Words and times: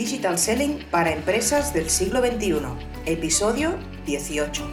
Digital 0.00 0.38
Selling 0.38 0.78
para 0.90 1.12
empresas 1.12 1.74
del 1.74 1.90
siglo 1.90 2.20
XXI, 2.20 2.62
episodio 3.04 3.74
18. 4.06 4.66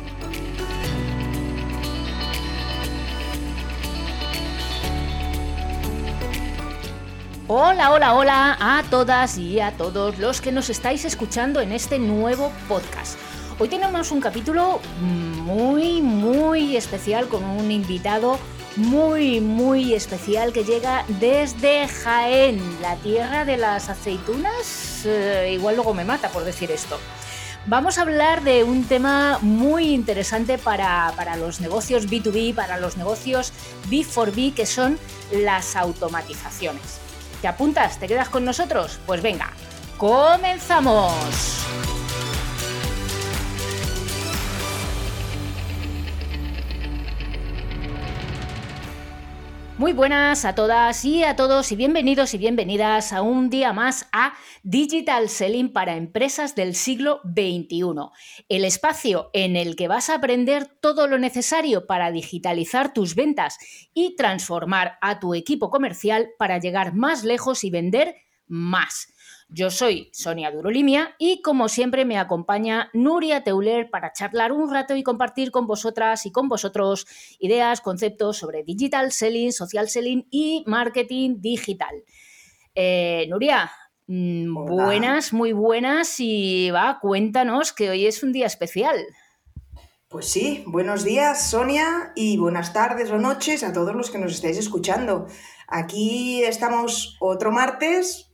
Hola, 7.50 7.91
hola, 7.91 8.13
hola 8.13 8.57
a 8.57 8.84
todas 8.89 9.38
y 9.38 9.59
a 9.59 9.73
todos 9.73 10.18
los 10.18 10.39
que 10.39 10.54
nos 10.54 10.70
estáis 10.70 11.04
escuchando 11.04 11.59
en 11.59 11.73
este 11.73 12.00
nuevo 12.00 12.54
podcast. 12.70 13.20
Hoy 13.59 13.68
tenemos 13.68 14.14
un 14.14 14.21
capítulo 14.21 14.80
muy, 15.02 16.02
muy 16.02 16.78
especial 16.78 17.28
con 17.28 17.44
un 17.44 17.70
invitado 17.70 18.39
muy, 18.78 19.41
muy 19.41 19.93
especial 19.93 20.54
que 20.54 20.64
llega 20.64 21.04
desde 21.20 21.88
Jaén, 21.88 22.62
la 22.82 22.96
tierra 22.98 23.43
de 23.46 23.57
las 23.57 23.89
aceitunas. 23.89 25.06
Eh, 25.06 25.51
igual 25.54 25.75
luego 25.75 25.93
me 25.93 26.06
mata 26.06 26.29
por 26.29 26.43
decir 26.43 26.71
esto. 26.71 26.98
Vamos 27.65 27.98
a 27.98 28.04
hablar 28.04 28.43
de 28.43 28.64
un 28.64 28.86
tema 28.86 29.39
muy 29.42 29.89
interesante 29.89 30.57
para, 30.57 31.11
para 31.18 31.36
los 31.36 31.60
negocios 31.60 32.08
B2B, 32.08 32.56
para 32.56 32.80
los 32.80 32.95
negocios 32.95 33.52
B4B, 33.89 34.53
que 34.53 34.66
son 34.66 34.98
las 35.31 35.75
automatizaciones. 35.75 37.00
¿Te 37.42 37.48
apuntas? 37.48 38.00
¿Te 38.00 38.08
quedas 38.08 38.30
con 38.30 38.45
nosotros? 38.45 39.00
Pues 39.06 39.22
venga, 39.22 39.52
comenzamos. 39.98 41.14
Muy 49.77 49.94
buenas 49.94 50.44
a 50.44 50.55
todas 50.55 51.05
y 51.05 51.23
a 51.23 51.36
todos 51.36 51.72
y 51.72 51.75
bienvenidos 51.75 52.33
y 52.33 52.39
bienvenidas 52.39 53.13
a 53.13 53.22
un 53.22 53.52
día 53.52 53.73
más 53.73 54.08
a 54.11 54.33
Digital 54.63 55.30
Selling 55.30 55.72
para 55.72 55.95
empresas 55.95 56.56
del 56.56 56.73
siglo 56.73 57.22
XXI, 57.25 57.94
el 58.50 58.66
espacio 58.66 59.30
en 59.34 59.56
el 59.56 59.75
que 59.75 59.88
vas 59.88 60.09
a 60.09 60.16
aprender 60.16 60.66
todo 60.81 61.06
lo 61.06 61.19
necesario 61.19 61.86
para 61.86 62.11
digitalizar 62.11 62.92
tus 62.92 63.14
ventas 63.14 63.59
y 63.94 64.16
transformar 64.16 64.97
a 65.00 65.19
tu 65.19 65.36
equipo 65.36 65.69
comercial 65.69 66.30
para 66.39 66.58
llegar 66.58 66.95
más 66.95 67.23
lejos 67.23 67.64
y 67.64 67.69
vender 67.69 68.16
más. 68.47 69.14
Yo 69.50 69.72
soy 69.72 70.09
Sonia 70.12 70.52
Durolimia 70.52 71.16
y 71.17 71.42
como 71.42 71.70
siempre 71.70 72.03
me 72.03 72.17
acompaña 72.17 72.90
Nuria 72.94 73.45
Teuler 73.45 73.90
para 73.90 74.12
charlar 74.12 74.52
un 74.52 74.70
rato 74.70 74.94
y 74.94 75.03
compartir 75.03 75.52
con 75.52 75.67
vosotras 75.67 76.26
y 76.26 76.34
con 76.34 76.50
vosotros 76.50 77.08
ideas, 77.40 77.80
conceptos 77.80 78.38
sobre 78.38 78.64
digital 78.64 79.14
selling, 79.14 79.53
social 79.53 79.88
selling 79.88 80.28
y 80.30 80.66
marketing 80.68 81.38
digital. 81.40 82.03
Eh, 82.75 83.25
Nuria, 83.30 83.72
mm, 84.08 84.53
buenas, 84.53 85.31
muy 85.31 85.53
buenas 85.53 86.20
y 86.20 86.70
va, 86.72 87.00
cuéntanos 87.02 87.72
que 87.72 87.90
hoy 87.90 88.06
es 88.06 88.23
un 88.23 88.34
día 88.34 88.48
especial. 88.48 88.98
Pues 90.09 90.30
sí, 90.30 90.66
buenos 90.68 91.06
días 91.06 91.50
Sonia 91.50 92.12
y 92.16 92.38
buenas 92.38 92.73
tardes 92.73 93.12
o 93.12 93.18
noches 93.18 93.64
a 93.64 93.72
todos 93.72 93.95
los 93.95 94.12
que 94.12 94.18
nos 94.18 94.34
estáis 94.34 94.58
escuchando. 94.58 95.28
Aquí 95.70 96.44
estamos 96.44 97.16
otro 97.22 97.52
martes 97.52 98.27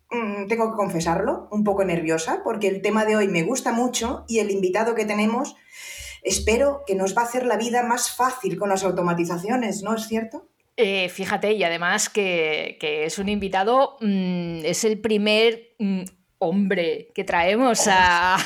tengo 0.48 0.72
que 0.72 0.78
confesarlo, 0.78 1.48
un 1.52 1.64
poco 1.64 1.84
nerviosa, 1.84 2.42
porque 2.44 2.68
el 2.68 2.82
tema 2.82 3.06
de 3.06 3.16
hoy 3.16 3.28
me 3.28 3.44
gusta 3.44 3.72
mucho 3.72 4.26
y 4.28 4.40
el 4.40 4.52
invitado 4.52 4.96
que 4.96 5.06
tenemos 5.06 5.56
espero 6.24 6.84
que 6.88 6.96
nos 6.96 7.16
va 7.16 7.24
a 7.24 7.26
hacer 7.26 7.46
la 7.46 7.58
vida 7.58 7.84
más 7.84 8.16
fácil 8.16 8.58
con 8.58 8.70
las 8.70 8.84
automatizaciones, 8.84 9.84
¿no 9.84 9.96
es 9.96 10.08
cierto? 10.08 10.48
Eh, 10.76 11.10
fíjate, 11.10 11.54
y 11.54 11.64
además 11.64 12.10
que, 12.10 12.78
es 12.82 13.20
un 13.20 13.30
invitado, 13.30 13.98
mm, 14.02 14.66
es 14.66 14.84
el 14.84 15.00
primer 15.00 15.76
mm, 15.78 16.04
hombre 16.44 17.10
que 17.14 17.24
traemos 17.24 17.88
a, 17.88 18.38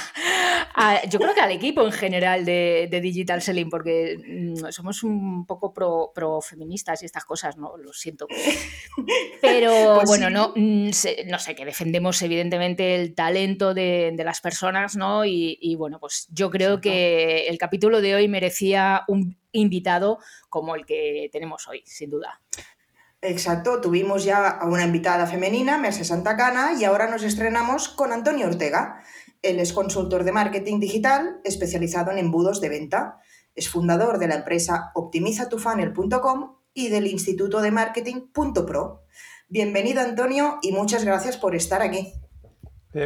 yo 1.09 1.20
creo 1.20 1.34
que 1.34 1.42
al 1.42 1.52
equipo 1.52 1.84
en 1.84 1.92
general 1.92 2.45
de, 2.45 3.00
Digital 3.02 3.42
Selling, 3.42 3.70
porque 3.70 4.17
mm, 4.17 4.72
somos 4.72 5.04
un 5.04 5.45
poco 5.45 5.73
pro, 5.73 6.42
feministas 6.42 7.02
y 7.02 7.05
estas 7.05 7.26
cosas, 7.26 7.58
¿no? 7.58 7.77
Lo 7.77 7.94
siento. 7.94 8.27
Pero 9.42 9.72
pues 9.95 10.08
bueno, 10.08 10.30
no, 10.30 10.54
mm, 10.55 10.89
no 11.27 11.39
sé, 11.39 11.55
que 11.55 11.66
defendemos 11.66 12.22
evidentemente 12.22 12.95
el 12.95 13.16
talento 13.16 13.73
de, 13.73 14.14
las 14.17 14.42
personas, 14.42 14.95
¿no? 14.95 15.26
Y, 15.26 15.76
bueno, 15.77 15.99
pues 15.99 16.27
yo 16.32 16.49
creo 16.49 16.82
que 16.82 17.48
el 17.48 17.58
capítulo 17.58 18.02
de 18.02 18.16
hoy 18.16 18.27
merecía 18.27 19.04
un 19.08 19.38
invitado 19.52 20.20
como 20.49 20.76
el 20.76 20.86
que 20.86 21.30
tenemos 21.32 21.67
hoy, 21.67 21.82
sin 21.86 22.10
duda. 22.10 22.42
Exacto, 23.30 23.82
tuvimos 23.82 24.23
ya 24.23 24.48
a 24.48 24.65
una 24.67 24.86
invitada 24.86 25.27
femenina, 25.27 25.77
Merce 25.77 26.05
Santacana, 26.05 26.71
y 26.80 26.86
ahora 26.86 27.10
nos 27.10 27.23
estrenamos 27.23 27.89
con 27.89 28.14
Antonio 28.14 28.48
Ortega. 28.48 29.04
Él 29.42 29.60
es 29.60 29.73
consultor 29.73 30.23
de 30.23 30.32
marketing 30.32 30.80
digital 30.80 31.42
especializado 31.43 32.11
en 32.11 32.20
embudos 32.20 32.61
de 32.61 32.70
venta. 32.70 33.20
Es 33.54 33.67
fundador 33.67 34.17
de 34.17 34.30
la 34.30 34.36
empresa 34.36 34.92
optimizatufunnel.com 34.95 36.55
y 36.73 36.87
del 36.87 37.05
Instituto 37.05 37.60
de 37.60 37.71
Marketing.pro. 37.71 39.04
Bienvenido 39.49 39.99
Antonio 39.99 40.60
y 40.61 40.71
muchas 40.71 41.04
gracias 41.04 41.36
por 41.36 41.54
estar 41.54 41.82
aquí. 41.82 42.14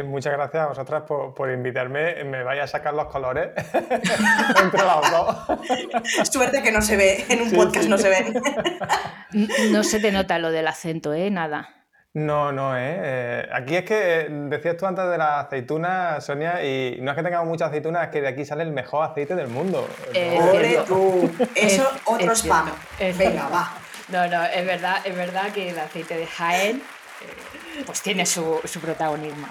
Muchas 0.04 0.32
gracias 0.32 0.62
a 0.62 0.66
vosotras 0.68 1.02
por, 1.02 1.50
invitarme. 1.50 2.24
Me 2.24 2.42
vaya 2.42 2.64
a 2.64 2.66
sacar 2.66 2.94
los 2.94 3.06
colores 3.06 3.50
entre 4.62 4.82
los 4.82 5.10
dos. 5.10 6.28
Suerte 6.30 6.62
que 6.62 6.72
no 6.72 6.82
se 6.82 6.96
ve, 6.96 7.24
en 7.28 7.42
un 7.42 7.52
podcast 7.52 7.88
no 7.88 7.98
se 7.98 8.08
ven. 8.08 8.42
no 9.72 9.84
se 9.84 10.00
te 10.00 10.12
nota 10.12 10.38
lo 10.38 10.50
del 10.50 10.68
acento, 10.68 11.12
¿eh? 11.12 11.30
Nada. 11.30 11.68
No, 12.14 12.52
no, 12.52 12.76
¿eh? 12.76 12.96
¿eh? 13.02 13.48
Aquí 13.52 13.74
es 13.74 13.84
que 13.84 14.20
eh, 14.20 14.26
decías 14.28 14.76
tú 14.76 14.84
antes 14.84 15.08
de 15.08 15.16
la 15.16 15.40
aceituna, 15.40 16.20
Sonia, 16.20 16.62
y 16.62 16.98
no 17.00 17.10
es 17.10 17.16
que 17.16 17.22
tengamos 17.22 17.48
muchas 17.48 17.68
aceitunas, 17.68 18.04
es 18.04 18.08
que 18.10 18.20
de 18.20 18.28
aquí 18.28 18.44
sale 18.44 18.64
el 18.64 18.72
mejor 18.72 19.10
aceite 19.10 19.34
del 19.34 19.48
mundo. 19.48 19.88
Eh, 20.12 20.78
tú! 20.86 21.30
Eso 21.54 21.90
otro 22.04 22.32
spam. 22.34 22.70
Venga, 23.16 23.48
va. 23.48 23.72
No, 24.08 24.26
no, 24.28 24.44
es 24.44 24.66
verdad, 24.66 24.98
es 25.04 25.16
verdad 25.16 25.52
que 25.52 25.70
el 25.70 25.78
aceite 25.78 26.16
de 26.16 26.26
Jaén 26.26 26.82
pues 27.86 28.02
tiene 28.02 28.26
su, 28.26 28.60
protagonismo. 28.80 29.46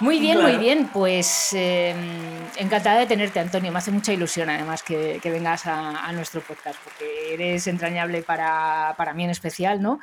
Muy 0.00 0.18
bien, 0.18 0.40
muy 0.40 0.56
bien. 0.56 0.88
Pues 0.92 1.52
encantada 1.52 3.00
de 3.00 3.06
tenerte, 3.06 3.40
Antonio. 3.40 3.70
Me 3.70 3.78
hace 3.78 3.90
mucha 3.90 4.12
ilusión, 4.12 4.48
además, 4.50 4.82
que, 4.82 5.20
vengas 5.24 5.66
a, 5.66 6.10
nuestro 6.12 6.40
podcast, 6.40 6.78
porque 6.82 7.34
eres 7.34 7.66
entrañable 7.66 8.22
para, 8.22 8.94
para 8.96 9.14
mí 9.14 9.24
en 9.24 9.30
especial, 9.30 9.80
¿no? 9.80 10.00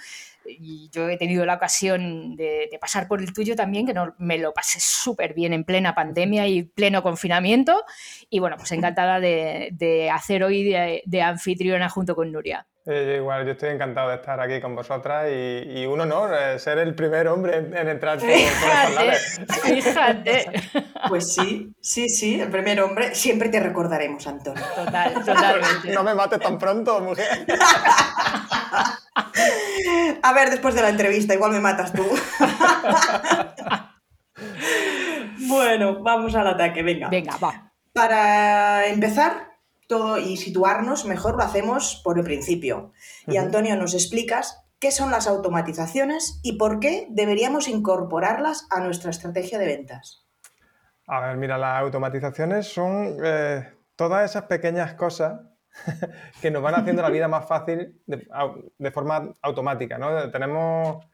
y 0.48 0.90
yo 0.92 1.10
he 1.10 1.18
tenido 1.18 1.46
la 1.46 1.56
ocasión 1.56 2.36
de, 2.36 2.70
pasar 2.80 3.08
por 3.08 3.22
el 3.22 3.34
tuyo 3.34 3.56
también, 3.56 3.86
que 3.86 3.94
no, 3.94 4.14
me 4.18 4.38
lo 4.38 4.54
pasé 4.54 4.80
súper 4.80 5.34
bien 5.34 5.54
en 5.54 5.64
plena 5.64 5.96
pandemia 5.96 6.48
y 6.48 6.64
pleno 6.64 7.04
confinamiento. 7.04 7.84
Y 8.30 8.40
bueno, 8.40 8.58
pues 8.58 8.72
encantada 8.72 9.20
de, 9.20 10.10
hacer 10.14 10.44
hoy 10.44 10.64
de, 10.64 11.22
anfitriona 11.22 11.90
junto 11.90 12.16
con 12.16 12.32
Nuria. 12.32 12.68
Eh, 12.90 13.18
igual, 13.18 13.46
yo 13.46 13.52
estoy 13.52 13.72
encantado 13.72 14.08
de 14.08 14.16
estar 14.16 14.40
aquí 14.40 14.62
con 14.62 14.74
vosotras 14.74 15.28
y, 15.30 15.86
un 15.86 16.00
honor 16.00 16.34
eh, 16.34 16.58
ser 16.58 16.78
el 16.78 16.96
primer 16.96 17.28
hombre 17.28 17.58
en, 17.58 17.76
entrar 17.76 18.18
por, 18.18 18.30
fíjate, 18.30 19.18
Fíjate. 19.62 20.46
Pues 21.10 21.34
sí, 21.34 21.70
sí, 21.82 22.08
sí, 22.08 22.40
el 22.40 22.50
primer 22.50 22.80
hombre. 22.80 23.14
Siempre 23.14 23.50
te 23.50 23.60
recordaremos, 23.60 24.26
Antonio. 24.26 24.64
Total, 24.74 25.16
totalmente. 25.16 25.92
No 25.94 26.02
me 26.02 26.16
mates 26.16 26.40
tan 26.40 26.58
pronto, 26.58 27.02
mujer. 27.02 27.46
A 30.24 30.34
ver, 30.34 30.50
después 30.50 30.74
de 30.74 30.82
la 30.82 30.90
entrevista, 30.90 31.34
igual 31.34 31.52
me 31.52 31.60
matas 31.60 31.92
tú. 31.92 32.06
bueno, 35.50 36.02
vamos 36.02 36.34
al 36.36 36.48
ataque, 36.48 36.84
venga. 36.84 37.10
Venga, 37.10 37.36
va. 37.38 37.74
Para 37.92 38.88
empezar 38.88 39.47
todo 39.88 40.18
y 40.18 40.38
situarnos, 40.38 41.06
mejor 41.06 41.38
lo 41.38 41.44
hacemos 41.44 42.02
por 42.04 42.18
el 42.18 42.24
principio. 42.24 42.92
Y 43.26 43.38
Antonio, 43.38 43.76
nos 43.76 43.94
explicas 43.94 44.64
qué 44.80 44.92
son 44.92 45.12
las 45.12 45.28
automatizaciones 45.28 46.40
y 46.44 46.58
por 46.58 46.80
qué 46.80 47.08
deberíamos 47.10 47.68
incorporarlas 47.68 48.68
a 48.70 48.80
nuestra 48.80 49.12
estrategia 49.12 49.58
de 49.58 49.66
ventas. 49.66 50.28
A 51.08 51.22
ver, 51.22 51.38
mira, 51.38 51.58
las 51.58 51.82
automatizaciones 51.82 52.68
son 52.68 53.18
eh, 53.24 53.66
todas 53.96 54.30
esas 54.30 54.44
pequeñas 54.44 54.94
cosas 54.96 55.40
que 56.42 56.52
nos 56.52 56.62
van 56.62 56.76
haciendo 56.76 57.02
la 57.02 57.10
vida 57.10 57.28
más 57.28 57.48
fácil 57.48 58.02
de, 58.06 58.92
forma 58.92 59.36
automática, 59.42 59.98
¿no? 59.98 60.30
Tenemos 60.32 61.06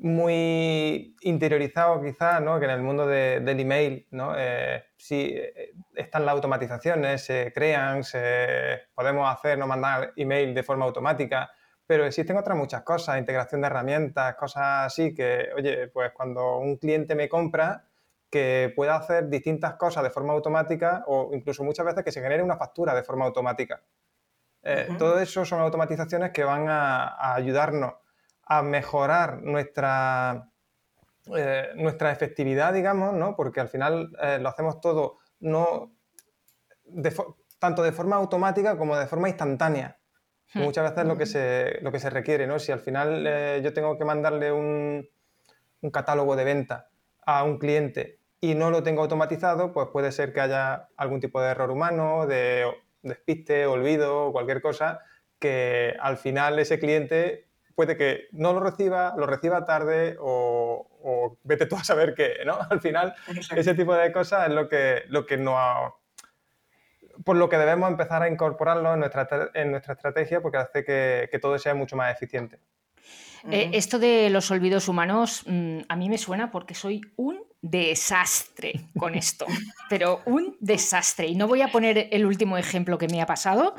muy 0.00 1.16
interiorizado 1.20 2.02
quizás, 2.02 2.40
¿no? 2.40 2.58
Que 2.58 2.64
en 2.64 2.70
el 2.72 2.82
mundo 2.82 3.06
del 3.06 3.60
email, 3.60 4.06
¿no? 4.10 4.34
Eh, 4.36 4.84
sí, 4.96 5.34
eh, 5.34 5.72
están 5.94 6.24
las 6.24 6.34
automatizaciones, 6.34 7.24
se 7.24 7.52
crean, 7.52 8.02
se, 8.02 8.88
podemos 8.94 9.28
hacer, 9.30 9.58
no 9.58 9.66
mandar 9.66 10.12
email 10.16 10.54
de 10.54 10.62
forma 10.62 10.84
automática, 10.86 11.50
pero 11.86 12.06
existen 12.06 12.36
otras 12.36 12.56
muchas 12.56 12.82
cosas, 12.82 13.18
integración 13.18 13.60
de 13.60 13.66
herramientas, 13.66 14.34
cosas 14.36 14.86
así 14.86 15.14
que, 15.14 15.48
oye, 15.56 15.88
pues 15.88 16.12
cuando 16.12 16.58
un 16.58 16.76
cliente 16.76 17.14
me 17.14 17.28
compra, 17.28 17.84
que 18.30 18.72
pueda 18.76 18.94
hacer 18.94 19.28
distintas 19.28 19.74
cosas 19.74 20.04
de 20.04 20.10
forma 20.10 20.32
automática 20.32 21.02
o 21.08 21.30
incluso 21.34 21.64
muchas 21.64 21.84
veces 21.84 22.04
que 22.04 22.12
se 22.12 22.22
genere 22.22 22.42
una 22.42 22.56
factura 22.56 22.94
de 22.94 23.02
forma 23.02 23.24
automática. 23.24 23.82
Eh, 24.62 24.88
todo 24.98 25.18
eso 25.18 25.44
son 25.44 25.60
automatizaciones 25.60 26.30
que 26.30 26.44
van 26.44 26.68
a, 26.68 27.34
ayudarnos 27.34 27.94
a 28.50 28.62
mejorar 28.62 29.42
nuestra, 29.42 30.50
eh, 31.36 31.68
nuestra 31.76 32.10
efectividad, 32.10 32.72
digamos, 32.72 33.14
¿no? 33.14 33.36
porque 33.36 33.60
al 33.60 33.68
final 33.68 34.10
eh, 34.20 34.38
lo 34.40 34.48
hacemos 34.48 34.80
todo 34.80 35.18
no 35.38 35.92
tanto 37.60 37.84
de 37.84 37.92
forma 37.92 38.16
automática 38.16 38.76
como 38.76 38.96
de 38.96 39.06
forma 39.06 39.28
instantánea. 39.28 39.98
Hmm. 40.52 40.62
Muchas 40.62 40.90
veces 40.90 41.06
lo 41.06 41.16
que 41.16 41.26
se, 41.26 41.78
lo 41.82 41.92
que 41.92 42.00
se 42.00 42.10
requiere, 42.10 42.48
¿no? 42.48 42.58
Si 42.58 42.72
al 42.72 42.80
final 42.80 43.24
eh, 43.24 43.60
yo 43.62 43.72
tengo 43.72 43.96
que 43.96 44.04
mandarle 44.04 44.50
un, 44.50 45.08
un, 45.80 45.90
catálogo 45.92 46.34
de 46.34 46.42
venta 46.42 46.90
a 47.24 47.44
un 47.44 47.58
cliente 47.58 48.18
y 48.40 48.56
no 48.56 48.72
lo 48.72 48.82
tengo 48.82 49.02
automatizado, 49.02 49.72
pues 49.72 49.86
puede 49.92 50.10
ser 50.10 50.32
que 50.32 50.40
haya 50.40 50.88
algún 50.96 51.20
tipo 51.20 51.40
de 51.40 51.50
error 51.50 51.70
humano, 51.70 52.26
de 52.26 52.66
despiste, 53.02 53.66
olvido 53.66 54.26
o 54.26 54.32
cualquier 54.32 54.60
cosa, 54.60 55.02
que 55.38 55.94
al 56.00 56.16
final 56.16 56.58
ese 56.58 56.80
cliente 56.80 57.49
puede 57.80 57.96
que 57.96 58.28
no 58.32 58.52
lo 58.52 58.60
reciba, 58.60 59.14
lo 59.16 59.24
reciba 59.24 59.64
tarde 59.64 60.14
o, 60.20 61.38
vete 61.44 61.64
tú 61.64 61.76
a 61.76 61.82
saber 61.82 62.14
que, 62.14 62.44
¿no? 62.44 62.58
Al 62.70 62.78
final, 62.78 63.14
ese 63.56 63.74
tipo 63.74 63.94
de 63.94 64.12
cosas 64.12 64.48
es 64.48 64.54
lo 64.54 64.68
que, 64.68 65.04
lo 65.08 65.24
que 65.24 65.38
no 65.38 65.56
por 67.24 67.36
lo 67.36 67.48
que 67.48 67.56
debemos 67.56 67.90
empezar 67.90 68.22
a 68.22 68.28
incorporarlo 68.28 68.92
en 68.92 69.00
nuestra, 69.00 69.50
en 69.54 69.70
nuestra 69.70 69.94
estrategia 69.94 70.42
porque 70.42 70.58
hace 70.58 70.84
que, 70.84 71.38
todo 71.40 71.58
sea 71.58 71.74
mucho 71.74 71.96
más 71.96 72.14
eficiente. 72.14 72.58
Eh, 73.50 73.70
esto 73.72 73.98
de 73.98 74.28
los 74.28 74.50
olvidos 74.50 74.86
humanos 74.86 75.44
mm, 75.46 75.78
a 75.88 75.96
mí 75.96 76.10
me 76.10 76.18
suena 76.18 76.50
porque 76.50 76.74
soy 76.74 77.00
un 77.16 77.42
desastre 77.62 78.74
con 78.98 79.14
esto, 79.14 79.46
pero 79.88 80.20
un 80.26 80.54
desastre. 80.60 81.28
Y 81.28 81.34
no 81.34 81.48
voy 81.48 81.62
a 81.62 81.68
poner 81.68 82.08
el 82.10 82.26
último 82.26 82.58
ejemplo 82.58 82.98
que 82.98 83.08
me 83.08 83.22
ha 83.22 83.26
pasado 83.26 83.74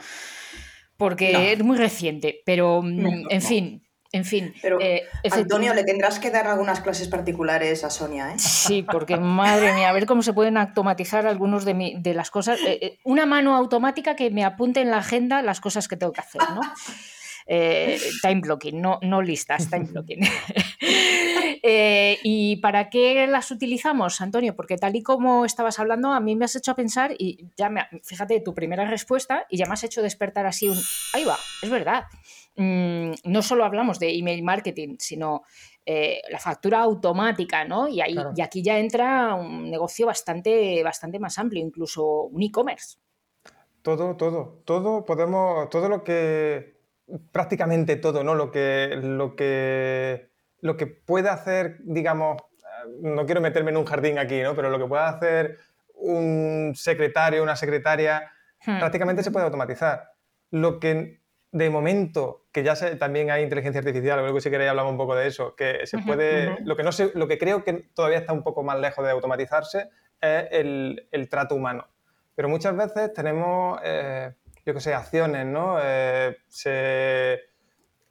porque 0.97 1.53
es 1.53 1.63
muy 1.63 1.77
reciente, 1.77 2.41
pero 2.45 2.83
mm, 2.83 3.31
en 3.31 3.41
fin. 3.41 3.90
En 4.13 4.25
fin, 4.25 4.53
pero 4.61 4.77
eh, 4.81 5.03
Antonio, 5.31 5.73
le 5.73 5.85
tendrás 5.85 6.19
que 6.19 6.31
dar 6.31 6.45
algunas 6.45 6.81
clases 6.81 7.07
particulares 7.07 7.85
a 7.85 7.89
Sonia, 7.89 8.33
¿eh? 8.33 8.39
Sí, 8.39 8.83
porque 8.83 9.15
madre 9.15 9.73
mía, 9.73 9.89
a 9.89 9.93
ver 9.93 10.05
cómo 10.05 10.21
se 10.21 10.33
pueden 10.33 10.57
automatizar 10.57 11.25
algunos 11.25 11.63
de, 11.63 11.93
de 11.97 12.13
las 12.13 12.29
cosas. 12.29 12.59
Eh, 12.67 12.99
una 13.05 13.25
mano 13.25 13.55
automática 13.55 14.17
que 14.17 14.29
me 14.29 14.43
apunte 14.43 14.81
en 14.81 14.91
la 14.91 14.97
agenda 14.97 15.41
las 15.41 15.61
cosas 15.61 15.87
que 15.87 15.95
tengo 15.95 16.11
que 16.11 16.19
hacer, 16.19 16.41
¿no? 16.53 16.59
time 18.21 18.41
blocking, 18.41 18.81
no, 18.81 18.99
no 19.01 19.21
listas, 19.21 19.69
time 19.69 19.85
blocking. 19.85 20.19
¿Y 21.63 22.57
para 22.57 22.89
qué 22.89 23.27
las 23.27 23.49
utilizamos, 23.51 24.19
Antonio? 24.19 24.55
Porque 24.57 24.77
tal 24.77 24.95
y 24.95 25.03
como 25.03 25.45
estabas 25.45 25.79
hablando, 25.79 26.11
a 26.11 26.19
mí 26.19 26.35
me 26.35 26.45
has 26.45 26.55
hecho 26.57 26.75
pensar 26.75 27.13
y 27.17 27.49
ya 27.55 27.69
me, 27.69 27.87
fíjate 28.03 28.41
tu 28.41 28.53
primera 28.53 28.85
respuesta 28.85 29.45
y 29.49 29.57
ya 29.57 29.65
me 29.67 29.73
has 29.73 29.83
hecho 29.83 30.01
despertar 30.01 30.45
así 30.45 30.67
un, 30.67 30.77
ahí 31.13 31.23
va, 31.23 31.37
es 31.61 31.69
verdad. 31.69 32.03
Mm, 32.55 33.11
no 33.23 33.41
solo 33.41 33.63
hablamos 33.63 33.97
de 33.99 34.17
email 34.17 34.43
marketing, 34.43 34.95
sino 34.99 35.43
eh, 35.85 36.21
la 36.29 36.39
factura 36.39 36.81
automática, 36.81 37.63
¿no? 37.65 37.87
Y, 37.87 38.01
ahí, 38.01 38.15
y 38.35 38.41
aquí 38.41 38.61
ya 38.61 38.77
entra 38.77 39.35
un 39.35 39.69
negocio 39.69 40.05
bastante, 40.05 40.83
bastante 40.83 41.19
más 41.19 41.37
amplio, 41.39 41.63
incluso 41.63 42.23
un 42.23 42.43
e-commerce. 42.43 42.97
Todo, 43.81 44.15
todo, 44.15 44.61
todo 44.65 45.05
podemos, 45.05 45.69
todo 45.69 45.89
lo 45.89 46.03
que, 46.03 46.77
prácticamente 47.31 47.95
todo, 47.95 48.23
¿no? 48.23 48.35
Lo 48.35 48.51
que, 48.51 48.99
lo 49.01 49.35
que, 49.35 50.29
lo 50.59 50.77
que 50.77 50.87
puede 50.87 51.29
hacer, 51.29 51.77
digamos, 51.83 52.37
no 53.01 53.25
quiero 53.25 53.41
meterme 53.41 53.71
en 53.71 53.77
un 53.77 53.85
jardín 53.85 54.19
aquí, 54.19 54.41
¿no? 54.41 54.55
Pero 54.55 54.69
lo 54.69 54.77
que 54.77 54.85
puede 54.85 55.03
hacer 55.03 55.57
un 55.95 56.73
secretario, 56.75 57.43
una 57.43 57.55
secretaria, 57.55 58.31
hmm. 58.65 58.79
prácticamente 58.79 59.23
se 59.23 59.31
puede 59.31 59.45
automatizar. 59.45 60.11
Lo 60.49 60.79
que 60.79 61.20
de 61.51 61.69
momento, 61.69 62.45
que 62.51 62.63
ya 62.63 62.75
también 62.97 63.29
hay 63.29 63.43
inteligencia 63.43 63.79
artificial, 63.79 64.19
luego 64.19 64.39
si 64.39 64.49
queréis 64.49 64.69
hablamos 64.69 64.91
un 64.91 64.97
poco 64.97 65.15
de 65.15 65.27
eso, 65.27 65.55
que 65.55 65.85
se 65.85 65.97
puede, 65.99 66.57
lo 66.63 66.77
que 66.77 66.83
no 66.83 66.91
sé, 66.91 67.11
lo 67.13 67.27
que 67.27 67.37
creo 67.37 67.63
que 67.63 67.73
todavía 67.93 68.19
está 68.19 68.31
un 68.31 68.43
poco 68.43 68.63
más 68.63 68.79
lejos 68.79 69.03
de 69.03 69.11
automatizarse 69.11 69.89
es 70.21 70.45
el, 70.51 71.27
trato 71.29 71.55
humano. 71.55 71.87
Pero 72.35 72.47
muchas 72.47 72.75
veces 72.75 73.13
tenemos, 73.13 73.79
eh, 73.83 74.33
yo 74.65 74.73
qué 74.73 74.79
sé, 74.79 74.93
acciones, 74.93 75.45
¿no? 75.45 75.77
Eh, 75.81 76.37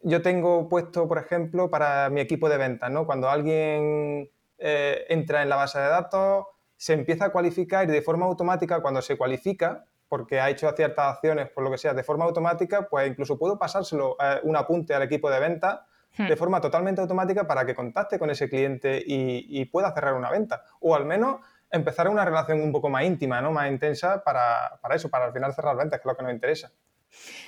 yo 0.03 0.23
tengo 0.23 0.69
puesto, 0.69 1.09
por 1.09 1.19
ejemplo, 1.19 1.71
para 1.71 2.11
mi 2.11 2.21
equipo 2.21 2.49
de 2.49 2.59
ventas, 2.59 2.91
¿no? 2.91 3.07
Cuando 3.07 3.29
alguien 3.29 4.31
eh, 4.59 5.05
entra 5.09 5.43
en 5.43 5.49
la 5.49 5.57
base 5.57 5.79
de 5.79 5.89
datos, 5.89 6.47
se 6.77 6.95
empieza 6.95 7.27
a 7.27 7.33
cualificar 7.33 7.89
y 7.89 7.93
de 7.93 8.03
forma 8.03 8.27
automática, 8.27 8.81
cuando 8.81 9.03
se 9.03 9.17
cualifica, 9.17 9.85
porque 10.11 10.41
ha 10.41 10.51
hecho 10.51 10.69
ciertas 10.73 11.15
acciones, 11.15 11.49
por 11.51 11.63
lo 11.63 11.71
que 11.71 11.79
sea, 11.79 11.95
de 11.95 12.03
forma 12.03 12.25
automática, 12.25 12.89
pues 12.89 13.09
incluso 13.09 13.39
puedo 13.39 13.57
pasárselo 13.57 14.17
un 14.43 14.57
apunte 14.57 14.93
al 14.93 15.03
equipo 15.03 15.31
de 15.31 15.39
venta 15.39 15.87
hmm. 16.19 16.27
de 16.27 16.37
forma 16.37 16.61
totalmente 16.61 17.01
automática 17.01 17.47
para 17.47 17.65
que 17.65 17.77
contacte 17.77 18.19
con 18.19 18.29
ese 18.29 18.49
cliente 18.49 19.01
y, 19.07 19.65
pueda 19.67 19.95
cerrar 19.95 20.15
una 20.15 20.29
venta. 20.29 20.65
O 20.81 20.97
al 20.97 21.05
menos 21.07 21.37
empezar 21.71 22.09
una 22.09 22.25
relación 22.25 22.61
un 22.61 22.73
poco 22.73 22.89
más 22.89 23.05
íntima, 23.05 23.41
¿no? 23.41 23.53
más 23.53 23.71
intensa 23.71 24.25
para, 24.25 24.81
para 24.83 24.97
eso, 24.97 25.09
para 25.09 25.27
al 25.27 25.33
final 25.33 25.55
cerrar 25.55 25.77
ventas, 25.77 26.01
que 26.01 26.09
es 26.09 26.13
lo 26.13 26.17
que 26.17 26.25
nos 26.25 26.33
interesa. 26.33 26.73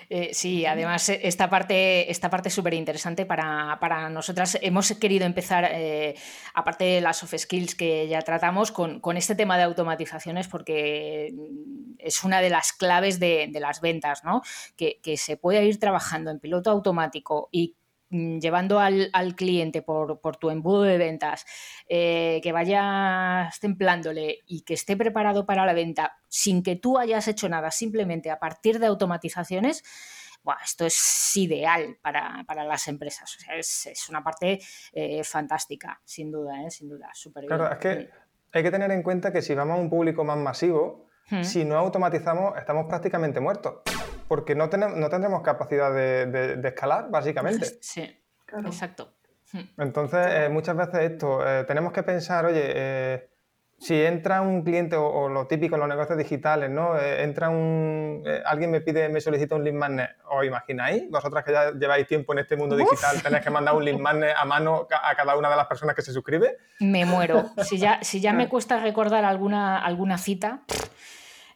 Eh, 0.08 0.30
sí, 0.32 0.66
además 0.66 1.08
eh, 1.08 1.20
esta 1.22 1.48
parte, 1.48 2.10
esta 2.10 2.30
parte 2.30 2.48
es 2.48 2.54
súper 2.54 2.74
interesante 2.74 3.26
para, 3.26 4.10
nosotras. 4.10 4.58
Hemos 4.60 4.92
querido 4.92 5.24
empezar, 5.26 5.68
eh, 5.72 6.14
aparte 6.54 6.84
de 6.84 7.00
las 7.00 7.18
soft 7.18 7.34
skills 7.36 7.74
que 7.74 8.08
ya 8.08 8.20
tratamos, 8.22 8.72
con, 8.72 9.00
este 9.16 9.34
tema 9.34 9.56
de 9.56 9.64
automatizaciones 9.64 10.48
porque 10.48 11.34
es 11.98 12.24
una 12.24 12.40
de 12.40 12.50
las 12.50 12.72
claves 12.72 13.20
de, 13.20 13.50
las 13.60 13.80
ventas, 13.80 14.24
¿no? 14.24 14.42
Que, 14.76 15.00
que, 15.02 15.16
se 15.16 15.36
pueda 15.36 15.62
ir 15.62 15.78
trabajando 15.78 16.30
en 16.30 16.40
piloto 16.40 16.70
automático 16.70 17.48
y 17.52 17.74
Mm, 17.74 17.81
llevando 18.12 18.78
al, 18.78 19.34
cliente 19.36 19.82
por, 19.82 20.36
tu 20.36 20.50
embudo 20.50 20.82
de 20.82 20.98
ventas, 20.98 21.46
eh, 21.88 22.40
que 22.42 22.52
vayas 22.52 23.58
templándole 23.60 24.40
y 24.46 24.62
que 24.62 24.74
esté 24.74 24.96
preparado 24.96 25.46
para 25.46 25.64
la 25.64 25.72
venta 25.72 26.18
sin 26.28 26.62
que 26.62 26.76
tú 26.76 26.98
hayas 26.98 27.26
hecho 27.28 27.48
nada, 27.48 27.70
simplemente 27.70 28.30
a 28.30 28.38
partir 28.38 28.78
de 28.78 28.86
automatizaciones, 28.86 29.82
esto 30.64 30.84
es 30.84 31.36
ideal 31.36 31.98
para, 32.02 32.44
las 32.64 32.88
empresas. 32.88 33.38
es, 33.56 34.08
una 34.08 34.22
parte 34.22 34.60
eh, 34.92 35.24
fantástica, 35.24 36.00
sin 36.04 36.30
duda, 36.30 36.64
¿eh? 36.64 36.70
sin 36.70 36.88
duda, 36.88 37.10
súper 37.14 37.46
Claro, 37.46 37.70
es 37.72 37.78
que 37.78 38.10
hay 38.52 38.62
que 38.62 38.70
tener 38.70 38.90
en 38.90 39.02
cuenta 39.02 39.32
que 39.32 39.40
si 39.40 39.54
vamos 39.54 39.78
a 39.78 39.80
un 39.80 39.88
público 39.88 40.24
más 40.24 40.36
masivo, 40.36 41.06
hmm. 41.30 41.44
si 41.44 41.64
no 41.64 41.76
automatizamos, 41.76 42.58
estamos 42.58 42.86
prácticamente 42.86 43.40
muertos 43.40 43.82
porque 44.32 44.55
no, 44.55 44.70
tenemos, 44.70 44.96
no 44.96 45.11
tendremos 45.11 45.43
capacidad 45.43 45.93
de, 45.93 46.58
escalar, 46.64 47.11
básicamente. 47.11 47.67
Sí, 47.82 48.19
exacto. 48.64 49.12
Hmm. 49.52 49.61
Entonces, 49.76 50.26
eh, 50.26 50.49
muchas 50.49 50.75
veces 50.75 51.00
esto, 51.00 51.46
eh, 51.46 51.64
tenemos 51.64 51.93
que 51.93 52.02
pensar, 52.02 52.46
oye, 52.46 52.62
eh, 52.64 53.29
si 53.79 53.94
entra 54.03 54.41
un 54.41 54.62
cliente 54.62 54.96
o, 54.96 55.29
lo 55.29 55.46
típico 55.46 55.74
en 55.74 55.81
los 55.81 55.89
negocios 55.91 56.17
digitales, 56.17 56.70
¿no? 56.70 56.98
entra 56.98 57.51
un, 57.51 58.24
alguien 58.46 58.70
me 58.70 58.81
pide, 58.81 59.10
me 59.10 59.20
solicita 59.20 59.55
un 59.55 59.65
lead 59.65 59.74
magnet, 59.74 60.08
¿os 60.31 60.46
imagináis? 60.46 61.10
Vosotras 61.10 61.44
que 61.44 61.53
ya 61.53 61.72
lleváis 61.72 62.06
tiempo 62.06 62.32
en 62.32 62.39
este 62.39 62.56
mundo 62.56 62.74
digital, 62.74 63.22
tenéis 63.22 63.44
que 63.44 63.51
mandar 63.51 63.74
un 63.74 63.84
lead 63.84 63.98
magnet 63.98 64.34
a 64.34 64.46
mano 64.46 64.89
a 64.91 65.15
cada 65.15 65.36
una 65.36 65.51
de 65.51 65.56
las 65.56 65.67
personas 65.67 65.94
que 65.94 66.01
se 66.01 66.12
suscribe. 66.15 66.56
Me 66.81 67.05
muero. 67.05 67.51
Si 67.65 67.77
ya, 67.77 67.98
si 68.03 68.22
ya 68.22 68.32
me 68.32 68.48
cuesta 68.48 68.79
recordar 68.81 69.27
alguna, 69.27 69.79
alguna 69.79 70.17
cita, 70.17 70.62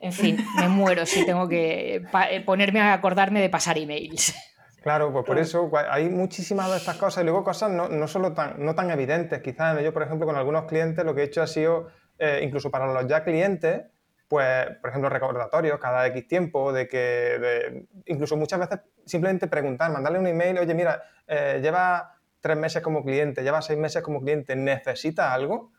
en 0.00 0.12
fin, 0.12 0.44
me 0.56 0.68
muero 0.68 1.06
si 1.06 1.24
tengo 1.24 1.48
que 1.48 2.02
eh, 2.30 2.40
ponerme 2.44 2.80
a 2.80 2.92
acordarme 2.92 3.40
de 3.40 3.48
pasar 3.48 3.78
emails. 3.78 4.34
Claro, 4.82 5.12
pues 5.12 5.24
por 5.24 5.36
eso 5.38 5.68
hay 5.90 6.08
muchísimas 6.08 6.70
de 6.70 6.76
estas 6.76 6.96
cosas 6.96 7.22
y 7.22 7.24
luego 7.24 7.42
cosas 7.42 7.72
no, 7.72 7.88
no 7.88 8.06
solo 8.06 8.34
tan, 8.34 8.64
no 8.64 8.76
tan 8.76 8.88
evidentes. 8.90 9.42
Quizás 9.42 9.82
yo, 9.82 9.92
por 9.92 10.04
ejemplo, 10.04 10.26
con 10.26 10.36
algunos 10.36 10.66
clientes 10.66 11.04
lo 11.04 11.12
que 11.12 11.22
he 11.22 11.24
hecho 11.24 11.42
ha 11.42 11.48
sido, 11.48 11.88
eh, 12.20 12.40
incluso 12.44 12.70
para 12.70 12.86
los 12.92 13.04
ya 13.08 13.24
clientes, 13.24 13.82
pues, 14.28 14.66
por 14.80 14.90
ejemplo, 14.90 15.08
recordatorios 15.08 15.78
cada 15.80 16.06
X 16.06 16.28
tiempo, 16.28 16.72
de 16.72 16.86
que, 16.86 17.86
incluso 18.06 18.36
muchas 18.36 18.60
veces 18.60 18.80
simplemente 19.04 19.46
preguntar, 19.48 19.90
mandarle 19.90 20.18
un 20.18 20.26
email, 20.26 20.58
oye, 20.58 20.74
mira, 20.74 21.02
eh, 21.26 21.58
lleva 21.60 22.14
tres 22.40 22.56
meses 22.56 22.82
como 22.82 23.04
cliente, 23.04 23.42
lleva 23.42 23.62
seis 23.62 23.78
meses 23.78 24.02
como 24.02 24.20
cliente, 24.20 24.54
¿necesita 24.54 25.32
algo? 25.32 25.72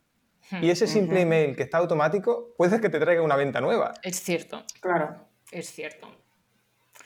Y 0.61 0.69
ese 0.69 0.87
simple 0.87 1.21
email 1.21 1.55
que 1.55 1.63
está 1.63 1.77
automático 1.77 2.53
puede 2.57 2.79
que 2.79 2.89
te 2.89 2.99
traiga 2.99 3.21
una 3.21 3.35
venta 3.35 3.59
nueva. 3.59 3.93
Es 4.01 4.21
cierto. 4.21 4.63
Claro. 4.79 5.27
Es 5.51 5.71
cierto. 5.71 6.07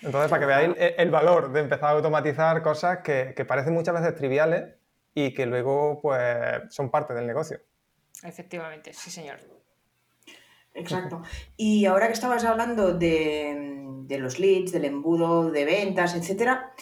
Entonces, 0.01 0.29
para 0.29 0.39
que 0.39 0.45
veáis 0.45 0.75
el, 0.97 1.11
valor 1.11 1.51
de 1.51 1.59
empezar 1.59 1.89
a 1.89 1.91
automatizar 1.91 2.61
cosas 2.63 2.99
que, 2.99 3.45
parecen 3.47 3.73
muchas 3.73 3.93
veces 3.93 4.15
triviales 4.15 4.75
y 5.13 5.33
que 5.33 5.45
luego 5.45 5.99
pues, 6.01 6.61
son 6.69 6.89
parte 6.89 7.13
del 7.13 7.27
negocio. 7.27 7.59
Efectivamente, 8.23 8.93
sí, 8.93 9.11
señor. 9.11 9.39
Exacto. 10.73 11.21
Y 11.57 11.85
ahora 11.85 12.07
que 12.07 12.13
estabas 12.13 12.45
hablando 12.45 12.93
de, 12.93 14.07
los 14.09 14.39
leads, 14.39 14.71
del 14.71 14.85
embudo 14.85 15.51
de 15.51 15.65
ventas, 15.65 16.15
etcétera, 16.15 16.73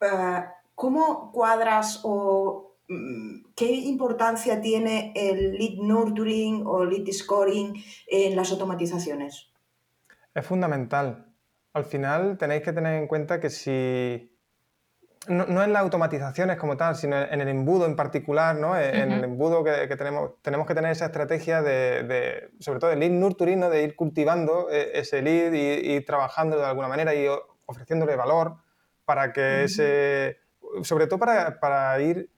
ah, 0.00 0.54
¿cómo 0.74 1.32
cuadras 1.32 2.00
o 2.02 2.69
¿Qué 3.54 3.70
importancia 3.70 4.60
tiene 4.60 5.12
el 5.14 5.52
lead 5.52 5.78
nurturing 5.80 6.64
o 6.66 6.84
lead 6.84 7.06
scoring 7.12 7.74
en 8.08 8.34
las 8.34 8.50
automatizaciones? 8.50 9.48
Es 10.34 10.44
fundamental. 10.44 11.26
Al 11.72 11.84
final 11.84 12.36
tenéis 12.36 12.62
que 12.62 12.72
tener 12.72 13.00
en 13.00 13.06
cuenta 13.06 13.38
que 13.38 13.48
si 13.48 14.32
no, 15.28 15.46
no, 15.46 15.62
en 15.62 15.72
las 15.72 15.82
automatizaciones 15.82 16.56
como 16.56 16.76
tal, 16.76 16.96
sino 16.96 17.16
en 17.16 17.40
el 17.40 17.48
embudo 17.48 17.86
en 17.86 17.94
particular, 17.94 18.56
¿no? 18.56 18.76
En 18.76 19.12
el 19.12 19.22
embudo 19.22 19.62
que, 19.62 19.86
tenemos, 19.96 20.32
tenemos 20.42 20.66
que 20.66 20.74
tener 20.74 20.90
esa 20.90 21.06
estrategia 21.06 21.62
de, 21.62 22.50
sobre 22.58 22.80
todo, 22.80 22.90
de 22.90 22.96
lead 22.96 23.10
nurturing, 23.10 23.60
de 23.60 23.84
ir 23.84 23.94
cultivando 23.94 24.68
e, 24.70 24.98
ese 24.98 25.22
lead 25.22 25.52
y 25.52 25.92
ir 25.92 26.04
trabajando 26.04 26.58
de 26.58 26.64
alguna 26.64 26.88
manera 26.88 27.14
y 27.14 27.26
ofreciéndole 27.66 28.16
valor 28.16 28.56
para 29.04 29.32
que 29.32 29.64
ese, 29.64 30.38
sobre 30.82 31.06
todo 31.06 31.20
para, 31.20 31.60
para, 31.60 32.00
ir 32.00 32.30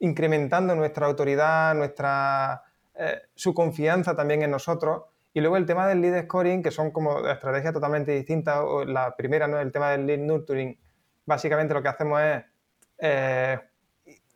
incrementando 0.00 0.74
nuestra 0.74 1.06
autoridad, 1.06 1.74
nuestra, 1.74 2.62
eh, 2.94 3.22
su 3.34 3.54
confianza 3.54 4.16
también 4.16 4.42
en 4.42 4.50
nosotros. 4.50 5.04
Y 5.32 5.40
luego 5.40 5.56
el 5.56 5.66
tema 5.66 5.86
del 5.86 6.00
lead 6.00 6.24
scoring, 6.24 6.62
que 6.62 6.70
son 6.70 6.90
como 6.90 7.26
estrategias 7.28 7.72
totalmente 7.72 8.12
distintas. 8.12 8.64
La 8.86 9.14
primera, 9.16 9.46
¿no? 9.46 9.60
El 9.60 9.70
tema 9.70 9.90
del 9.90 10.06
lead 10.06 10.18
nurturing 10.18 10.76
básicamente 11.24 11.74
lo 11.74 11.82
que 11.82 11.88
hacemos 11.88 12.20
es, 12.20 12.44
eh, 12.98 13.58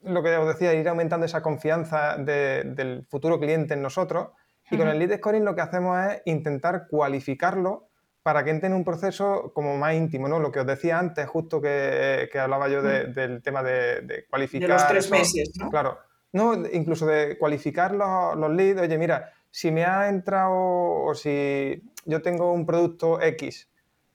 lo 0.03 0.23
que 0.23 0.37
os 0.37 0.47
decía, 0.47 0.73
ir 0.75 0.89
aumentando 0.89 1.27
esa 1.27 1.43
confianza 1.43 2.17
del 2.17 3.05
futuro 3.09 3.41
cliente 3.41 3.75
en 3.75 3.83
nosotros. 3.83 4.29
Y 4.71 4.77
con 4.77 4.89
el 4.89 4.99
lead 4.99 5.19
scoring 5.19 5.45
lo 5.45 5.55
que 5.55 5.63
hacemos 5.63 5.99
es 6.07 6.23
intentar 6.27 6.87
cualificarlo 6.89 7.89
para 8.25 8.43
que 8.43 8.51
entre 8.51 8.69
en 8.69 8.73
un 8.73 8.85
proceso 8.85 9.53
como 9.55 9.77
más 9.77 9.95
íntimo, 9.95 10.27
¿no? 10.29 10.41
Lo 10.41 10.51
que 10.51 10.61
os 10.61 10.67
decía 10.67 10.99
antes, 10.99 11.29
justo 11.29 11.61
que, 11.61 12.29
hablaba 12.41 12.69
yo 12.69 12.83
del 12.83 13.43
tema 13.43 13.63
de, 13.63 14.25
cualificar. 14.29 14.69
De 14.69 14.75
los 14.75 14.89
tres 14.89 15.11
meses, 15.11 15.53
¿no? 15.57 15.71
Claro. 15.71 15.99
No, 16.33 16.55
incluso 16.73 17.07
de 17.07 17.39
cualificar 17.39 17.95
los, 17.95 18.35
los 18.37 18.51
leads. 18.51 18.81
Oye, 18.81 18.99
mira, 18.99 19.31
si 19.51 19.71
me 19.71 19.85
ha 19.85 20.09
entrado 20.09 20.55
o 20.55 21.15
si 21.15 21.85
yo 22.07 22.23
tengo 22.23 22.51
un 22.51 22.65
producto 22.65 23.21
X 23.21 23.69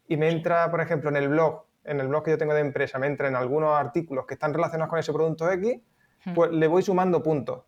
y 0.08 0.18
me 0.18 0.30
entra, 0.30 0.70
por 0.72 0.82
ejemplo, 0.82 1.10
en 1.12 1.16
el 1.16 1.30
blog 1.30 1.70
en 1.86 2.00
el 2.00 2.08
blog 2.08 2.24
que 2.24 2.32
yo 2.32 2.38
tengo 2.38 2.54
de 2.54 2.62
empresa 2.62 3.00
me 3.00 3.08
entren 3.08 3.36
algunos 3.36 3.78
artículos 3.78 4.26
que 4.26 4.34
están 4.34 4.54
relacionados 4.54 4.90
con 4.90 5.00
ese 5.00 5.14
producto 5.14 5.52
X, 5.52 5.80
hmm. 6.26 6.34
pues 6.34 6.52
le 6.52 6.68
voy 6.68 6.82
sumando 6.82 7.22
puntos. 7.22 7.64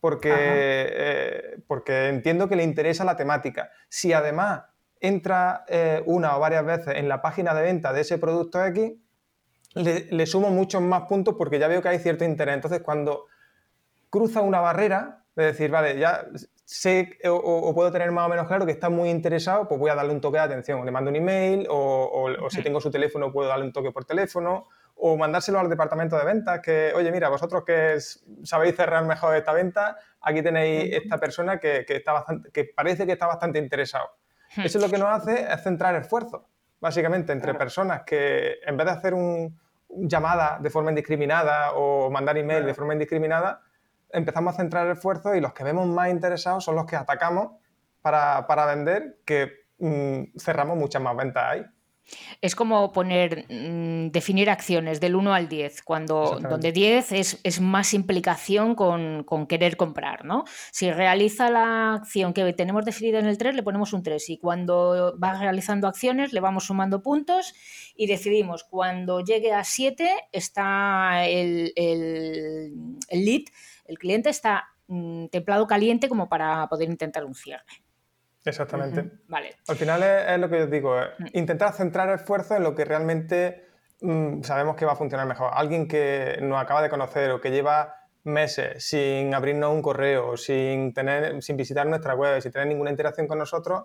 Porque, 0.00 0.32
eh, 0.32 1.58
porque 1.68 2.08
entiendo 2.08 2.48
que 2.48 2.56
le 2.56 2.64
interesa 2.64 3.04
la 3.04 3.16
temática. 3.16 3.70
Si 3.88 4.12
además 4.12 4.62
entra 5.02 5.64
eh, 5.68 6.00
una 6.06 6.36
o 6.36 6.40
varias 6.40 6.64
veces 6.64 6.94
en 6.96 7.08
la 7.08 7.20
página 7.20 7.52
de 7.54 7.62
venta 7.62 7.92
de 7.92 8.02
ese 8.02 8.18
producto 8.18 8.64
X, 8.64 8.92
le, 9.74 10.26
sumo 10.26 10.50
muchos 10.50 10.80
más 10.80 11.02
puntos 11.02 11.34
porque 11.36 11.58
ya 11.58 11.66
veo 11.66 11.82
que 11.82 11.88
hay 11.88 11.98
cierto 11.98 12.24
interés. 12.24 12.54
Entonces, 12.54 12.80
cuando 12.82 13.26
cruza 14.10 14.42
una 14.42 14.60
barrera, 14.60 15.24
de 15.34 15.46
decir, 15.46 15.70
vale, 15.70 15.98
ya 15.98 16.26
sé 16.64 17.18
o, 17.28 17.74
puedo 17.74 17.90
tener 17.90 18.12
más 18.12 18.26
o 18.26 18.28
menos 18.28 18.46
claro 18.46 18.64
que 18.64 18.72
está 18.72 18.90
muy 18.90 19.10
interesado, 19.10 19.66
pues 19.66 19.80
voy 19.80 19.90
a 19.90 19.94
darle 19.94 20.12
un 20.12 20.20
toque 20.20 20.38
de 20.38 20.44
atención. 20.44 20.84
Le 20.84 20.92
mando 20.92 21.10
un 21.10 21.16
email 21.16 21.66
o, 21.68 22.48
si 22.50 22.62
tengo 22.62 22.80
su 22.80 22.90
teléfono 22.90 23.32
puedo 23.32 23.48
darle 23.48 23.64
un 23.64 23.72
toque 23.72 23.90
por 23.90 24.04
teléfono 24.04 24.68
o 24.94 25.16
mandárselo 25.16 25.58
al 25.58 25.68
departamento 25.68 26.16
de 26.16 26.24
ventas 26.24 26.60
que, 26.60 26.92
oye, 26.94 27.10
mira, 27.10 27.28
vosotros 27.28 27.64
que 27.64 27.98
sabéis 28.44 28.76
cerrar 28.76 29.04
mejor 29.04 29.34
esta 29.34 29.52
venta, 29.52 29.96
aquí 30.20 30.42
tenéis 30.42 30.92
esta 30.92 31.18
persona 31.18 31.58
que, 31.58 31.84
está 31.88 32.12
bastante, 32.12 32.50
que 32.52 32.64
parece 32.66 33.04
que 33.04 33.12
está 33.12 33.26
bastante 33.26 33.58
interesado. 33.58 34.10
Eso 34.56 34.78
es 34.78 34.84
lo 34.84 34.90
que 34.90 34.98
nos 34.98 35.08
hace 35.08 35.46
es 35.50 35.62
centrar 35.62 35.94
esfuerzos, 35.96 36.42
básicamente, 36.80 37.32
entre 37.32 37.54
personas 37.54 38.02
que 38.04 38.58
en 38.66 38.76
vez 38.76 38.86
de 38.86 38.92
hacer 38.92 39.14
un, 39.14 39.58
llamada 39.92 40.58
de 40.60 40.70
forma 40.70 40.90
indiscriminada 40.90 41.72
o 41.74 42.10
mandar 42.10 42.36
email 42.38 42.64
de 42.64 42.74
forma 42.74 42.94
indiscriminada, 42.94 43.60
empezamos 44.10 44.54
a 44.54 44.56
centrar 44.56 44.86
el 44.86 44.92
esfuerzo 44.92 45.34
y 45.34 45.40
los 45.40 45.52
que 45.52 45.64
vemos 45.64 45.86
más 45.86 46.10
interesados 46.10 46.64
son 46.64 46.76
los 46.76 46.86
que 46.86 46.96
atacamos 46.96 47.52
para, 48.00 48.66
vender, 48.66 49.20
que 49.24 49.52
mm, 49.78 50.38
cerramos 50.38 50.76
muchas 50.76 51.00
más 51.02 51.16
ventas 51.16 51.44
ahí. 51.44 51.64
Es 52.40 52.54
como 52.54 52.92
poner, 52.92 53.46
mm, 53.48 54.10
definir 54.10 54.50
acciones 54.50 55.00
del 55.00 55.14
1 55.14 55.34
al 55.34 55.48
10, 55.48 55.82
cuando, 55.82 56.38
donde 56.40 56.72
10 56.72 57.12
es, 57.12 57.60
más 57.60 57.94
implicación 57.94 58.74
con, 58.74 59.24
querer 59.48 59.76
comprar, 59.76 60.24
¿no? 60.24 60.44
Si 60.70 60.90
realiza 60.90 61.50
la 61.50 61.94
acción 61.94 62.32
que 62.32 62.52
tenemos 62.52 62.84
definida 62.84 63.18
en 63.18 63.26
el 63.26 63.38
3, 63.38 63.54
le 63.54 63.62
ponemos 63.62 63.92
un 63.92 64.02
3 64.02 64.30
y 64.30 64.38
cuando 64.38 65.16
va 65.22 65.38
realizando 65.38 65.86
acciones 65.86 66.32
le 66.32 66.40
vamos 66.40 66.66
sumando 66.66 67.02
puntos 67.02 67.54
y 67.96 68.06
decidimos 68.06 68.64
cuando 68.64 69.20
llegue 69.20 69.52
a 69.52 69.64
7 69.64 70.28
está 70.32 71.26
el, 71.26 71.72
el, 71.76 72.98
el 73.08 73.24
lead 73.24 73.42
el 73.84 73.98
cliente 73.98 74.30
está 74.30 74.68
mm, 74.86 75.26
templado 75.26 75.66
caliente 75.66 76.08
como 76.08 76.28
para 76.28 76.66
poder 76.68 76.88
intentar 76.88 77.24
un 77.24 77.34
cierre. 77.34 77.82
Exactamente. 78.44 79.10
Vale. 79.28 79.56
Al 79.68 79.76
final 79.76 80.02
es, 80.02 80.38
lo 80.38 80.48
que 80.48 80.58
yo 80.58 80.66
digo, 80.66 80.96
mm. 80.96 81.24
intentar 81.34 81.72
centrar 81.72 82.08
esfuerzo 82.10 82.56
en 82.56 82.62
lo 82.62 82.74
que 82.74 82.84
realmente 82.84 83.66
mm, 84.00 84.42
sabemos 84.42 84.76
que 84.76 84.84
va 84.84 84.92
a 84.92 84.96
funcionar 84.96 85.26
mejor. 85.26 85.50
Alguien 85.54 85.86
que 85.86 86.38
nos 86.42 86.60
acaba 86.60 86.82
de 86.82 86.90
conocer 86.90 87.30
o 87.30 87.40
que 87.40 87.50
lleva 87.50 87.96
meses 88.24 88.84
sin 88.84 89.34
abrirnos 89.34 89.72
un 89.72 89.82
correo, 89.82 90.36
sin, 90.36 90.92
tener, 90.94 91.42
sin 91.42 91.56
visitar 91.56 91.86
nuestra 91.86 92.14
web, 92.14 92.40
sin 92.40 92.52
tener 92.52 92.68
ninguna 92.68 92.90
interacción 92.90 93.26
con 93.26 93.38
nosotros, 93.38 93.84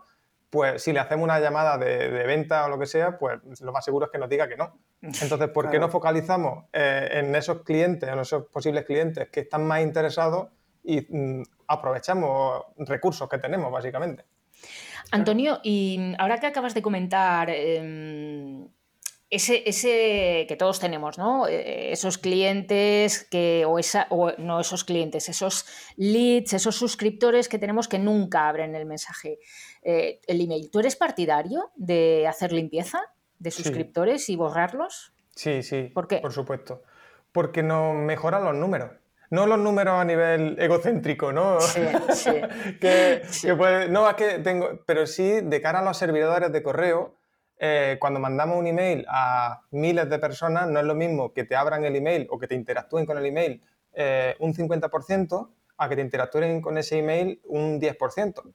pues 0.49 0.81
si 0.81 0.93
le 0.93 0.99
hacemos 0.99 1.23
una 1.23 1.39
llamada 1.39 1.77
de, 1.77 2.07
venta 2.23 2.65
o 2.65 2.69
lo 2.69 2.79
que 2.79 2.85
sea, 2.85 3.17
pues 3.17 3.39
lo 3.61 3.71
más 3.71 3.83
seguro 3.83 4.05
es 4.05 4.11
que 4.11 4.17
nos 4.17 4.29
diga 4.29 4.47
que 4.47 4.55
no. 4.55 4.79
Entonces, 5.01 5.49
¿por 5.49 5.69
qué 5.69 5.79
no 5.79 5.89
focalizamos 5.89 6.65
eh, 6.73 7.09
en 7.11 7.35
esos 7.35 7.63
clientes, 7.63 8.09
en 8.09 8.19
esos 8.19 8.45
posibles 8.45 8.85
clientes 8.85 9.29
que 9.29 9.41
están 9.41 9.65
más 9.67 9.81
interesados 9.81 10.47
y 10.83 11.01
mm, 11.01 11.43
aprovechamos 11.67 12.63
recursos 12.77 13.27
que 13.27 13.39
tenemos, 13.39 13.71
básicamente? 13.71 14.25
Antonio, 15.11 15.59
y 15.63 16.13
ahora 16.17 16.39
que 16.39 16.47
acabas 16.47 16.73
de 16.73 16.81
comentar 16.81 17.49
em, 17.49 18.67
ese, 19.29 19.67
ese, 19.67 20.45
que 20.47 20.55
todos 20.57 20.79
tenemos, 20.79 21.17
¿no? 21.17 21.47
Eh, 21.47 21.91
esos 21.91 22.17
clientes 22.17 23.27
que, 23.29 23.65
o, 23.65 23.79
esa, 23.79 24.07
o 24.09 24.31
no 24.37 24.59
esos 24.59 24.83
clientes, 24.83 25.27
esos 25.29 25.65
leads, 25.97 26.53
esos 26.53 26.75
suscriptores 26.75 27.49
que 27.49 27.59
tenemos 27.59 27.87
que 27.87 27.99
nunca 27.99 28.47
abren 28.47 28.75
el 28.75 28.85
mensaje, 28.85 29.39
eh, 29.81 30.21
el 30.27 30.41
email. 30.41 30.69
¿Tú 30.71 30.79
eres 30.79 30.95
partidario 30.95 31.71
de 31.75 32.25
hacer 32.27 32.51
limpieza 32.51 33.01
de 33.39 33.51
suscriptores 33.51 34.29
y 34.29 34.35
borrarlos? 34.35 35.13
Sí, 35.35 35.61
sí. 35.61 35.83
¿Por 35.93 36.07
qué? 36.07 36.17
Por 36.17 36.33
supuesto. 36.33 36.83
Porque 37.31 37.63
nos 37.63 37.95
mejoran 37.95 38.43
los 38.43 38.55
números. 38.55 38.91
No 39.29 39.45
los 39.45 39.59
números 39.59 39.99
a 39.99 40.05
nivel 40.05 40.57
egocéntrico, 40.59 41.33
¿no? 41.33 41.59
Sí, 41.59 41.81
sí. 42.13 42.31
que, 42.81 43.23
no, 43.89 44.09
es 44.09 44.15
que 44.15 44.39
tengo, 44.39 44.81
pero 44.85 45.05
sí 45.05 45.41
de 45.41 45.61
cara 45.61 45.79
a 45.79 45.83
los 45.83 45.97
servidores 45.97 46.51
de 46.51 46.63
correo, 46.63 47.15
eh, 47.59 47.97
cuando 47.99 48.19
mandamos 48.19 48.57
un 48.57 48.67
email 48.67 49.05
a 49.09 49.61
miles 49.71 50.09
de 50.09 50.19
personas, 50.19 50.67
no 50.67 50.79
es 50.79 50.85
lo 50.85 50.95
mismo 50.95 51.33
que 51.33 51.43
te 51.43 51.55
abran 51.55 51.83
el 51.85 51.95
email 51.95 52.27
o 52.29 52.37
que 52.37 52.47
te 52.47 52.55
interactúen 52.55 53.05
con 53.05 53.17
el 53.17 53.25
email 53.25 53.63
eh, 53.93 54.35
un 54.39 54.53
50% 54.53 55.49
a 55.77 55.89
que 55.89 55.95
te 55.95 56.01
interactúen 56.01 56.61
con 56.61 56.77
ese 56.77 56.99
email 56.99 57.41
un 57.45 57.81
10%. 57.81 58.53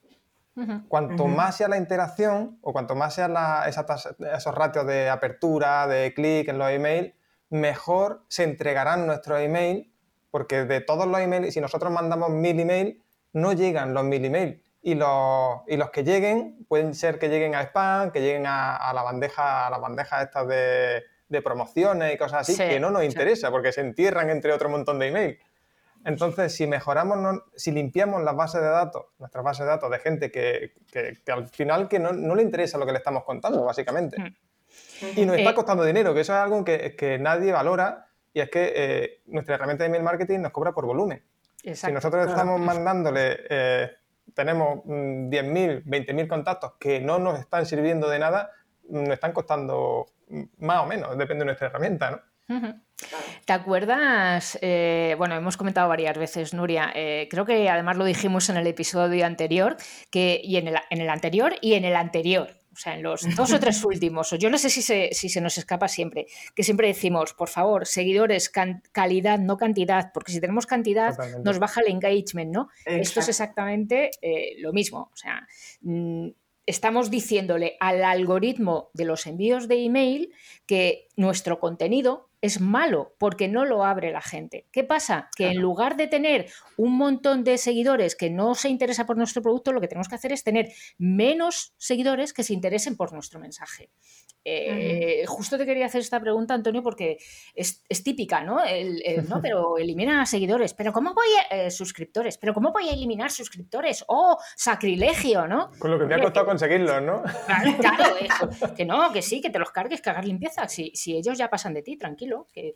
Cuanto 0.87 1.27
más 1.27 1.57
sea 1.57 1.69
la 1.69 1.79
interacción 1.79 2.59
o 2.61 2.73
cuanto 2.73 2.95
más 2.95 3.15
sean 3.15 3.35
esos 3.67 4.55
ratios 4.55 4.87
de 4.87 5.09
apertura, 5.09 5.87
de 5.87 6.13
clic 6.13 6.49
en 6.49 6.59
los 6.59 6.69
emails, 6.69 7.15
mejor 7.49 8.25
se 8.29 8.45
entregarán 8.45 9.07
nuestros 9.07 9.41
emails, 9.41 9.89
porque 10.33 10.65
de 10.65 10.81
todos 10.81 11.07
los 11.07 11.21
emails, 11.21 11.55
si 11.55 11.61
nosotros 11.61 11.93
mandamos 11.93 12.31
mil 12.31 12.59
emails, 12.59 12.97
no 13.35 13.53
llegan 13.53 13.95
los 13.95 14.03
mil 14.03 14.25
emails. 14.25 14.61
Y 14.83 14.97
los, 14.97 15.61
y 15.69 15.77
los 15.77 15.91
que 15.91 16.03
lleguen 16.03 16.67
pueden 16.69 16.95
ser 16.95 17.21
que 17.21 17.29
lleguen 17.29 17.55
a 17.55 17.63
spam, 17.63 18.11
que 18.11 18.21
lleguen 18.21 18.47
a, 18.47 18.91
la 18.93 19.03
bandeja, 19.03 19.69
a 19.69 19.71
las 19.71 19.81
bandejas 19.81 20.25
estas 20.25 20.49
de, 20.49 21.05
promociones 21.45 22.13
y 22.13 22.19
cosas 22.19 22.49
así, 22.49 22.59
que 22.59 22.81
no 22.81 22.91
nos 22.91 23.05
interesa, 23.05 23.53
porque 23.53 23.71
se 23.71 23.83
entierran 23.83 24.29
entre 24.31 24.53
otro 24.53 24.69
montón 24.69 24.99
de 24.99 25.09
emails. 25.09 25.39
Entonces, 26.05 26.55
si 26.55 26.67
mejoramos, 26.67 27.43
si 27.55 27.71
limpiamos 27.71 28.23
las 28.23 28.35
bases 28.35 28.61
de 28.61 28.69
datos, 28.69 29.05
nuestras 29.19 29.45
bases 29.45 29.67
de 29.67 29.71
datos 29.71 29.91
de 29.91 29.99
gente 29.99 30.31
que, 30.33 30.73
al 31.29 31.47
final 31.49 31.89
que 31.89 31.99
no, 31.99 32.35
le 32.35 32.43
interesa 32.43 32.79
lo 32.79 32.87
que 32.87 32.93
le 32.93 32.99
estamos 32.99 33.25
contando, 33.25 33.65
básicamente. 33.65 34.19
Mm. 34.19 34.35
Y 35.17 35.27
nos 35.27 35.37
está 35.37 35.51
eh, 35.51 35.55
costando 35.55 35.85
dinero, 35.85 36.15
que 36.15 36.21
eso 36.21 36.33
es 36.33 36.39
algo 36.39 36.65
que, 36.65 37.19
nadie 37.21 37.53
valora 37.53 38.09
y 38.35 38.41
es 38.41 38.51
que 38.51 38.73
eh, 38.75 39.21
nuestra 39.27 39.57
herramienta 39.57 39.85
de 39.85 39.89
email 39.89 40.03
marketing 40.03 40.41
nos 40.41 40.53
cobra 40.53 40.73
por 40.73 40.87
volumen. 40.87 41.23
si 41.63 41.93
nosotros 41.93 42.29
estamos 42.29 42.61
mandándole, 42.61 43.41
eh, 43.49 43.91
tenemos 44.35 44.85
10.000, 44.85 45.85
mm, 45.85 45.89
20.000 45.89 46.29
contactos 46.29 46.73
que 46.79 47.01
no 47.01 47.19
nos 47.19 47.39
están 47.39 47.67
sirviendo 47.67 48.09
de 48.09 48.19
nada, 48.19 48.51
nos 48.89 49.11
están 49.11 49.33
costando 49.33 50.07
mm, 50.29 50.43
más 50.59 50.81
o 50.81 50.87
menos, 50.87 51.17
depende 51.19 51.41
de 51.41 51.47
nuestra 51.47 51.69
herramienta, 51.69 52.11
¿no? 52.11 52.21
¿Te 53.45 53.53
acuerdas? 53.53 54.59
Eh, 54.63 55.15
bueno, 55.19 55.35
hemos 55.35 55.57
comentado 55.57 55.89
varias 55.89 56.17
veces, 56.17 56.55
Nuria, 56.55 56.93
eh, 56.95 57.29
creo 57.31 57.45
que 57.45 57.69
además 57.69 57.97
lo 57.97 58.05
dijimos 58.05 58.49
en 58.51 58.57
el 58.57 58.67
episodio 58.67 59.27
anterior, 59.27 59.77
que, 60.11 60.41
y 60.43 60.57
en 60.57 60.69
el, 60.69 60.77
en 60.91 61.01
el 61.01 61.11
anterior 61.11 61.55
y 61.61 61.75
en 61.75 61.85
el 61.85 61.97
anterior, 61.97 62.62
o 62.73 62.77
sea, 62.77 62.95
en 62.95 63.03
los 63.03 63.23
dos 63.37 63.53
o 63.53 63.61
tres 63.61 63.85
últimos, 63.85 64.33
o 64.33 64.37
yo 64.37 64.51
no 64.51 64.59
sé 64.59 64.71
si 64.71 64.83
se, 64.83 65.11
si 65.13 65.29
se 65.29 65.41
nos 65.41 65.59
escapa 65.59 65.89
siempre, 65.89 66.27
que 66.55 66.63
siempre 66.63 66.89
decimos, 66.89 67.35
por 67.35 67.49
favor, 67.49 67.87
seguidores, 67.87 68.51
calidad, 68.93 69.39
no 69.39 69.57
cantidad, 69.57 70.11
porque 70.13 70.33
si 70.33 70.41
tenemos 70.41 70.67
cantidad 70.67 71.17
nos 71.45 71.59
baja 71.59 71.81
el 71.81 71.93
engagement, 71.93 72.53
¿no? 72.53 72.69
Esto 72.85 73.21
es 73.21 73.29
exactamente 73.29 74.11
eh, 74.21 74.55
lo 74.59 74.73
mismo, 74.73 75.11
o 75.13 75.17
sea, 75.17 75.47
mm, 75.83 76.29
estamos 76.67 77.11
diciéndole 77.11 77.77
al 77.81 78.05
algoritmo 78.05 78.91
de 78.95 79.05
los 79.05 79.27
envíos 79.27 79.69
de 79.69 79.85
email 79.85 80.33
que 80.67 81.09
nuestro 81.17 81.59
contenido 81.59 82.31
es 82.43 82.61
malo 82.61 83.15
porque 83.19 83.49
no 83.49 83.65
lo 83.65 83.85
abre 83.85 84.11
la 84.11 84.21
gente. 84.21 84.67
¿Qué 84.73 84.83
pasa? 84.83 85.31
Que 85.37 85.47
en 85.47 85.61
lugar 85.61 85.97
de 85.97 86.09
tener 86.09 86.51
un 86.77 86.99
montón 86.99 87.45
de 87.45 87.57
seguidores 87.57 88.17
que 88.17 88.31
no 88.31 88.55
se 88.57 88.69
interesa 88.69 89.07
por 89.07 89.17
nuestro 89.17 89.43
producto, 89.43 89.73
lo 89.73 89.81
que 89.81 89.89
tenemos 89.89 90.09
que 90.09 90.17
hacer 90.17 90.33
es 90.33 90.43
tener 90.43 90.73
menos 90.99 91.73
seguidores 91.79 92.33
que 92.33 92.43
se 92.43 92.53
interesen 92.53 92.97
por 92.97 93.13
nuestro 93.13 93.39
mensaje. 93.39 93.91
Eh, 94.45 95.25
justo 95.27 95.57
te 95.57 95.65
quería 95.65 95.87
hacer 95.87 96.01
esta 96.01 96.21
pregunta, 96.21 96.55
Antonio, 96.55 96.83
porque 96.83 97.19
es, 97.55 97.83
típica, 98.03 98.43
¿no? 98.43 98.59
¿no? 98.59 98.63
Pero 99.43 99.79
elimina 99.79 100.27
seguidores, 100.27 100.75
pero 100.75 100.93
¿cómo 100.93 101.15
voy 101.15 101.27
a 101.51 101.67
eh, 101.67 101.71
suscriptores? 101.71 102.39
Pero 102.39 102.55
¿cómo 102.55 102.73
voy 102.73 102.89
a 102.89 102.93
eliminar 102.93 103.31
suscriptores? 103.31 104.05
¡Oh, 104.09 104.39
sacrilegio, 104.57 105.47
¿no? 105.47 105.71
Con 105.79 105.91
lo 105.91 105.99
que 105.99 106.07
me 106.07 106.15
ha 106.15 106.21
costado 106.21 106.47
conseguirlo, 106.47 107.01
¿no? 107.01 107.23
Claro, 107.47 107.73
que 108.77 108.85
no, 108.85 109.13
que 109.13 109.23
sí, 109.23 109.41
que 109.41 109.51
te 109.51 109.59
los 109.59 109.71
cargues, 109.71 110.01
que 110.01 110.11
hagas 110.11 110.27
limpieza. 110.27 110.69
Si, 110.69 110.91
si 110.95 111.17
ellos 111.17 111.39
ya 111.39 111.49
pasan 111.49 111.75
de 111.75 111.83
ti, 111.83 111.97
tranquilo. 111.97 112.47
Que... 112.53 112.75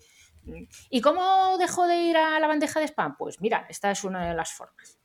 ¿Y 0.90 1.00
cómo 1.00 1.56
dejo 1.58 1.86
de 1.86 1.96
ir 1.96 2.16
a 2.16 2.38
la 2.38 2.46
bandeja 2.46 2.80
de 2.80 2.86
spam? 2.86 3.16
Pues 3.16 3.40
mira, 3.40 3.66
esta 3.68 3.90
es 3.90 4.04
una 4.04 4.28
de 4.28 4.34
las 4.34 4.52
formas 4.52 4.95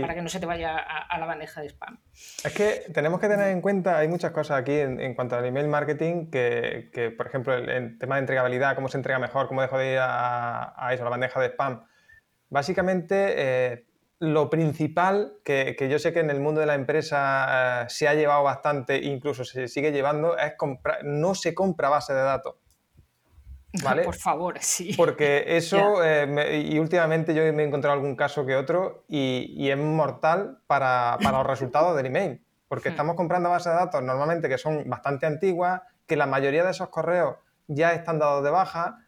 para 0.00 0.14
que 0.14 0.22
no 0.22 0.28
se 0.28 0.40
te 0.40 0.46
vaya 0.46 0.76
a, 0.76 1.18
la 1.18 1.26
bandeja 1.26 1.60
de 1.60 1.68
spam. 1.68 1.98
Es 2.44 2.52
que 2.52 2.84
tenemos 2.92 3.20
que 3.20 3.28
tener 3.28 3.48
en 3.48 3.60
cuenta, 3.60 3.98
hay 3.98 4.08
muchas 4.08 4.32
cosas 4.32 4.58
aquí 4.58 4.72
en, 4.72 5.14
cuanto 5.14 5.36
al 5.36 5.44
email 5.44 5.68
marketing, 5.68 6.30
que, 6.30 7.14
por 7.16 7.26
ejemplo, 7.26 7.54
el, 7.54 7.98
tema 7.98 8.16
de 8.16 8.20
entregabilidad, 8.20 8.74
cómo 8.74 8.88
se 8.88 8.98
entrega 8.98 9.18
mejor, 9.18 9.48
cómo 9.48 9.62
dejo 9.62 9.78
de 9.78 9.92
ir 9.92 9.98
a, 10.00 10.90
eso, 10.92 11.02
a 11.02 11.04
la 11.04 11.10
bandeja 11.10 11.40
de 11.40 11.46
spam. 11.48 11.86
Básicamente, 12.48 13.34
eh, 13.36 13.86
lo 14.18 14.48
principal 14.48 15.34
que, 15.44 15.76
yo 15.90 15.98
sé 15.98 16.12
que 16.12 16.20
en 16.20 16.30
el 16.30 16.40
mundo 16.40 16.60
de 16.60 16.66
la 16.66 16.74
empresa 16.74 17.82
eh, 17.82 17.86
se 17.88 18.08
ha 18.08 18.14
llevado 18.14 18.42
bastante, 18.42 18.98
incluso 18.98 19.44
se 19.44 19.68
sigue 19.68 19.92
llevando, 19.92 20.36
es 20.38 20.54
comprar, 20.56 21.04
no 21.04 21.34
se 21.34 21.54
compra 21.54 21.88
base 21.88 22.14
de 22.14 22.22
datos. 22.22 22.56
¿Vale? 23.84 24.02
Por 24.02 24.14
favor, 24.14 24.56
sí. 24.60 24.94
Porque 24.96 25.44
eso, 25.56 26.02
eh, 26.04 26.66
y 26.68 26.78
últimamente 26.78 27.34
yo 27.34 27.42
me 27.52 27.62
he 27.62 27.66
encontrado 27.66 27.94
algún 27.94 28.16
caso 28.16 28.46
que 28.46 28.56
otro, 28.56 29.04
y, 29.08 29.68
es 29.68 29.78
mortal 29.78 30.58
para, 30.66 31.18
los 31.20 31.46
resultados 31.46 31.96
del 31.96 32.06
email. 32.06 32.42
Porque 32.68 32.88
hmm. 32.88 32.92
estamos 32.92 33.16
comprando 33.16 33.50
bases 33.50 33.72
de 33.72 33.78
datos 33.78 34.02
normalmente 34.02 34.48
que 34.48 34.58
son 34.58 34.88
bastante 34.88 35.26
antiguas, 35.26 35.82
que 36.06 36.16
la 36.16 36.26
mayoría 36.26 36.64
de 36.64 36.70
esos 36.70 36.88
correos 36.88 37.36
ya 37.68 37.92
están 37.92 38.18
dados 38.18 38.44
de 38.44 38.50
baja, 38.50 38.98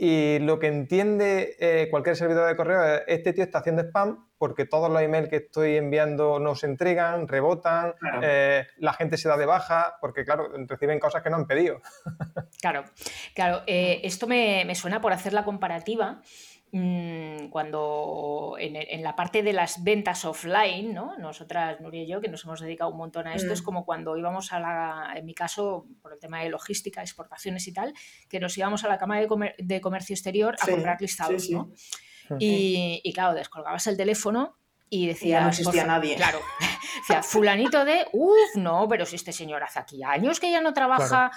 y 0.00 0.38
lo 0.38 0.60
que 0.60 0.68
entiende 0.68 1.56
eh, 1.58 1.88
cualquier 1.90 2.14
servidor 2.14 2.48
de 2.48 2.54
correo 2.54 2.84
es, 2.84 3.02
este 3.08 3.32
tío 3.32 3.42
está 3.42 3.58
haciendo 3.58 3.82
spam 3.82 4.28
porque 4.38 4.64
todos 4.64 4.88
los 4.88 5.02
emails 5.02 5.28
que 5.28 5.36
estoy 5.36 5.76
enviando 5.76 6.38
no 6.38 6.54
se 6.54 6.66
entregan, 6.66 7.26
rebotan, 7.26 7.94
eh, 8.22 8.66
la 8.76 8.92
gente 8.92 9.16
se 9.16 9.28
da 9.28 9.36
de 9.36 9.46
baja, 9.46 9.96
porque 10.00 10.24
claro, 10.24 10.48
reciben 10.68 11.00
cosas 11.00 11.22
que 11.22 11.30
no 11.30 11.36
han 11.36 11.46
pedido. 11.46 11.80
Claro, 12.60 12.84
claro. 13.34 13.62
Eh, 13.68 14.00
esto 14.02 14.26
me, 14.26 14.74
suena 14.74 15.00
por 15.00 15.12
hacer 15.12 15.32
la 15.32 15.44
comparativa. 15.44 16.22
Mm, 16.70 17.48
cuando 17.48 18.56
en, 18.58 19.02
la 19.02 19.16
parte 19.16 19.42
de 19.42 19.54
las 19.54 19.82
ventas 19.82 20.26
offline, 20.26 20.92
¿no? 20.92 21.16
Nosotras, 21.16 21.80
Nuria 21.80 22.02
y 22.02 22.06
yo, 22.06 22.20
que 22.20 22.28
nos 22.28 22.44
hemos 22.44 22.60
dedicado 22.60 22.90
un 22.90 22.98
montón 22.98 23.26
a 23.26 23.34
esto, 23.34 23.54
es 23.54 23.62
mm. 23.62 23.64
como 23.64 23.84
cuando 23.86 24.16
íbamos 24.18 24.52
a 24.52 24.60
la, 24.60 25.12
en 25.16 25.24
mi 25.24 25.34
caso, 25.34 25.86
por 26.02 26.12
el 26.12 26.20
tema 26.20 26.42
de 26.42 26.50
logística, 26.50 27.00
exportaciones 27.00 27.66
y 27.68 27.72
tal, 27.72 27.94
que 28.28 28.38
nos 28.38 28.56
íbamos 28.58 28.84
a 28.84 28.88
la 28.88 28.98
cama 28.98 29.18
de, 29.18 29.80
comercio 29.80 30.12
exterior 30.12 30.56
a 30.60 30.66
comprar 30.66 31.00
listados, 31.00 31.48
¿no? 31.48 31.72
Y, 32.38 33.10
claro, 33.14 33.34
descolgabas 33.34 33.86
el 33.86 33.96
teléfono 33.96 34.57
y 34.90 35.06
decía. 35.06 35.40
no 35.40 35.48
existía 35.48 35.84
nadie. 35.84 36.16
Claro. 36.16 36.40
Decía, 36.98 37.22
fulanito 37.22 37.84
de. 37.84 38.06
Uff, 38.12 38.56
no, 38.56 38.86
pero 38.88 39.06
si 39.06 39.16
este 39.16 39.32
señor 39.32 39.62
hace 39.62 39.78
aquí 39.78 40.02
años 40.02 40.40
que 40.40 40.50
ya 40.50 40.60
no 40.60 40.72
trabaja. 40.72 41.30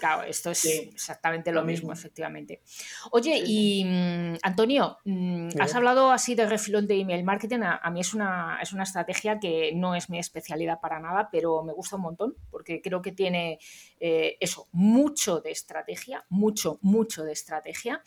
Claro, 0.00 0.22
esto 0.24 0.50
es 0.50 0.64
exactamente 0.64 1.52
lo, 1.52 1.62
mismo, 1.62 1.92
efectivamente. 1.92 2.62
Oye, 3.10 3.42
y 3.44 3.84
mm, 3.84 4.38
Antonio, 4.42 4.98
mm, 5.04 5.50
has 5.60 5.74
hablado 5.74 6.10
así 6.10 6.34
de 6.34 6.46
refilón 6.46 6.86
de 6.86 7.00
email 7.00 7.22
marketing. 7.22 7.60
A, 7.62 7.90
mí 7.90 8.00
es 8.00 8.14
una, 8.14 8.58
es 8.60 8.72
una 8.72 8.82
estrategia 8.82 9.38
que 9.38 9.72
no 9.74 9.94
es 9.94 10.10
mi 10.10 10.18
especialidad 10.18 10.80
para 10.80 10.98
nada, 10.98 11.28
pero 11.30 11.62
me 11.62 11.72
gusta 11.72 11.96
un 11.96 12.02
montón 12.02 12.34
porque 12.50 12.80
creo 12.82 13.00
que 13.00 13.12
tiene 13.12 13.58
eh, 14.00 14.36
eso, 14.40 14.68
mucho 14.72 15.40
de 15.40 15.50
estrategia, 15.50 16.24
mucho, 16.28 16.78
mucho 16.82 17.24
de 17.24 17.32
estrategia. 17.32 18.02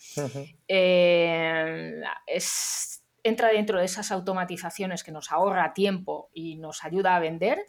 Eh, 0.66 2.02
es 2.26 3.02
entra 3.28 3.48
dentro 3.48 3.78
de 3.78 3.84
esas 3.84 4.10
automatizaciones 4.10 5.04
que 5.04 5.12
nos 5.12 5.30
ahorra 5.30 5.72
tiempo 5.74 6.30
y 6.34 6.56
nos 6.56 6.84
ayuda 6.84 7.16
a 7.16 7.20
vender. 7.20 7.64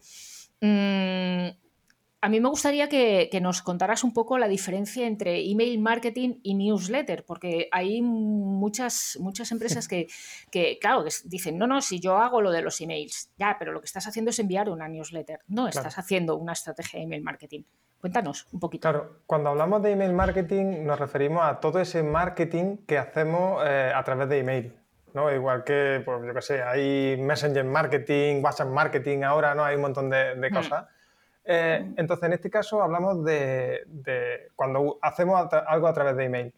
Mm, 0.62 1.50
a 2.22 2.28
mí 2.28 2.42
me 2.42 2.50
gustaría 2.50 2.90
que, 2.90 3.30
nos 3.42 3.62
contaras 3.62 4.04
un 4.04 4.14
poco 4.14 4.38
la 4.38 4.48
diferencia 4.48 5.08
entre 5.08 5.50
email 5.50 5.80
marketing 5.80 6.40
y 6.44 6.54
newsletter, 6.54 7.24
porque 7.26 7.70
hay 7.72 8.02
muchas, 8.02 9.18
muchas 9.22 9.52
empresas 9.52 9.88
que, 9.88 10.08
claro, 10.82 11.06
dicen, 11.26 11.58
no, 11.58 11.68
no, 11.68 11.82
si 11.82 12.00
yo 12.00 12.18
hago 12.18 12.42
lo 12.42 12.52
de 12.52 12.62
los 12.62 12.82
emails, 12.82 13.32
ya, 13.38 13.56
pero 13.58 13.72
lo 13.72 13.80
que 13.80 13.86
estás 13.86 14.06
haciendo 14.08 14.32
es 14.32 14.40
enviar 14.40 14.70
una 14.70 14.90
newsletter, 14.90 15.40
no 15.48 15.68
estás 15.68 15.98
haciendo 15.98 16.36
una 16.36 16.54
estrategia 16.54 17.00
de 17.00 17.06
email 17.06 17.24
marketing. 17.24 17.64
Cuéntanos 18.02 18.48
un 18.54 18.62
poquito. 18.62 18.82
Claro, 18.82 19.20
cuando 19.26 19.50
hablamos 19.50 19.82
de 19.82 19.92
email 19.92 20.14
marketing 20.14 20.86
nos 20.86 21.00
referimos 21.00 21.44
a 21.44 21.60
todo 21.60 21.82
ese 21.82 22.02
marketing 22.02 22.78
que 22.88 22.98
hacemos 22.98 23.62
eh, 23.66 23.92
a 23.94 24.02
través 24.04 24.30
de 24.30 24.40
email. 24.40 24.79
¿No? 25.14 25.32
Igual 25.34 25.64
que, 25.64 26.02
pues 26.04 26.26
yo 26.26 26.34
qué 26.34 26.42
sé, 26.42 26.62
hay 26.62 27.18
Messenger 27.20 27.66
Marketing, 27.66 28.42
WhatsApp 28.44 28.70
Marketing 28.70 29.24
ahora, 29.24 29.56
¿no? 29.56 29.64
Hay 29.64 29.76
un 29.76 29.82
montón 29.82 30.10
de, 30.10 30.36
hmm. 30.36 30.54
cosas. 30.54 30.86
Eh, 31.44 31.84
hmm. 31.84 31.94
entonces, 31.98 32.26
en 32.26 32.34
este 32.34 32.50
caso 32.50 32.82
hablamos 32.82 33.24
de, 33.24 33.86
cuando 34.56 35.00
hacemos 35.02 35.48
algo 35.68 35.88
a 35.88 35.94
través 35.94 36.16
de 36.16 36.26
email. 36.26 36.54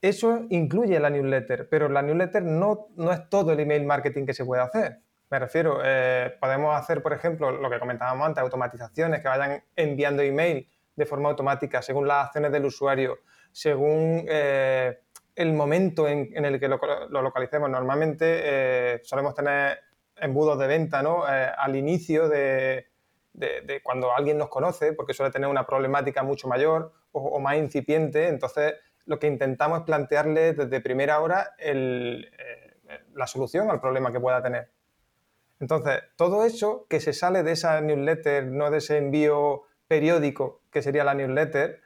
Eso 0.00 0.46
incluye 0.50 1.00
la 1.00 1.10
newsletter, 1.10 1.68
pero 1.68 1.88
la 1.88 2.02
newsletter 2.02 2.42
no, 2.42 2.88
no 2.96 3.12
es 3.12 3.28
todo 3.28 3.52
el 3.52 3.60
email 3.60 3.84
marketing 3.84 4.26
que 4.26 4.34
se 4.34 4.44
puede 4.44 4.62
hacer. 4.62 5.00
Me 5.30 5.38
refiero, 5.38 5.80
eh, 5.84 6.36
podemos 6.40 6.74
hacer, 6.74 7.02
por 7.02 7.12
ejemplo, 7.12 7.50
lo 7.50 7.68
que 7.68 7.78
comentábamos 7.78 8.26
antes, 8.26 8.42
automatizaciones 8.42 9.20
que 9.20 9.28
vayan 9.28 9.62
enviando 9.76 10.22
email 10.22 10.68
de 10.96 11.06
forma 11.06 11.28
automática 11.28 11.82
según 11.82 12.08
las 12.08 12.26
acciones 12.26 12.50
del 12.50 12.64
usuario, 12.64 13.18
según 13.52 14.24
eh, 14.28 15.00
el 15.38 15.52
momento 15.52 16.08
en, 16.08 16.44
el 16.44 16.58
que 16.58 16.66
lo, 16.66 16.80
localicemos. 17.10 17.70
Normalmente 17.70 18.40
eh, 18.42 19.00
solemos 19.04 19.36
tener 19.36 19.78
embudos 20.16 20.58
de 20.58 20.66
venta 20.66 21.00
¿no? 21.00 21.32
Eh, 21.32 21.48
al 21.56 21.76
inicio 21.76 22.28
de, 22.28 22.88
cuando 23.84 24.12
alguien 24.12 24.36
nos 24.36 24.48
conoce, 24.48 24.94
porque 24.94 25.14
suele 25.14 25.30
tener 25.30 25.48
una 25.48 25.64
problemática 25.64 26.24
mucho 26.24 26.48
mayor 26.48 26.92
o, 27.12 27.38
más 27.38 27.56
incipiente. 27.56 28.26
Entonces, 28.26 28.74
lo 29.06 29.20
que 29.20 29.28
intentamos 29.28 29.78
es 29.78 29.84
plantearle 29.84 30.54
desde 30.54 30.80
primera 30.80 31.20
hora 31.20 31.52
eh, 31.56 32.20
la 33.14 33.28
solución 33.28 33.70
al 33.70 33.80
problema 33.80 34.10
que 34.10 34.18
pueda 34.18 34.42
tener. 34.42 34.72
Entonces, 35.60 36.02
todo 36.16 36.44
eso 36.44 36.84
que 36.88 36.98
se 36.98 37.12
sale 37.12 37.44
de 37.44 37.52
esa 37.52 37.80
newsletter, 37.80 38.44
no 38.46 38.72
de 38.72 38.78
ese 38.78 38.98
envío 38.98 39.62
periódico 39.86 40.62
que 40.72 40.82
sería 40.82 41.04
la 41.04 41.14
newsletter, 41.14 41.80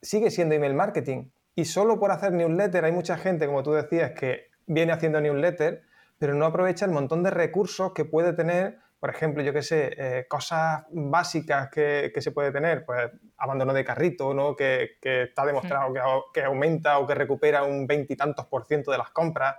sigue 0.00 0.30
siendo 0.30 0.54
email 0.54 0.72
marketing. 0.72 1.26
Y 1.56 1.64
solo 1.64 1.98
por 1.98 2.12
hacer 2.12 2.32
newsletter 2.32 2.84
hay 2.84 2.92
mucha 2.92 3.16
gente, 3.16 3.46
como 3.46 3.62
tú 3.62 3.72
decías, 3.72 4.12
que 4.12 4.50
viene 4.66 4.92
haciendo 4.92 5.20
newsletter, 5.20 5.82
pero 6.18 6.34
no 6.34 6.44
aprovecha 6.44 6.84
el 6.84 6.92
montón 6.92 7.22
de 7.22 7.30
recursos 7.30 7.92
que 7.94 8.04
puede 8.04 8.34
tener, 8.34 8.78
por 9.00 9.08
ejemplo, 9.08 9.42
yo 9.42 9.54
qué 9.54 9.62
sé, 9.62 9.90
eh, 9.96 10.26
cosas 10.28 10.84
básicas 10.90 11.70
que, 11.70 12.12
se 12.14 12.30
puede 12.30 12.52
tener, 12.52 12.84
pues 12.84 13.10
abandono 13.38 13.72
de 13.72 13.84
carrito, 13.84 14.34
¿no? 14.34 14.54
que, 14.54 14.98
está 15.02 15.46
demostrado 15.46 15.92
que, 16.32 16.42
aumenta 16.42 16.98
o 16.98 17.06
que 17.06 17.14
recupera 17.14 17.64
un 17.64 17.86
veintitantos 17.86 18.46
por 18.46 18.66
ciento 18.66 18.90
de 18.90 18.98
las 18.98 19.10
compras. 19.10 19.56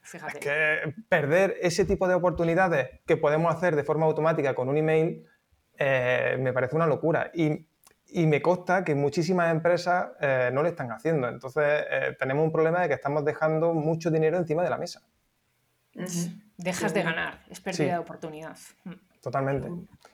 Fíjate. 0.00 0.38
Es 0.38 0.44
que 0.44 0.94
perder 1.10 1.58
ese 1.60 1.84
tipo 1.84 2.08
de 2.08 2.14
oportunidades 2.14 3.00
que 3.06 3.18
podemos 3.18 3.54
hacer 3.54 3.76
de 3.76 3.84
forma 3.84 4.06
automática 4.06 4.54
con 4.54 4.68
un 4.70 4.78
email 4.78 5.26
eh, 5.76 6.36
me 6.38 6.52
parece 6.52 6.76
una 6.76 6.86
locura. 6.86 7.30
Y 7.34 7.66
y 8.16 8.28
me 8.28 8.40
consta 8.40 8.84
que 8.84 8.94
muchísimas 8.94 9.50
empresas 9.50 10.12
eh, 10.20 10.48
no 10.52 10.62
lo 10.62 10.68
están 10.68 10.92
haciendo. 10.92 11.28
Entonces, 11.28 11.64
eh, 11.90 12.16
tenemos 12.16 12.44
un 12.44 12.52
problema 12.52 12.80
de 12.82 12.86
que 12.86 12.94
estamos 12.94 13.24
dejando 13.24 13.74
mucho 13.74 14.08
dinero 14.08 14.38
encima 14.38 14.62
de 14.62 14.70
la 14.70 14.78
mesa. 14.78 15.02
Dejas 16.56 16.94
de 16.94 17.02
ganar, 17.02 17.42
es 17.50 17.58
pérdida 17.58 17.94
de 17.94 17.98
oportunidad. 17.98 18.56
Mm. 18.84 18.92
Totalmente. 19.20 19.68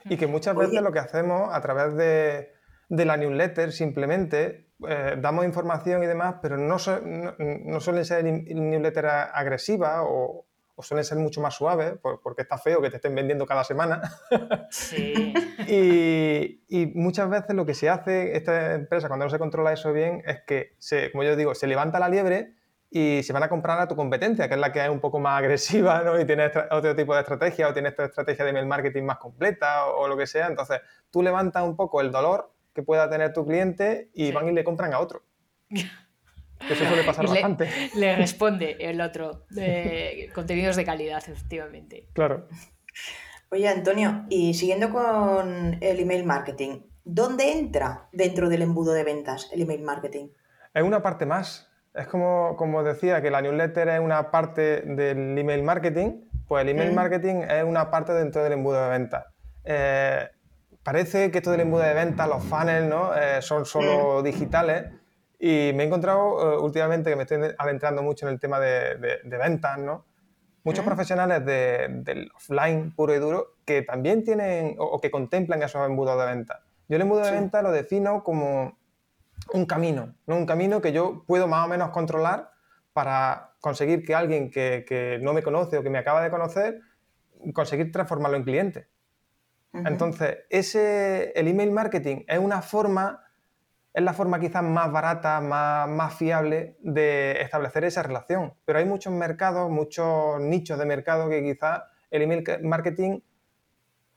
Y 0.05 0.17
que 0.17 0.27
muchas 0.27 0.57
veces 0.57 0.81
lo 0.81 0.93
que 0.93 0.99
hacemos 0.99 1.51
a 1.53 1.61
través 1.61 1.95
de, 1.95 3.05
la 3.05 3.19
newsletter 3.19 3.71
simplemente 3.71 4.71
eh, 4.89 5.17
damos 5.21 5.45
información 5.45 6.03
y 6.03 6.07
demás, 6.07 6.37
pero 6.41 6.57
no, 6.57 6.77
no, 7.05 7.35
no 7.39 7.81
suelen 7.81 8.05
ser 8.07 8.25
newsletter 8.25 9.07
agresivas 9.07 9.99
o, 10.05 10.47
suelen 10.83 11.05
ser 11.05 11.19
mucho 11.19 11.41
más 11.41 11.55
suaves, 11.55 11.95
porque 12.23 12.43
está 12.43 12.59
feo 12.59 12.81
que 12.81 12.91
te 12.91 12.97
estén 12.97 13.15
vendiendo 13.15 13.47
cada 13.47 13.65
semana. 13.65 14.01
Sí. 14.71 15.35
y, 15.69 16.93
muchas 16.95 17.29
veces 17.29 17.55
lo 17.55 17.67
que 17.67 17.75
se 17.75 17.89
hace 17.89 18.37
esta 18.37 18.75
empresa 18.75 19.09
cuando 19.09 19.27
no 19.27 19.31
se 19.31 19.39
controla 19.39 19.73
eso 19.73 19.93
bien 19.93 20.23
es 20.27 20.41
que, 20.47 20.75
se, 20.79 21.11
como 21.13 21.25
yo 21.25 21.37
digo, 21.37 21.55
se 21.55 21.67
levanta 21.67 21.99
la 21.99 22.09
liebre 22.09 22.55
y 22.91 23.23
se 23.23 23.33
van 23.33 23.43
a 23.45 23.49
comprar 23.49 23.81
a 23.81 23.87
tu 23.87 23.95
competencia, 23.95 24.49
que 24.49 24.55
es 24.55 24.61
la 24.61 24.73
que 24.73 24.83
es 24.83 24.91
un 24.91 25.01
poco 25.01 25.21
más 25.21 25.39
agresiva 25.39 26.03
¿no? 26.03 26.21
y 26.21 26.25
tiene 26.25 26.51
otro 26.71 26.97
tipo 26.97 27.15
de 27.15 27.21
estrategia 27.21 27.69
o 27.69 27.73
tiene 27.73 27.91
esta 27.91 28.05
estrategia 28.07 28.45
de 28.45 28.51
email 28.51 28.67
marketing 28.67 29.05
más 29.05 29.19
completa 29.19 29.87
o, 29.87 30.09
lo 30.09 30.17
que 30.17 30.27
sea. 30.27 30.49
Entonces, 30.49 30.81
tú 31.11 31.23
levantas 31.23 31.63
un 31.63 31.77
poco 31.77 32.01
el 32.01 32.11
dolor 32.11 32.53
que 32.75 32.83
pueda 32.83 33.09
tener 33.09 33.33
tu 33.33 33.47
cliente 33.47 34.11
y 34.13 34.33
van 34.33 34.49
y 34.49 34.53
le 34.53 34.65
compran 34.65 34.93
a 34.93 34.99
otro. 34.99 35.23
Eso 36.69 36.85
suele 36.85 37.05
pasar 37.05 37.27
bastante. 37.27 37.69
Le 37.95 38.17
responde 38.17 38.77
el 38.81 39.01
otro, 39.01 39.47
de 39.51 40.31
contenidos 40.35 40.77
de 40.77 40.85
calidad, 40.85 41.23
efectivamente. 41.27 42.09
Claro. 42.13 42.49
Oye, 43.51 43.69
Antonio, 43.69 44.27
y 44.29 44.55
siguiendo 44.55 44.91
con 44.91 45.79
el 45.81 46.01
email 46.01 46.25
marketing, 46.25 46.83
¿dónde 47.05 47.53
entra 47.53 48.09
dentro 48.13 48.49
del 48.49 48.63
embudo 48.63 48.93
de 48.93 49.03
ventas 49.03 49.49
el 49.53 49.63
email 49.63 49.83
marketing? 49.83 50.29
Es 50.73 50.83
una 50.83 51.03
parte 51.03 51.27
más. 51.27 51.69
Es 51.95 52.07
como, 52.07 52.55
como 52.57 52.85
decía 52.85 53.21
que 53.21 53.31
la 53.31 53.43
newsletter 53.43 53.89
es 53.89 54.01
una 54.01 54.31
parte 54.31 54.83
del 54.83 55.37
email 55.37 55.65
marketing, 55.65 56.29
pues 56.47 56.63
el 56.63 56.69
email 56.69 56.93
mm. 56.93 56.95
marketing 56.95 57.35
es 57.49 57.65
una 57.65 57.91
parte 57.91 58.13
dentro 58.13 58.45
del 58.45 58.53
embudo 58.53 58.83
de 58.85 58.91
ventas. 58.91 59.25
Eh, 59.65 60.29
parece 60.85 61.33
que 61.33 61.39
esto 61.39 61.51
del 61.51 61.63
embudo 61.63 61.83
de 61.83 61.95
ventas, 61.95 62.29
los 62.29 62.45
funnels, 62.45 62.89
¿no? 62.89 63.15
Eh, 63.17 63.43
son 63.43 63.67
solo 63.67 64.21
mm. 64.21 64.25
digitales. 64.25 64.85
Y 65.41 65.73
me 65.75 65.85
he 65.85 65.87
encontrado 65.87 66.55
eh, 66.55 66.59
últimamente 66.59 67.09
que 67.11 67.17
me 67.17 67.23
estoy 67.23 67.39
adentrando 67.59 68.03
mucho 68.03 68.27
en 68.27 68.35
el 68.35 68.39
tema 68.39 68.61
de, 68.61 69.21
ventas, 69.25 69.79
¿no? 69.79 70.05
Muchos 70.63 70.85
profesionales 70.85 71.43
del 71.47 72.31
offline 72.37 72.95
puro 72.95 73.15
y 73.15 73.19
duro 73.19 73.55
que 73.65 73.81
también 73.81 74.23
tienen 74.23 74.77
o, 74.79 75.01
que 75.01 75.11
contemplan 75.11 75.63
esos 75.63 75.87
embudos 75.87 76.19
de 76.19 76.27
ventas. 76.27 76.61
Yo 76.87 76.97
el 76.97 77.03
embudo 77.03 77.23
de 77.23 77.31
ventas 77.31 77.63
lo 77.63 77.73
defino 77.73 78.23
como 78.23 78.79
un 79.55 79.65
camino, 79.65 80.15
¿no? 80.27 80.37
Un 80.37 80.45
camino 80.45 80.83
que 80.83 80.93
yo 80.93 81.25
puedo 81.27 81.47
más 81.49 81.65
o 81.65 81.69
menos 81.69 81.89
controlar 81.91 82.51
para 82.93 83.55
conseguir 83.61 84.05
que 84.05 84.15
alguien 84.15 84.51
que, 84.51 85.19
no 85.23 85.33
me 85.33 85.43
conoce 85.43 85.79
o 85.79 85.83
que 85.83 85.91
me 85.91 85.99
acaba 85.99 86.23
de 86.23 86.31
conocer, 86.31 86.81
conseguir 87.55 87.91
transformarlo 87.93 88.37
en 88.37 88.45
cliente. 88.45 88.89
Entonces, 89.73 90.39
ese, 90.51 91.33
el 91.37 91.47
email 91.47 91.71
marketing 91.71 92.25
es 92.27 92.39
una 92.39 92.61
forma, 92.61 93.23
es 93.93 94.03
la 94.03 94.13
forma 94.13 94.39
quizás 94.39 94.63
más 94.63 94.91
barata, 94.93 95.41
más, 95.41 95.89
más 95.89 96.15
fiable 96.15 96.77
de 96.81 97.41
establecer 97.41 97.85
esa 97.85 98.03
relación. 98.03 98.55
Pero 98.65 98.79
hay 98.79 98.85
muchos 98.85 99.13
mercados, 99.13 99.69
muchos 99.69 100.41
nichos 100.41 100.79
de 100.79 100.87
mercado 100.87 101.29
que 101.29 101.43
quizás 101.43 101.83
el 102.11 102.23
email 102.23 102.45
marketing 102.63 103.21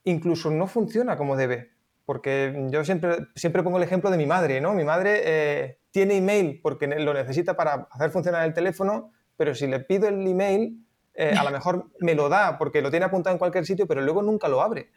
incluso 0.04 0.52
no 0.52 0.68
funciona 0.68 1.18
como 1.18 1.36
debe. 1.36 1.72
Porque 2.06 2.68
yo 2.70 2.84
siempre, 2.84 3.28
siempre 3.36 3.64
pongo 3.64 3.78
el 3.78 3.84
ejemplo 3.84 4.12
de 4.12 4.18
mi 4.18 4.26
madre, 4.26 4.60
¿no? 4.60 4.74
Mi 4.74 4.84
madre 4.84 5.22
eh, 5.24 5.80
tiene 5.92 6.18
email 6.18 6.60
porque 6.62 6.88
lo 6.88 7.14
necesita 7.14 7.56
para 7.56 7.88
hacer 7.92 8.12
funcionar 8.12 8.46
el 8.46 8.54
teléfono, 8.54 9.12
pero 9.38 9.56
si 9.56 9.68
le 9.68 9.80
pido 9.80 10.08
el 10.10 10.28
email, 10.28 10.86
eh, 11.14 11.34
a 11.38 11.44
lo 11.44 11.52
mejor 11.52 11.90
me 12.00 12.14
lo 12.14 12.30
da 12.30 12.58
porque 12.58 12.82
lo 12.82 12.92
tiene 12.92 13.06
apuntado 13.06 13.34
en 13.34 13.40
cualquier 13.40 13.66
sitio, 13.66 13.88
pero 13.88 14.02
luego 14.02 14.22
nunca 14.22 14.50
lo 14.50 14.62
abre. 14.62 14.92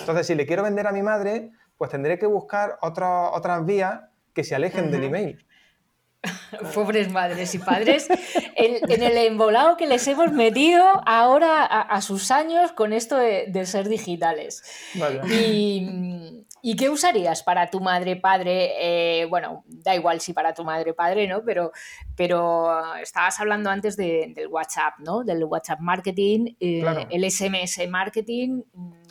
Entonces, 0.00 0.26
si 0.26 0.34
le 0.34 0.46
quiero 0.46 0.64
vender 0.64 0.88
a 0.88 0.92
mi 0.92 1.02
madre, 1.02 1.52
pues 1.76 1.90
tendré 1.90 2.18
que 2.18 2.26
buscar 2.26 2.78
otras 2.80 3.64
vías 3.64 4.00
que 4.32 4.44
se 4.44 4.54
alejen 4.54 4.90
del 4.90 5.04
email. 5.04 5.46
Pobres 6.74 7.10
madres 7.10 7.54
y 7.54 7.58
padres, 7.58 8.08
en, 8.56 9.02
el 9.02 9.16
embolado 9.18 9.76
que 9.76 9.86
les 9.86 10.06
hemos 10.08 10.32
metido 10.32 10.84
ahora 11.06 11.64
a, 11.64 12.00
sus 12.00 12.30
años 12.30 12.72
con 12.72 12.92
esto 12.92 13.16
de, 13.16 13.66
ser 13.66 13.88
digitales. 13.88 14.62
Y, 15.30 16.74
qué 16.76 16.90
usarías 16.90 17.44
para 17.44 17.70
tu 17.70 17.80
madre, 17.80 18.16
padre? 18.16 18.72
Eh, 19.20 19.26
bueno, 19.26 19.64
da 19.68 19.94
igual 19.94 20.20
si 20.20 20.32
para 20.32 20.52
tu 20.52 20.64
madre, 20.64 20.94
padre, 20.94 21.28
¿no? 21.28 21.44
Pero, 21.44 21.70
pero 22.16 22.96
estabas 22.96 23.38
hablando 23.38 23.70
antes 23.70 23.96
del 23.96 24.48
WhatsApp, 24.50 24.94
¿no? 24.98 25.22
Del 25.22 25.44
WhatsApp 25.44 25.78
marketing, 25.80 26.54
eh, 26.58 27.06
el 27.10 27.30
SMS 27.30 27.88
marketing. 27.88 28.62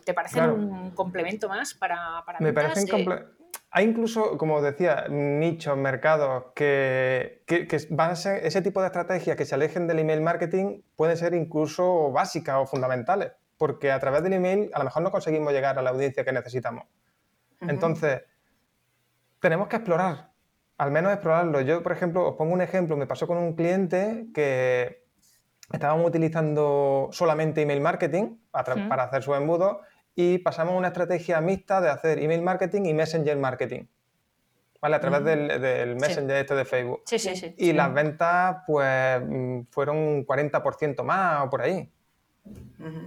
¿Te 0.05 0.13
parece 0.13 0.39
un 0.39 0.91
complemento 0.91 1.49
más 1.49 1.73
para, 1.73 2.23
para 2.25 2.39
Me 2.39 2.53
parece 2.53 2.81
un 2.81 2.87
complemento 2.87 3.45
hay 3.77 3.83
incluso, 3.83 4.37
como 4.37 4.61
decía, 4.61 5.07
nichos, 5.09 5.75
mercados 5.75 6.45
que, 6.55 7.41
van 7.89 8.11
a 8.11 8.15
ser 8.15 8.45
ese 8.45 8.61
tipo 8.61 8.79
de 8.79 8.87
estrategias 8.87 9.35
que 9.35 9.43
se 9.43 9.53
alejen 9.53 9.85
del 9.85 9.99
email 9.99 10.21
marketing 10.21 10.81
pueden 10.95 11.17
ser 11.17 11.33
incluso 11.33 12.09
básicas 12.09 12.55
o 12.55 12.65
fundamentales, 12.65 13.33
porque 13.57 13.91
a 13.91 13.99
través 13.99 14.23
del 14.23 14.31
email 14.31 14.71
a 14.73 14.79
lo 14.79 14.85
mejor 14.85 15.03
no 15.03 15.11
conseguimos 15.11 15.51
llegar 15.51 15.77
a 15.77 15.81
la 15.81 15.89
audiencia 15.89 16.23
que 16.23 16.31
necesitamos. 16.31 16.85
Entonces, 17.59 18.21
tenemos 19.41 19.67
que 19.67 19.75
explorar, 19.75 20.31
al 20.77 20.91
menos 20.91 21.11
explorarlo. 21.11 21.59
Yo, 21.59 21.83
por 21.83 21.91
ejemplo, 21.91 22.29
os 22.29 22.35
pongo 22.37 22.53
un 22.53 22.61
ejemplo, 22.61 22.95
me 22.95 23.07
pasó 23.07 23.27
con 23.27 23.37
un 23.37 23.55
cliente 23.55 24.27
que 24.33 25.03
estábamos 25.69 26.07
utilizando 26.07 27.09
solamente 27.11 27.63
email 27.63 27.81
marketing 27.81 28.37
para 28.51 29.03
hacer 29.03 29.21
su 29.21 29.35
embudo 29.35 29.81
y 30.15 30.37
pasamos 30.39 30.73
a 30.73 30.77
una 30.77 30.87
estrategia 30.87 31.41
mixta 31.41 31.81
de 31.81 31.89
hacer 31.89 32.19
email 32.19 32.41
marketing 32.41 32.85
y 32.85 32.93
messenger 32.93 33.37
marketing. 33.37 33.83
¿Vale? 34.81 34.95
A 34.97 34.99
través 34.99 35.23
del, 35.23 35.95
Messenger 35.95 36.37
este 36.37 36.53
de 36.53 36.65
Facebook. 36.65 37.01
Sí, 37.05 37.17
sí, 37.17 37.35
sí. 37.35 37.55
Y 37.57 37.73
las 37.73 37.91
ventas, 37.91 38.57
pues, 38.67 39.19
mm, 39.25 39.61
fueron 39.71 39.97
un 39.97 40.25
40% 40.25 41.03
más 41.03 41.45
o 41.45 41.49
por 41.49 41.61
ahí. 41.61 41.89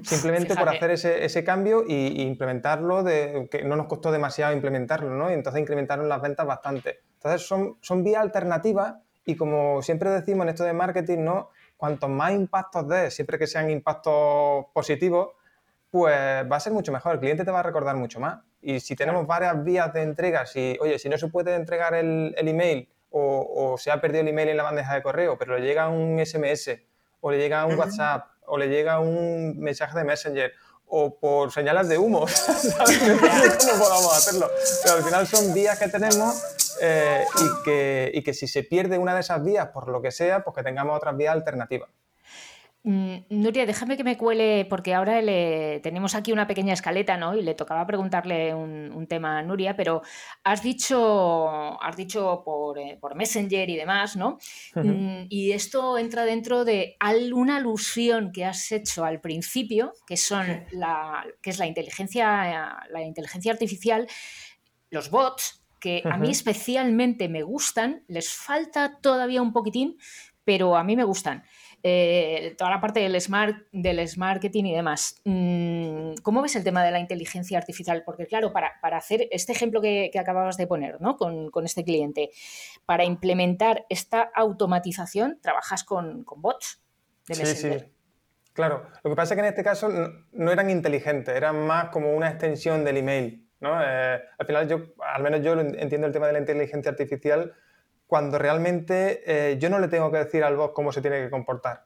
Simplemente 0.03 0.57
por 0.57 0.69
hacer 0.69 0.91
ese, 0.91 1.25
ese 1.25 1.45
cambio 1.45 1.85
e 1.89 2.23
implementarlo, 2.23 3.05
de, 3.05 3.49
que 3.49 3.63
no 3.63 3.77
nos 3.77 3.87
costó 3.87 4.11
demasiado 4.11 4.53
implementarlo, 4.53 5.15
¿no? 5.15 5.31
Y 5.31 5.35
entonces 5.35 5.63
incrementaron 5.63 6.09
las 6.09 6.21
ventas 6.21 6.45
bastante. 6.45 7.03
Entonces 7.15 7.47
son, 7.47 7.79
son 7.81 8.03
vías 8.03 8.23
alternativas 8.23 8.97
y 9.25 9.37
como 9.37 9.81
siempre 9.83 10.11
decimos 10.11 10.45
en 10.45 10.49
esto 10.49 10.65
de 10.65 10.73
marketing, 10.73 11.19
¿no? 11.19 11.51
Cuantos 11.77 12.11
más 12.11 12.33
impactos 12.33 12.89
de, 12.89 13.11
siempre 13.13 13.39
que 13.39 13.47
sean 13.47 13.71
impactos 13.71 14.67
positivos, 14.73 15.29
pues 15.91 16.17
va 16.51 16.57
a 16.57 16.61
ser 16.61 16.73
mucho 16.73 16.93
mejor, 16.93 17.15
el 17.15 17.21
cliente 17.21 17.45
te 17.45 17.51
va 17.51 17.61
a 17.61 17.63
recordar 17.63 17.97
mucho 17.97 18.21
más. 18.21 18.41
Y 18.61 18.81
si 18.81 18.97
tenemos 18.97 19.27
varias 19.27 19.63
vías 19.65 19.93
de 19.93 20.03
entrega, 20.03 20.45
si, 20.47 20.77
oye, 20.81 20.99
si 20.99 21.09
no 21.09 21.17
se 21.17 21.29
puede 21.29 21.55
entregar 21.55 21.95
el, 21.95 22.35
email 22.37 22.89
o, 23.11 23.77
se 23.79 23.91
ha 23.91 24.01
perdido 24.01 24.23
el 24.23 24.29
email 24.29 24.49
en 24.49 24.57
la 24.57 24.65
bandeja 24.65 24.95
de 24.95 25.03
correo, 25.03 25.39
pero 25.39 25.59
le 25.59 25.65
llega 25.65 25.89
un 25.89 26.19
SMS 26.25 26.71
o 27.21 27.31
le 27.31 27.39
llega 27.39 27.65
un 27.65 27.79
WhatsApp 27.79 28.27
o 28.47 28.59
le 28.59 28.69
llega 28.69 29.01
un 29.01 29.59
mensaje 29.59 29.97
de 29.97 30.05
Messenger 30.05 30.53
o 30.87 31.19
por 31.19 31.53
señales 31.53 31.89
de 31.89 31.99
humo, 31.99 32.27
¿sabes? 32.29 32.99
cómo 32.99 33.85
podamos 33.85 34.17
hacerlo. 34.17 34.51
Pero 34.83 34.97
al 34.97 35.05
final 35.05 35.27
son 35.27 35.55
vías 35.55 35.79
que 35.79 35.89
tenemos 35.89 36.43
eh, 36.81 37.25
y, 37.37 37.65
que, 37.65 38.11
y 38.15 38.23
que 38.23 38.35
si 38.35 38.49
se 38.49 38.63
pierde 38.63 38.99
una 38.99 39.15
de 39.15 39.21
esas 39.21 39.43
vías 39.43 39.69
por 39.69 39.89
lo 39.89 40.03
que 40.03 40.11
sea, 40.11 40.43
pues 40.43 40.57
que 40.57 40.63
tengamos 40.63 40.97
otras 40.97 41.17
vías 41.17 41.35
alternativas. 41.35 41.91
Mm, 42.85 43.17
Nuria, 43.31 43.67
déjame 43.67 43.97
que 43.97 44.05
me 44.05 44.17
cuele, 44.17 44.65
porque 44.65 44.95
ahora 44.95 45.21
le, 45.21 45.81
tenemos 45.81 46.15
aquí 46.15 46.33
una 46.33 46.47
pequeña 46.47 46.73
escaleta, 46.73 47.17
¿no? 47.17 47.37
Y 47.37 47.43
le 47.43 47.55
tocaba 47.55 47.87
preguntarle 47.87 48.55
un, 48.55 49.07
tema 49.09 49.39
a 49.39 49.43
Nuria, 49.43 49.75
pero 49.75 50.03
has 50.45 50.63
dicho, 50.63 51.83
has 51.83 51.97
dicho 51.97 52.43
por, 52.45 52.79
eh, 52.79 52.99
Messenger 53.15 53.69
y 53.69 53.77
demás, 53.77 54.17
¿no? 54.17 54.39
Mm, 54.75 55.27
y 55.29 55.53
esto 55.53 55.99
entra 55.99 56.25
dentro 56.25 56.65
de 56.65 56.97
una 57.33 57.57
alusión 57.57 58.33
que 58.33 58.45
has 58.45 58.71
hecho 58.71 59.05
al 59.05 59.21
principio, 59.21 59.93
que 60.07 60.17
son 60.17 60.65
la, 60.71 61.27
que 61.43 61.51
es 61.51 61.59
la 61.59 61.67
inteligencia, 61.67 62.79
la 62.91 63.03
inteligencia 63.03 63.53
artificial, 63.53 64.07
los 64.91 65.11
bots, 65.11 65.65
que 65.81 66.03
a 66.05 66.17
mí 66.17 66.31
especialmente 66.31 67.29
me 67.29 67.43
gustan, 67.43 68.05
les 68.09 68.31
falta 68.31 68.99
todavía 69.01 69.43
un 69.43 69.53
poquitín, 69.53 69.97
pero 70.45 70.77
a 70.77 70.85
mí 70.85 70.97
me 70.97 71.05
gustan. 71.05 71.45
Eh, 71.83 72.55
toda 72.59 72.71
la 72.71 72.81
parte 72.81 73.01
del 73.01 73.21
smart, 73.21 73.57
del 73.71 74.05
marketing 74.17 74.65
y 74.65 74.75
demás. 74.75 75.21
Mm, 75.25 76.15
¿Cómo 76.23 76.43
ves 76.43 76.57
el 76.57 76.65
tema 76.65 76.85
de 76.85 76.91
la 76.91 76.99
inteligencia 76.99 77.57
artificial? 77.57 78.03
Porque 78.05 78.27
claro, 78.27 78.53
para, 78.53 78.79
hacer 78.97 79.29
este 79.31 79.53
ejemplo 79.53 79.81
que, 79.81 80.11
acababas 80.19 80.57
de 80.57 80.67
poner 80.67 81.01
¿no? 81.01 81.17
con, 81.17 81.65
este 81.65 81.85
cliente, 81.85 82.31
para 82.85 83.05
implementar 83.05 83.87
esta 83.89 84.31
automatización, 84.35 85.39
trabajas 85.41 85.85
con, 85.85 86.25
bots 86.25 86.83
de 87.29 87.37
Messenger. 87.37 87.81
Sí, 87.81 87.87
sí. 87.87 87.93
Claro, 88.55 88.91
lo 89.05 89.11
que 89.11 89.15
pasa 89.15 89.35
es 89.35 89.37
que 89.37 89.47
en 89.47 89.53
este 89.53 89.63
caso 89.63 89.89
no, 90.33 90.51
eran 90.51 90.69
inteligentes, 90.69 91.37
eran 91.37 91.65
más 91.65 91.91
como 91.91 92.13
una 92.13 92.29
extensión 92.29 92.85
del 92.85 92.97
email. 92.97 93.49
¿no? 93.61 93.81
Eh, 93.81 94.21
al 94.37 94.47
final, 94.47 94.69
yo, 94.69 94.95
al 94.99 95.23
menos 95.23 95.43
yo 95.43 95.53
entiendo 95.53 96.09
el 96.09 96.13
tema 96.13 96.27
de 96.27 96.33
la 96.33 96.41
inteligencia 96.41 96.91
artificial 96.91 97.55
cuando 98.09 98.39
realmente 98.39 99.23
eh, 99.27 99.59
yo 99.59 99.69
no 99.69 99.79
le 99.79 99.87
tengo 99.87 100.11
que 100.11 100.17
decir 100.17 100.43
al 100.43 100.57
bot 100.57 100.73
cómo 100.73 100.93
se 100.93 101.03
tiene 101.03 101.23
que 101.23 101.31
comportar. 101.31 101.85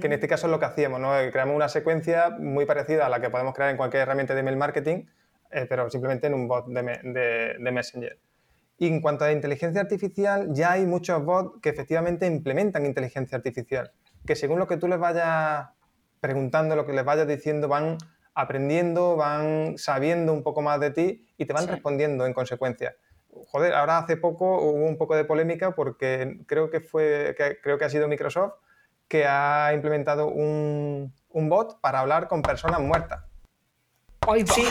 Que 0.00 0.06
en 0.06 0.14
este 0.14 0.28
caso 0.28 0.46
es 0.46 0.50
lo 0.50 0.58
que 0.58 0.64
hacíamos, 0.64 0.98
¿no? 0.98 1.18
Eh, 1.18 1.30
creamos 1.30 1.54
una 1.54 1.68
secuencia 1.68 2.30
muy 2.30 2.64
parecida 2.64 3.04
a 3.04 3.10
la 3.10 3.20
que 3.20 3.28
podemos 3.28 3.52
crear 3.52 3.70
en 3.70 3.76
cualquier 3.76 4.02
herramienta 4.02 4.32
de 4.32 4.40
email 4.40 4.56
marketing, 4.56 5.04
eh, 5.50 5.66
pero 5.68 5.90
simplemente 5.90 6.26
en 6.26 6.32
un 6.32 6.48
bot 6.48 6.66
de, 6.68 7.58
Messenger. 7.58 8.18
Y 8.78 8.86
en 8.86 9.02
cuanto 9.02 9.26
a 9.26 9.32
inteligencia 9.32 9.82
artificial, 9.82 10.48
ya 10.52 10.72
hay 10.72 10.86
muchos 10.86 11.22
bots 11.22 11.60
que 11.60 11.68
efectivamente 11.68 12.26
implementan 12.26 12.86
inteligencia 12.86 13.36
artificial, 13.36 13.92
que 14.24 14.36
según 14.36 14.58
lo 14.58 14.66
que 14.66 14.78
tú 14.78 14.88
les 14.88 14.98
vayas 14.98 15.68
preguntando, 16.20 16.76
lo 16.76 16.86
que 16.86 16.94
les 16.94 17.04
vayas 17.04 17.28
diciendo, 17.28 17.68
van 17.68 17.98
aprendiendo, 18.34 19.16
van 19.16 19.76
sabiendo 19.76 20.32
un 20.32 20.42
poco 20.42 20.62
más 20.62 20.80
de 20.80 20.92
ti 20.92 21.26
y 21.36 21.44
te 21.44 21.52
van 21.52 21.68
respondiendo 21.68 22.24
en 22.24 22.32
consecuencia 22.32 22.96
joder, 23.48 23.74
ahora 23.74 23.98
hace 23.98 24.16
poco 24.16 24.60
hubo 24.60 24.86
un 24.86 24.96
poco 24.98 25.16
de 25.16 25.24
polémica 25.24 25.72
porque 25.74 26.40
creo 26.46 26.70
que 26.70 26.80
fue, 26.80 27.34
creo 27.62 27.78
que 27.78 27.84
ha 27.84 27.90
sido 27.90 28.08
Microsoft 28.08 28.54
que 29.08 29.26
ha 29.26 29.72
implementado 29.74 30.28
un, 30.28 31.12
bot 31.30 31.80
para 31.80 32.00
hablar 32.00 32.28
con 32.28 32.42
personas 32.42 32.80
muertas. 32.80 33.24
Sí, 34.46 34.64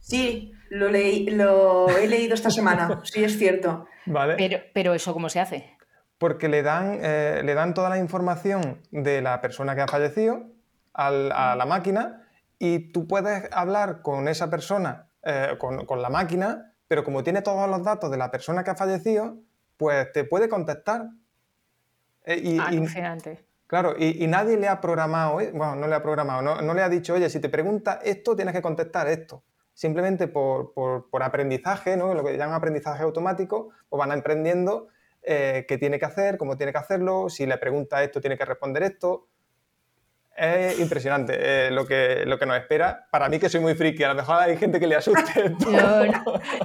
Sí, 0.00 0.52
lo, 0.70 0.88
leí, 0.88 1.26
lo 1.30 1.88
he 1.98 2.06
leído 2.06 2.34
esta 2.34 2.50
semana, 2.50 3.00
sí 3.04 3.24
es 3.24 3.36
cierto. 3.38 3.86
¿Vale? 4.06 4.34
Pero, 4.36 4.58
pero 4.72 4.94
eso, 4.94 5.12
¿cómo 5.12 5.28
se 5.28 5.40
hace? 5.40 5.76
Porque 6.18 6.48
le 6.48 6.62
dan, 6.62 7.00
eh, 7.02 7.42
le 7.44 7.54
dan 7.54 7.74
toda 7.74 7.90
la 7.90 7.98
información 7.98 8.80
de 8.92 9.20
la 9.20 9.40
persona 9.40 9.74
que 9.74 9.80
ha 9.82 9.88
fallecido 9.88 10.44
al- 10.94 11.32
a 11.32 11.56
la 11.56 11.66
máquina 11.66 12.22
y 12.58 12.92
tú 12.92 13.06
puedes 13.08 13.48
hablar 13.52 14.00
con 14.02 14.28
esa 14.28 14.48
persona, 14.48 15.08
eh, 15.24 15.56
con, 15.58 15.84
con 15.86 16.00
la 16.00 16.08
máquina, 16.08 16.72
pero 16.88 17.04
como 17.04 17.22
tiene 17.22 17.42
todos 17.42 17.68
los 17.68 17.82
datos 17.82 18.10
de 18.10 18.16
la 18.16 18.30
persona 18.30 18.62
que 18.64 18.70
ha 18.70 18.76
fallecido, 18.76 19.36
pues 19.76 20.12
te 20.12 20.24
puede 20.24 20.48
contestar. 20.48 21.08
Eh, 22.24 22.40
y- 22.42 22.56
y- 22.56 22.58
Alucinante. 22.58 23.44
Claro, 23.66 23.94
y, 23.98 24.22
y 24.22 24.26
nadie 24.28 24.56
le 24.56 24.68
ha 24.68 24.80
programado, 24.80 25.40
eh, 25.40 25.50
bueno, 25.52 25.74
no 25.74 25.88
le 25.88 25.94
ha 25.96 26.02
programado, 26.02 26.40
no, 26.40 26.62
no 26.62 26.72
le 26.74 26.82
ha 26.82 26.88
dicho, 26.88 27.14
oye, 27.14 27.28
si 27.28 27.40
te 27.40 27.48
pregunta 27.48 28.00
esto, 28.04 28.36
tienes 28.36 28.54
que 28.54 28.62
contestar 28.62 29.08
esto. 29.08 29.42
Simplemente 29.74 30.28
por, 30.28 30.72
por- 30.72 31.10
por 31.10 31.22
aprendizaje, 31.22 31.96
¿no? 31.96 32.14
lo 32.14 32.24
que 32.24 32.36
llaman 32.38 32.54
aprendizaje 32.54 33.02
automático, 33.02 33.70
pues 33.88 33.98
van 33.98 34.12
aprendiendo 34.12 34.88
eh, 35.22 35.64
qué 35.68 35.76
tiene 35.78 35.98
que 35.98 36.04
hacer, 36.04 36.38
cómo 36.38 36.56
tiene 36.56 36.70
que 36.72 36.78
hacerlo, 36.78 37.28
si 37.28 37.44
le 37.44 37.58
pregunta 37.58 38.02
esto, 38.04 38.20
tiene 38.20 38.38
que 38.38 38.44
responder 38.44 38.84
esto. 38.84 39.26
Es 40.36 40.78
impresionante 40.78 41.34
eh, 41.38 41.70
lo, 41.70 41.86
que, 41.86 42.24
lo 42.26 42.38
que 42.38 42.44
nos 42.44 42.58
espera. 42.58 43.08
Para 43.10 43.28
mí, 43.28 43.38
que 43.38 43.48
soy 43.48 43.60
muy 43.60 43.74
friki, 43.74 44.04
a 44.04 44.08
lo 44.08 44.16
mejor 44.16 44.42
hay 44.42 44.56
gente 44.58 44.78
que 44.78 44.86
le 44.86 44.96
asuste. 44.96 45.54
No, 45.66 46.06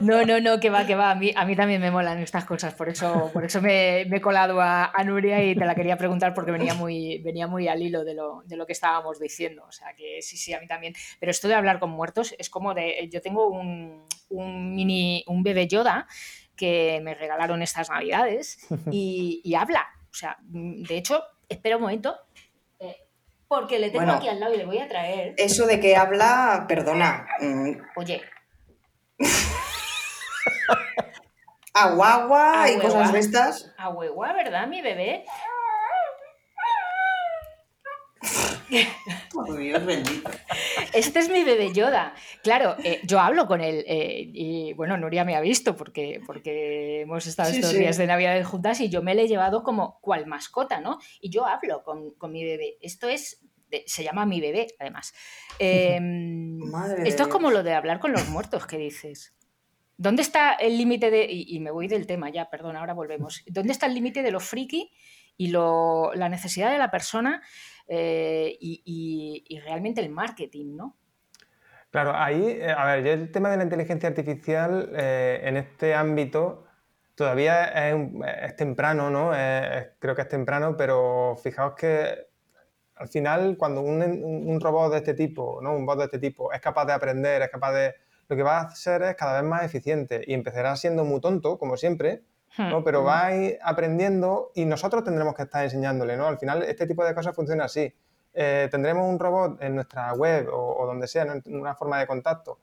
no, 0.02 0.26
no, 0.26 0.40
no, 0.40 0.60
que 0.60 0.70
va, 0.70 0.86
que 0.86 0.96
va. 0.96 1.12
A 1.12 1.16
mí, 1.16 1.32
a 1.36 1.46
mí 1.46 1.56
también 1.56 1.80
me 1.82 1.90
molan 1.90 2.20
estas 2.20 2.46
cosas, 2.46 2.74
por 2.74 2.90
eso, 2.90 3.30
por 3.34 3.46
eso 3.46 3.62
me, 3.62 4.02
he 4.02 4.22
colado 4.22 4.60
a, 4.62 4.92
Nuria 5.06 5.44
y 5.44 5.56
te 5.56 5.66
la 5.66 5.74
quería 5.74 5.98
preguntar 5.98 6.34
porque 6.34 6.52
venía 6.52 6.74
muy, 6.74 7.20
venía 7.20 7.48
muy 7.48 7.68
al 7.68 7.82
hilo 7.82 8.04
de 8.04 8.14
lo, 8.14 8.44
de 8.46 8.56
lo 8.56 8.66
que 8.66 8.74
estábamos 8.74 9.20
diciendo. 9.20 9.64
O 9.68 9.72
sea 9.72 9.94
que 9.96 10.22
sí, 10.22 10.38
sí, 10.38 10.54
a 10.54 10.60
mí 10.60 10.68
también. 10.68 10.94
Pero 11.20 11.32
esto 11.32 11.48
de 11.48 11.56
hablar 11.56 11.80
con 11.80 11.90
muertos 11.90 12.36
es 12.38 12.50
como 12.50 12.74
de. 12.74 13.10
Yo 13.12 13.22
tengo 13.22 13.48
un, 13.48 14.06
un 14.30 14.76
mini, 14.76 15.24
un 15.28 15.44
bebé 15.44 15.68
Yoda 15.68 16.08
que 16.56 17.00
me 17.04 17.16
regalaron 17.16 17.62
estas 17.62 17.90
navidades 17.90 18.60
y 18.92 19.54
habla. 19.56 19.88
O 20.12 20.14
sea, 20.14 20.38
de 20.42 20.98
hecho, 20.98 21.24
espera 21.48 21.78
un 21.78 21.84
momento. 21.84 22.16
Porque 23.52 23.80
le 23.80 23.90
tengo 23.90 24.06
Bueno. 24.06 24.14
aquí 24.18 24.30
al 24.30 24.40
lado 24.40 24.54
y 24.54 24.58
le 24.60 24.66
voy 24.66 24.78
a 24.78 24.88
traer. 24.88 25.34
Eso 25.36 25.68
de 25.68 25.82
que 25.82 25.98
habla, 25.98 26.64
perdona, 26.70 27.28
mm, 27.42 27.72
Oye, 27.98 28.22
aguagua 31.74 32.70
y 32.70 32.76
Aguagua. 32.76 32.82
cosas 32.82 33.12
de 33.12 33.20
estas. 33.20 33.74
a 33.78 33.90
huevo, 33.90 34.22
¿verdad, 34.22 34.68
mi 34.68 34.82
bebé? 34.82 35.26
Dios 39.60 39.86
bendito. 39.86 40.30
Este 40.94 41.20
es 41.20 41.30
mi 41.30 41.44
bebé 41.44 41.74
Yoda. 41.74 42.14
Claro, 42.44 42.76
eh, 42.84 43.02
yo 43.04 43.20
hablo 43.20 43.46
con 43.48 43.62
él 43.62 43.84
eh, 43.88 44.30
y 44.34 44.74
bueno, 44.74 44.98
Nuria 44.98 45.26
me 45.26 45.36
ha 45.36 45.42
visto 45.42 45.76
porque, 45.76 46.22
porque 46.26 47.02
hemos 47.02 47.28
estado 47.28 47.50
Sí, 47.52 47.58
estos 47.58 47.72
sí. 47.72 47.80
días 47.80 47.98
de 47.98 48.08
Navidad 48.08 48.42
juntas 48.44 48.80
y 48.80 48.90
yo 48.90 49.02
me 49.02 49.14
le 49.14 49.24
he 49.24 49.28
llevado 49.28 49.64
como 49.64 50.00
cual 50.00 50.26
mascota, 50.26 50.80
¿no? 50.80 51.00
Y 51.20 51.30
yo 51.30 51.46
hablo 51.46 51.84
con, 51.84 52.12
con 52.16 52.32
mi 52.32 52.44
bebé. 52.44 52.78
Esto 52.82 53.10
es, 53.10 53.42
se 53.86 54.04
llama 54.04 54.26
mi 54.26 54.40
bebé, 54.40 54.68
además. 54.80 55.14
Eh, 55.60 56.00
Madre 56.02 57.08
esto 57.08 57.24
es 57.24 57.30
como 57.30 57.52
lo 57.52 57.64
de 57.64 57.74
hablar 57.74 58.00
con 58.00 58.12
los 58.14 58.28
muertos 58.30 58.66
que 58.68 58.78
dices. 58.78 59.36
¿Dónde 59.98 60.24
está 60.24 60.54
el 60.54 60.78
límite 60.78 61.12
de.? 61.12 61.28
Y, 61.30 61.56
y 61.56 61.60
me 61.60 61.70
voy 61.70 61.88
del 61.88 62.08
tema 62.08 62.30
ya, 62.32 62.50
perdón, 62.50 62.76
ahora 62.76 62.94
volvemos. 62.94 63.44
¿Dónde 63.48 63.74
está 63.74 63.86
el 63.86 63.94
límite 63.94 64.24
de 64.24 64.32
lo 64.32 64.40
friki 64.40 64.92
y 65.38 65.48
lo, 65.48 66.12
la 66.16 66.30
necesidad 66.30 66.72
de 66.72 66.78
la 66.78 66.90
persona 66.92 67.42
eh, 67.94 68.58
y, 68.62 69.60
realmente 69.66 70.00
el 70.00 70.10
marketing, 70.10 70.78
¿no? 70.78 70.96
Claro, 71.90 72.14
ahí, 72.16 72.42
eh, 72.42 72.72
a 72.72 72.86
ver, 72.86 73.04
yo 73.04 73.12
el 73.12 73.32
tema 73.34 73.50
de 73.52 73.58
la 73.58 73.64
inteligencia 73.64 74.08
artificial 74.08 74.94
eh, 74.96 75.42
en 75.44 75.58
este 75.58 75.94
ámbito 75.94 76.64
todavía 77.16 77.66
es, 77.66 78.56
temprano, 78.56 79.10
¿no? 79.10 79.32
Creo 80.00 80.16
que 80.16 80.22
es 80.22 80.30
temprano, 80.30 80.78
pero 80.78 81.36
fijaos 81.44 81.74
que 81.76 82.28
al 82.96 83.10
final 83.10 83.58
cuando 83.58 83.82
un 83.82 84.62
robot 84.62 84.94
de 84.94 84.98
este 85.00 85.14
tipo, 85.14 85.60
¿no? 85.62 85.76
Un 85.76 85.86
bot 85.86 85.98
de 85.98 86.06
este 86.06 86.20
tipo 86.20 86.54
es 86.54 86.62
capaz 86.62 86.86
de 86.86 86.94
aprender, 86.94 87.42
es 87.42 87.50
capaz 87.50 87.74
de... 87.74 87.94
Lo 88.30 88.38
que 88.38 88.44
va 88.44 88.60
a 88.60 88.62
hacer 88.68 89.02
es 89.02 89.16
cada 89.16 89.42
vez 89.42 89.50
más 89.50 89.66
eficiente 89.66 90.24
y 90.26 90.34
empezará 90.34 90.78
siendo 90.78 91.04
muy 91.04 91.20
tonto, 91.20 91.60
como 91.60 91.76
siempre, 91.76 92.22
¿no? 92.58 92.80
Hmm. 92.80 92.84
Pero 92.84 93.04
va 93.04 93.26
a 93.28 93.36
ir 93.36 93.60
aprendiendo 93.64 94.52
y 94.56 94.66
nosotros 94.66 95.04
tendremos 95.04 95.36
que 95.36 95.44
estar 95.44 95.64
enseñándole, 95.64 96.18
¿no? 96.18 96.28
Al 96.28 96.38
final 96.38 96.64
este 96.64 96.86
tipo 96.88 97.04
de 97.06 97.14
cosas 97.16 97.36
funciona 97.36 97.66
así. 97.66 97.94
Eh, 98.34 98.68
tendremos 98.72 99.08
un 99.08 99.20
robot 99.20 99.62
en 99.62 99.76
nuestra 99.76 100.14
web 100.14 100.48
o, 100.52 100.78
o 100.82 100.86
donde 100.86 101.08
sea, 101.08 101.26
¿no? 101.26 101.34
en 101.34 101.60
una 101.60 101.76
forma 101.76 102.00
de 102.00 102.08
contacto, 102.08 102.60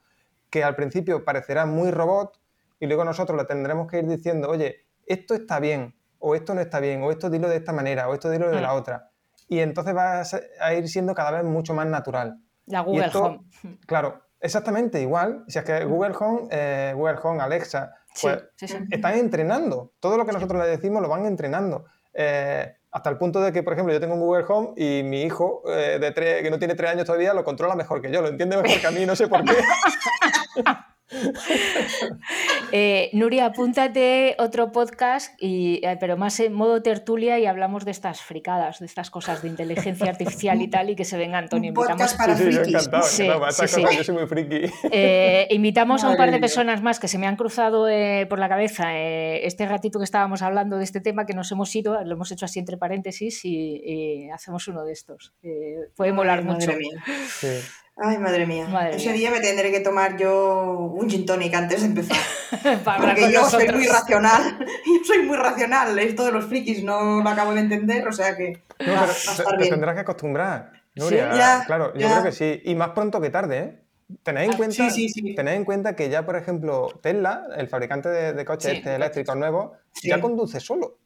que 0.51 0.65
al 0.65 0.75
principio 0.75 1.25
parecerá 1.25 1.67
muy 1.67 1.91
robot 1.91 2.39
y 2.81 2.87
luego 2.87 3.05
nosotros 3.05 3.37
le 3.37 3.45
tendremos 3.45 3.87
que 3.91 3.99
ir 3.99 4.07
diciendo, 4.07 4.49
oye, 4.49 4.87
esto 5.07 5.35
está 5.35 5.59
bien, 5.61 5.95
o 6.21 6.35
esto 6.35 6.55
no 6.55 6.61
está 6.61 6.81
bien, 6.81 7.03
o 7.03 7.11
esto 7.11 7.29
dilo 7.31 7.49
de 7.49 7.57
esta 7.57 7.73
manera, 7.73 8.09
o 8.09 8.15
esto 8.15 8.31
dilo 8.31 8.49
de 8.51 8.61
la 8.61 8.73
Mm. 8.73 8.77
otra. 8.77 9.11
Y 9.49 9.61
entonces 9.61 9.95
va 9.97 10.23
a, 10.61 10.75
ir 10.75 10.89
siendo 10.89 11.15
cada 11.15 11.31
vez 11.31 11.45
mucho 11.45 11.75
más 11.75 11.87
natural. 11.87 12.39
La 12.67 12.81
Google 12.81 13.07
esto- 13.07 13.25
Home. 13.25 13.41
Claro, 13.87 14.21
exactamente 14.41 15.01
igual. 15.01 15.45
Si 15.49 15.59
es 15.59 15.65
que 15.65 15.85
Google 15.85 16.15
Home, 16.19 16.49
eh, 16.51 16.93
Google 16.95 17.19
Home, 17.23 17.43
Alexa, 17.43 17.95
pues 18.23 18.45
sí, 18.57 18.69
sí. 18.69 18.77
están 18.91 19.15
entrenando. 19.15 19.93
Todo 20.01 20.17
lo 20.17 20.25
que 20.27 20.33
nosotros 20.33 20.63
le 20.63 20.69
decimos 20.71 21.03
lo 21.03 21.09
van 21.09 21.27
entrenando. 21.27 21.85
Eh, 22.15 22.75
hasta 22.91 23.11
el 23.11 23.19
punto 23.19 23.41
de 23.41 23.53
que, 23.53 23.63
por 23.63 23.75
ejemplo, 23.75 23.93
yo 23.93 24.01
tengo 24.01 24.15
un 24.15 24.21
Google 24.21 24.45
Home 24.49 24.71
y 24.77 25.03
mi 25.05 25.23
hijo, 25.23 25.63
eh, 25.69 25.99
de 26.01 26.11
tres- 26.13 26.43
que 26.43 26.51
no 26.51 26.59
tiene 26.59 26.75
tres 26.75 26.91
años 26.91 27.05
todavía, 27.05 27.35
lo 27.35 27.45
controla 27.45 27.75
mejor 27.77 28.01
que 28.01 28.11
yo, 28.11 28.23
lo 28.23 28.29
entiende 28.29 28.57
mejor 28.61 28.81
que 28.81 28.87
a 28.87 28.91
mí, 28.91 29.05
no 29.07 29.15
sé 29.15 29.29
por 29.29 29.45
qué. 29.45 29.53
Eh, 32.71 33.09
Nuria, 33.15 33.47
apúntate 33.47 34.37
otro 34.39 34.73
podcast, 34.73 35.33
y, 35.43 35.81
eh, 35.83 35.97
pero 35.99 36.19
más 36.19 36.39
en 36.39 36.53
modo 36.53 36.83
tertulia 36.83 37.39
y 37.39 37.47
hablamos 37.47 37.87
de 37.87 37.93
estas 37.93 38.21
fricadas, 38.21 38.79
de 38.79 38.85
estas 38.85 39.11
cosas 39.11 39.41
de 39.41 39.49
inteligencia 39.49 40.07
artificial 40.11 40.61
y 40.61 40.69
tal, 40.69 40.91
y 40.91 40.97
que 40.97 41.07
se 41.07 41.17
venga 41.17 41.39
Antonio. 41.39 41.71
Un 41.71 41.75
podcast 41.75 42.13
Invitamos, 42.13 42.15
para 42.19 42.37
Sí, 42.37 42.45
sí, 42.45 42.53
yo 42.53 42.63
encantado, 42.63 43.03
Sí, 43.05 43.23
encantado. 43.25 43.53
Sí, 43.53 43.69
sí. 43.69 43.81
cosas 43.83 43.97
yo 43.97 44.05
soy 44.05 44.15
muy 44.17 44.27
friki. 44.27 44.71
eh, 44.93 45.47
invitamos 45.51 46.05
a 46.05 46.11
un 46.11 46.17
par 46.19 46.31
de 46.31 46.39
personas 46.39 46.83
más 46.83 47.01
que 47.01 47.09
se 47.09 47.17
me 47.17 47.27
han 47.27 47.37
cruzado 47.37 47.89
eh, 47.89 48.27
por 48.29 48.39
la 48.39 48.51
cabeza 48.51 48.95
eh, 48.95 49.47
este 49.47 49.67
ratito 49.67 49.99
que 49.99 50.05
estábamos 50.05 50.43
hablando 50.43 50.77
de 50.77 50.85
este 50.85 51.01
tema, 51.01 51.25
que 51.25 51.33
nos 51.33 51.51
hemos 51.53 51.75
ido, 51.75 52.05
lo 52.05 52.13
hemos 52.15 52.31
hecho 52.33 52.45
así 52.45 52.59
entre 52.59 52.77
paréntesis 52.77 53.47
y, 53.47 53.81
y 53.83 54.31
hacemos 54.31 54.69
uno 54.69 54.85
de 54.85 54.93
estos. 54.93 55.33
Eh, 55.43 55.89
puede 55.97 56.13
molar 56.13 56.41
Ay, 56.41 56.45
mucho. 56.45 56.71
Sí. 57.99 58.05
Ay, 58.07 58.19
madre 58.19 58.47
mía. 58.47 58.67
Madre 58.69 58.97
Ese 58.97 59.07
mía. 59.09 59.15
día 59.15 59.31
me 59.33 59.41
tendré 59.41 59.71
que 59.73 59.81
tomar 59.81 60.17
yo 60.17 60.73
un 60.93 61.09
gin 61.11 61.27
tonic 61.27 61.53
antes 61.55 61.81
de 61.81 61.87
empezar. 61.89 62.17
para 62.85 62.99
Porque 63.05 63.31
yo 63.33 63.45
soy 63.49 63.69
muy 63.69 63.87
racional. 63.87 64.59
Yo 64.61 65.05
soy 65.05 65.23
muy 65.25 65.37
racional. 65.37 65.99
Esto 65.99 66.25
de 66.25 66.33
los 66.33 66.47
frikis 66.47 66.83
no 66.85 67.23
lo 67.23 67.29
acabo 67.29 67.53
de 67.55 67.61
entender, 67.61 68.07
o 68.07 68.13
sea 68.13 68.37
que 68.37 68.63
No, 68.87 68.93
va, 68.93 69.01
va 69.01 69.07
pero 69.07 69.13
a 69.13 69.15
te, 69.15 69.21
estar 69.31 69.47
te 69.47 69.57
bien. 69.57 69.71
tendrás 69.71 69.95
que 69.95 70.01
acostumbrar, 70.03 70.73
Nuria. 70.95 71.35
Ya, 71.35 71.65
claro, 71.67 71.93
yo 71.95 72.09
creo 72.09 72.23
que 72.23 72.33
sí. 72.33 72.61
Y 72.65 72.75
más 72.75 72.91
pronto 72.91 73.21
que 73.21 73.31
tarde, 73.31 73.59
¿eh? 73.59 73.83
Tened 74.23 74.45
en, 74.45 74.53
Ah, 74.53 74.57
cuenta, 74.57 74.75
sí, 74.75 74.91
sí, 74.91 75.09
sí. 75.11 75.35
tened 75.35 75.53
en 75.55 75.65
cuenta 75.67 75.95
que 75.95 76.09
ya, 76.09 76.25
por 76.25 76.37
ejemplo, 76.37 76.89
Tesla, 77.03 77.47
el 77.57 77.69
fabricante 77.69 78.09
de, 78.09 78.33
de 78.33 78.45
coches 78.47 78.71
Sí, 78.71 78.77
este 78.79 78.95
eléctricos 78.95 79.37
nuevos, 79.37 79.73
Sí. 79.93 80.09
ya 80.09 80.19
conduce 80.21 80.61
solo. 80.61 80.97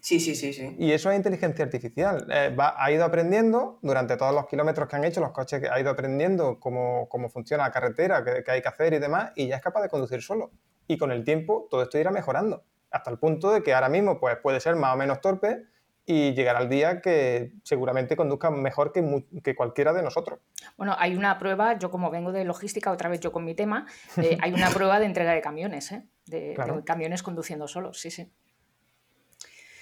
Sí, 0.00 0.18
sí, 0.18 0.34
sí, 0.34 0.52
sí. 0.52 0.74
Y 0.78 0.92
eso 0.92 1.10
es 1.10 1.16
inteligencia 1.16 1.64
artificial. 1.64 2.26
Eh, 2.30 2.54
va- 2.58 2.74
ha 2.76 2.90
ido 2.90 3.04
aprendiendo 3.04 3.78
durante 3.82 4.16
todos 4.16 4.34
los 4.34 4.46
kilómetros 4.46 4.88
que 4.88 4.96
han 4.96 5.04
hecho, 5.04 5.20
los 5.20 5.30
coches 5.30 5.60
que 5.60 5.68
ha 5.68 5.78
ido 5.80 5.90
aprendiendo 5.90 6.58
cómo, 6.58 7.08
cómo 7.08 7.28
funciona 7.28 7.62
la 7.64 7.70
carretera, 7.70 8.24
qué, 8.24 8.42
qué 8.44 8.50
hay 8.50 8.62
que 8.62 8.68
hacer 8.68 8.92
y 8.94 8.98
demás, 8.98 9.32
y 9.36 9.46
ya 9.46 9.56
es 9.56 9.62
capaz 9.62 9.82
de 9.82 9.88
conducir 9.88 10.20
solo. 10.22 10.50
Y 10.88 10.98
con 10.98 11.12
el 11.12 11.24
tiempo 11.24 11.68
todo 11.70 11.82
esto 11.82 11.96
irá 11.98 12.10
mejorando, 12.10 12.64
hasta 12.90 13.10
el 13.10 13.18
punto 13.18 13.52
de 13.52 13.62
que 13.62 13.72
ahora 13.72 13.88
mismo 13.88 14.18
pues, 14.18 14.36
puede 14.38 14.58
ser 14.60 14.74
más 14.76 14.94
o 14.94 14.96
menos 14.98 15.20
torpe 15.20 15.64
y 16.04 16.34
llegará 16.34 16.58
el 16.60 16.68
día 16.68 17.00
que 17.00 17.52
seguramente 17.62 18.16
conduzca 18.16 18.50
mejor 18.50 18.90
que, 18.92 19.00
mu- 19.02 19.22
que 19.44 19.54
cualquiera 19.54 19.92
de 19.92 20.02
nosotros. 20.02 20.40
Bueno, 20.76 20.96
hay 20.98 21.14
una 21.14 21.38
prueba, 21.38 21.78
yo 21.78 21.92
como 21.92 22.10
vengo 22.10 22.32
de 22.32 22.44
logística, 22.44 22.90
otra 22.90 23.08
vez 23.08 23.20
yo 23.20 23.30
con 23.30 23.44
mi 23.44 23.54
tema, 23.54 23.86
eh, 24.16 24.36
hay 24.42 24.52
una 24.52 24.68
prueba 24.70 24.98
de 24.98 25.06
entrega 25.06 25.32
de 25.32 25.40
camiones, 25.40 25.92
¿eh? 25.92 26.02
de, 26.26 26.54
Claro. 26.54 26.78
de 26.78 26.84
camiones 26.84 27.22
conduciendo 27.22 27.68
solos, 27.68 28.00
sí, 28.00 28.10
sí. 28.10 28.32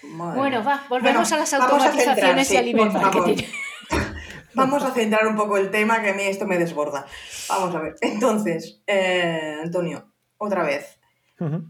Madre 0.03 0.39
Bueno, 0.39 0.65
va, 0.65 0.85
volvemos 0.89 1.29
Bueno, 1.29 1.37
a 1.37 1.39
las 1.41 1.51
vamos 1.53 1.83
a 1.83 1.89
automatizaciones 1.89 2.17
centrar, 2.17 2.39
y 2.39 2.45
sí, 2.45 2.57
al 2.57 2.69
email 2.69 2.93
por 2.93 3.01
favor. 3.03 3.27
marketing. 3.27 3.45
Vamos 4.55 4.83
a 4.83 4.91
centrar 4.91 5.27
un 5.29 5.37
poco 5.37 5.57
el 5.59 5.71
tema, 5.71 6.03
que 6.03 6.11
a 6.11 6.15
mí 6.15 6.23
esto 6.25 6.45
me 6.45 6.59
desborda. 6.59 7.07
Vamos 7.49 7.73
a 7.75 7.79
ver. 7.81 7.95
Entonces, 8.01 8.83
eh, 8.87 9.59
Antonio, 9.63 10.13
otra 10.39 10.65
vez. 10.65 10.99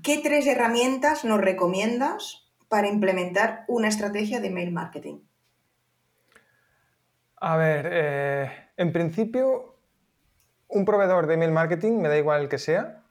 ¿Qué 0.02 0.18
tres 0.18 0.46
herramientas 0.46 1.24
nos 1.24 1.40
recomiendas 1.40 2.48
para 2.68 2.88
implementar 2.88 3.64
una 3.68 3.88
estrategia 3.88 4.40
de 4.40 4.48
email 4.48 4.72
marketing? 4.72 5.18
A 7.36 7.56
ver, 7.56 7.88
eh, 7.92 8.50
en 8.76 8.92
principio, 8.92 9.76
un 10.68 10.84
proveedor 10.84 11.26
de 11.26 11.34
email 11.34 11.52
marketing, 11.52 11.98
me 11.98 12.08
da 12.08 12.16
igual 12.18 12.42
el 12.42 12.48
que 12.48 12.58
sea, 12.58 13.02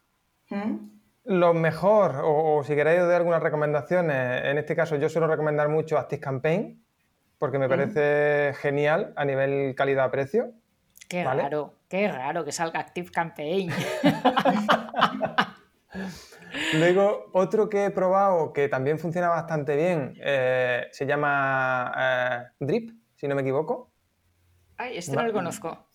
¿Mm? 0.50 0.99
Lo 1.26 1.54
mejor, 1.54 2.18
o, 2.24 2.58
o 2.58 2.64
si 2.64 2.76
queréis 2.76 3.02
dar 3.02 3.18
algunas 3.18 3.44
recomendaciones, 3.44 4.46
en 4.46 4.58
este 4.58 4.76
caso 4.76 4.96
yo 4.96 5.10
suelo 5.10 5.28
recomendar 5.28 5.70
mucho 5.70 5.98
ActiveCampaign, 5.98 6.84
porque 7.40 7.58
me 7.58 7.70
parece 7.70 8.54
genial 8.60 9.14
a 9.16 9.26
nivel 9.26 9.74
calidad-precio. 9.76 10.52
Qué 11.08 11.24
raro, 11.24 11.74
qué 11.88 12.08
raro 12.08 12.44
que 12.46 12.52
salga 12.52 12.82
Active 12.82 13.10
Campaign. 13.10 13.72
Luego, 16.74 17.30
otro 17.34 17.70
que 17.70 17.86
he 17.86 17.90
probado 17.92 18.54
que 18.54 18.68
también 18.68 19.00
funciona 19.00 19.30
bastante 19.30 19.76
bien 19.76 20.16
eh, 20.22 20.88
se 20.92 21.06
llama 21.06 21.94
eh, 21.98 22.44
Drip, 22.60 22.92
si 23.16 23.28
no 23.28 23.36
me 23.36 23.42
equivoco. 23.42 23.92
Ay, 24.78 24.98
este 24.98 25.16
no, 25.16 25.24
lo 25.24 25.34
conozco. 25.34 25.88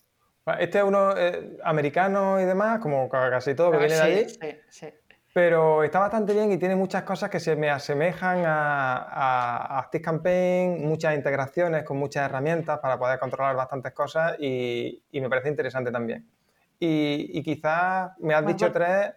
Este 0.59 0.79
es 0.79 0.83
uno 0.83 1.17
eh, 1.17 1.57
americano 1.63 2.39
y 2.41 2.45
demás, 2.45 2.79
como 2.79 3.07
casi 3.09 3.55
todo 3.55 3.71
que 3.71 3.77
ah, 3.77 3.79
viene 3.79 3.95
de 3.95 4.01
allí. 4.01 4.29
Sí, 4.29 4.57
sí. 4.69 4.87
Pero 5.35 5.83
está 5.83 5.99
bastante 5.99 6.31
bien 6.31 6.49
y 6.53 6.57
tiene 6.57 6.77
muchas 6.77 7.03
cosas 7.03 7.29
que 7.29 7.41
se 7.41 7.57
me 7.57 7.69
asemejan 7.69 8.43
a, 8.45 9.79
a, 9.79 9.89
Campaign, 10.01 10.87
muchas 10.87 11.13
integraciones 11.13 11.83
con 11.83 11.97
muchas 11.97 12.29
herramientas 12.29 12.79
para 12.79 12.97
poder 12.97 13.19
controlar 13.19 13.53
bastantes 13.53 13.91
cosas 13.91 14.37
y, 14.39 15.03
me 15.11 15.27
parece 15.27 15.49
interesante 15.49 15.91
también. 15.91 16.25
Y, 16.79 17.43
quizás 17.43 18.13
me 18.19 18.33
has 18.33 18.47
dicho 18.47 18.71
tres, 18.71 19.11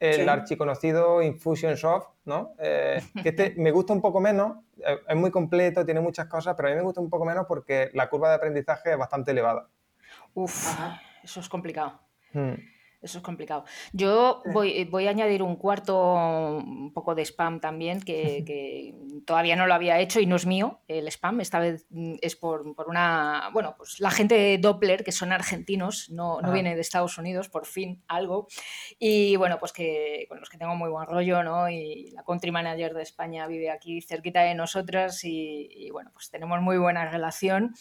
el 0.00 0.28
archiconocido 0.28 1.22
Infusionsoft, 1.22 2.08
¿no? 2.24 2.54
Eh, 2.58 3.00
que 3.22 3.28
este 3.28 3.54
me 3.56 3.70
gusta 3.70 3.92
un 3.92 4.00
poco 4.00 4.18
menos, 4.18 4.56
eh, 4.78 4.98
es 5.08 5.16
muy 5.16 5.30
completo, 5.30 5.84
tiene 5.84 6.00
muchas 6.00 6.26
cosas, 6.26 6.56
pero 6.56 6.66
a 6.66 6.72
mí 6.72 6.78
me 6.78 6.82
gusta 6.82 7.00
un 7.00 7.08
poco 7.10 7.24
menos 7.24 7.46
porque 7.46 7.90
la 7.94 8.10
curva 8.10 8.30
de 8.30 8.34
aprendizaje 8.34 8.90
es 8.90 8.98
bastante 8.98 9.30
elevada. 9.30 9.68
Uf, 10.34 10.76
eso 11.22 11.38
es 11.38 11.48
complicado. 11.48 12.00
Hmm. 12.32 12.54
Eso 13.02 13.16
es 13.16 13.24
complicado. 13.24 13.64
Yo 13.94 14.42
voy, 14.52 14.84
voy, 14.84 15.06
a 15.06 15.10
añadir 15.10 15.42
un 15.42 15.56
cuarto, 15.56 16.14
un 16.14 16.92
poco 16.92 17.14
de 17.14 17.22
spam 17.24 17.58
también, 17.58 18.00
que, 18.04 18.94
todavía 19.26 19.56
no 19.56 19.66
lo 19.66 19.74
había 19.74 19.98
hecho 20.00 20.20
y 20.20 20.26
no 20.26 20.36
es 20.36 20.44
mío 20.44 20.80
el 20.86 21.08
spam. 21.08 21.40
Esta 21.40 21.60
vez 21.60 21.86
mm, 21.88 22.16
es 22.20 22.36
por, 22.36 22.62
una. 22.86 23.48
Bueno, 23.54 23.74
pues 23.76 24.00
la 24.00 24.10
gente 24.10 24.34
de 24.34 24.58
Doppler, 24.58 25.02
que 25.02 25.12
son 25.12 25.32
argentinos, 25.32 26.10
no, 26.10 26.40
no 26.42 26.52
viene 26.52 26.74
de 26.74 26.80
Estados 26.82 27.16
Unidos, 27.16 27.48
por 27.48 27.64
fin 27.64 28.02
algo. 28.06 28.48
Y 28.98 29.36
bueno, 29.36 29.58
pues 29.58 29.72
que 29.72 30.26
con 30.28 30.38
los 30.38 30.50
que 30.50 30.58
tengo 30.58 30.74
muy 30.74 30.90
buen 30.90 31.06
rollo, 31.06 31.42
¿no? 31.42 31.70
Y 31.70 32.10
la 32.10 32.22
country 32.22 32.50
manager 32.50 32.92
de 32.92 33.02
España 33.02 33.46
vive 33.46 33.70
aquí 33.70 34.02
cerquita 34.02 34.42
de 34.42 34.54
nosotras 34.54 35.24
y, 35.24 35.68
y 35.70 35.90
bueno, 35.90 36.10
pues 36.12 36.30
tenemos 36.30 36.60
muy 36.60 36.76
buena 36.76 37.08
relación. 37.10 37.74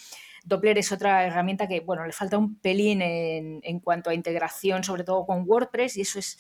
Doppler 0.44 0.78
es 0.78 0.92
otra 0.92 1.26
herramienta 1.26 1.68
que, 1.68 1.82
bueno, 1.82 2.06
le 2.06 2.12
falta 2.12 2.38
un 2.38 2.60
pelín 2.60 3.02
en, 3.02 3.80
cuanto 3.80 4.10
a 4.10 4.14
integración, 4.14 4.84
sobre 4.84 5.04
todo 5.04 5.26
con 5.26 5.44
WordPress, 5.48 5.98
y 5.98 6.02
eso 6.02 6.20
es 6.20 6.38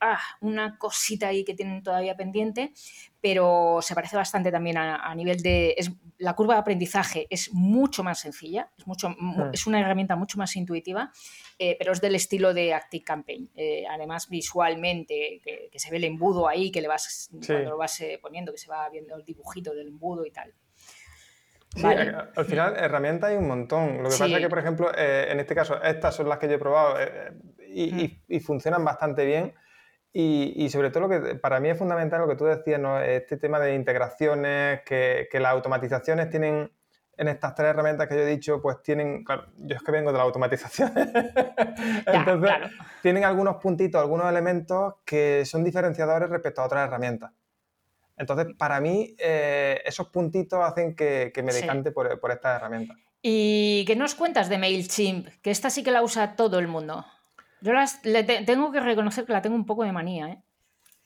ah, 0.00 0.20
una 0.40 0.78
cosita 0.78 1.28
ahí 1.28 1.44
que 1.44 1.54
tienen 1.54 1.82
todavía 1.82 2.16
pendiente, 2.16 2.72
pero 3.20 3.80
se 3.82 3.94
parece 3.94 4.16
bastante 4.16 4.50
también 4.50 4.78
a, 4.78 5.14
nivel 5.14 5.42
de... 5.42 5.76
la 6.18 6.34
curva 6.34 6.54
de 6.54 6.60
aprendizaje 6.60 7.26
es 7.30 7.52
mucho 7.52 8.02
más 8.02 8.20
sencilla, 8.20 8.70
es, 8.78 8.86
mucho, 8.86 9.10
hmm. 9.10 9.50
es 9.52 9.66
una 9.66 9.80
herramienta 9.80 10.16
mucho 10.16 10.38
más 10.38 10.56
intuitiva, 10.56 11.12
eh, 11.58 11.76
pero 11.78 11.92
es 11.92 12.00
del 12.00 12.14
estilo 12.14 12.54
de 12.54 12.72
Active 12.72 13.04
Campaign. 13.04 13.50
Eh, 13.54 13.84
además, 13.88 14.28
visualmente, 14.28 15.40
que, 15.44 15.78
se 15.78 15.90
ve 15.90 15.98
el 15.98 16.04
embudo 16.04 16.48
ahí, 16.48 16.70
que 16.70 16.80
le 16.80 16.88
vas, 16.88 17.30
cuando 17.46 17.70
lo 17.70 17.76
vas 17.76 18.00
eh, 18.00 18.18
poniendo, 18.20 18.52
que 18.52 18.58
se 18.58 18.68
va 18.68 18.88
viendo 18.88 19.16
el 19.16 19.24
dibujito 19.24 19.74
del 19.74 19.88
embudo 19.88 20.24
y 20.24 20.30
tal. 20.30 20.54
Sí, 21.74 21.84
al 21.84 22.44
final 22.44 22.74
herramientas 22.76 23.30
hay 23.30 23.36
un 23.36 23.46
montón. 23.46 23.98
Lo 23.98 24.08
que 24.08 24.16
pasa 24.18 24.26
es 24.26 24.38
que, 24.38 24.48
por 24.48 24.58
ejemplo, 24.58 24.90
eh, 24.96 25.28
en 25.30 25.38
este 25.38 25.54
caso, 25.54 25.80
estas 25.82 26.16
son 26.16 26.28
las 26.28 26.38
que 26.38 26.48
yo 26.48 26.54
he 26.54 26.58
probado 26.58 26.96
eh, 26.98 27.32
y, 28.28 28.40
funcionan 28.40 28.84
bastante 28.84 29.24
bien. 29.24 29.54
Y, 30.12 30.68
sobre 30.70 30.90
todo 30.90 31.06
lo 31.06 31.08
que 31.08 31.36
para 31.36 31.60
mí 31.60 31.68
es 31.68 31.78
fundamental 31.78 32.20
lo 32.20 32.26
que 32.26 32.34
tú 32.34 32.44
decías, 32.44 32.80
¿no? 32.80 33.00
este 33.00 33.36
tema 33.36 33.60
de 33.60 33.76
integraciones, 33.76 34.80
que, 34.84 35.28
las 35.34 35.52
automatizaciones 35.52 36.28
tienen, 36.28 36.72
en 37.16 37.28
estas 37.28 37.54
tres 37.54 37.68
herramientas 37.68 38.08
que 38.08 38.16
yo 38.16 38.22
he 38.22 38.26
dicho, 38.26 38.60
pues 38.60 38.82
tienen, 38.82 39.22
claro, 39.22 39.46
yo 39.56 39.76
es 39.76 39.82
que 39.82 39.92
vengo 39.92 40.10
de 40.10 40.18
la 40.18 40.24
automatización, 40.24 40.90
entonces 42.06 42.52
tienen 43.02 43.22
algunos 43.22 43.56
puntitos, 43.56 44.00
algunos 44.00 44.28
elementos 44.28 44.94
que 45.04 45.44
son 45.44 45.62
diferenciadores 45.62 46.28
respecto 46.28 46.62
a 46.62 46.64
otras 46.64 46.88
herramientas. 46.88 47.30
Entonces, 48.20 48.54
para 48.58 48.80
mí, 48.80 49.16
eh, 49.18 49.80
esos 49.82 50.08
puntitos 50.08 50.62
hacen 50.62 50.94
que, 50.94 51.32
me 51.42 51.54
decante 51.54 51.90
por, 51.90 52.20
por 52.20 52.30
esta 52.30 52.56
herramienta. 52.56 52.94
¿Y 53.22 53.82
qué 53.86 53.96
nos 53.96 54.14
cuentas 54.14 54.50
de 54.50 54.58
MailChimp? 54.58 55.28
Que 55.40 55.50
esta 55.50 55.70
sí 55.70 55.82
que 55.82 55.90
la 55.90 56.02
usa 56.02 56.36
todo 56.36 56.58
el 56.58 56.68
mundo. 56.68 57.06
Yo 57.62 57.72
tengo 58.44 58.72
que 58.72 58.80
reconocer 58.80 59.24
que 59.24 59.32
la 59.32 59.40
tengo 59.40 59.56
un 59.56 59.64
poco 59.64 59.84
de 59.84 59.92
manía. 59.92 60.28
¿eh? 60.28 60.42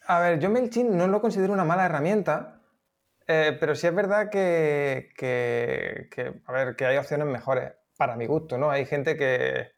A 0.08 0.18
ver, 0.18 0.40
yo 0.40 0.50
MailChimp 0.50 0.90
no 0.90 1.06
lo 1.06 1.20
considero 1.20 1.52
una 1.52 1.64
mala 1.64 1.86
herramienta, 1.86 2.60
eh, 3.28 3.56
pero 3.60 3.76
sí 3.76 3.86
es 3.86 3.94
verdad 3.94 4.28
que, 4.28 5.10
a 6.44 6.52
ver, 6.52 6.74
que 6.74 6.84
hay 6.84 6.96
opciones 6.96 7.28
mejores, 7.28 7.74
para 7.96 8.16
mi 8.16 8.26
gusto, 8.26 8.58
¿no? 8.58 8.72
Hay 8.72 8.86
gente 8.86 9.16
que, 9.16 9.70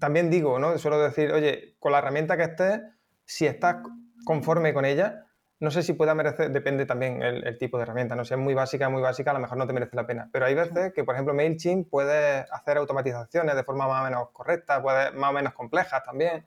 también 0.00 0.28
digo, 0.28 0.58
¿no? 0.58 0.76
Suelo 0.76 1.00
decir, 1.00 1.30
oye, 1.30 1.76
con 1.78 1.92
la 1.92 1.98
herramienta 1.98 2.36
que 2.36 2.42
estés, 2.42 2.80
si 3.24 3.46
estás 3.46 3.76
conforme 4.24 4.74
con 4.74 4.84
ella, 4.84 5.28
no 5.60 5.70
sé 5.70 5.82
si 5.82 5.92
pueda 5.92 6.14
merecer, 6.14 6.50
depende 6.50 6.86
también 6.86 7.22
el, 7.22 7.58
tipo 7.58 7.76
de 7.76 7.82
herramienta, 7.82 8.16
no 8.16 8.24
si 8.24 8.32
es 8.32 8.40
muy 8.40 8.54
básica, 8.54 8.88
muy 8.88 9.02
básica, 9.02 9.30
a 9.30 9.34
lo 9.34 9.40
mejor 9.40 9.58
no 9.58 9.66
te 9.66 9.74
merece 9.74 9.94
la 9.94 10.06
pena. 10.06 10.28
Pero 10.32 10.46
hay 10.46 10.54
veces 10.54 10.94
que, 10.94 11.04
por 11.04 11.14
ejemplo, 11.14 11.34
MailChimp 11.34 11.90
puede 11.90 12.46
hacer 12.50 12.78
automatizaciones 12.78 13.54
de 13.54 13.62
forma 13.62 13.86
más 13.86 14.00
o 14.00 14.04
menos 14.04 14.30
correcta, 14.30 14.80
puede, 14.80 15.10
más 15.12 15.30
o 15.30 15.32
menos 15.34 15.52
complejas 15.52 16.02
también. 16.02 16.46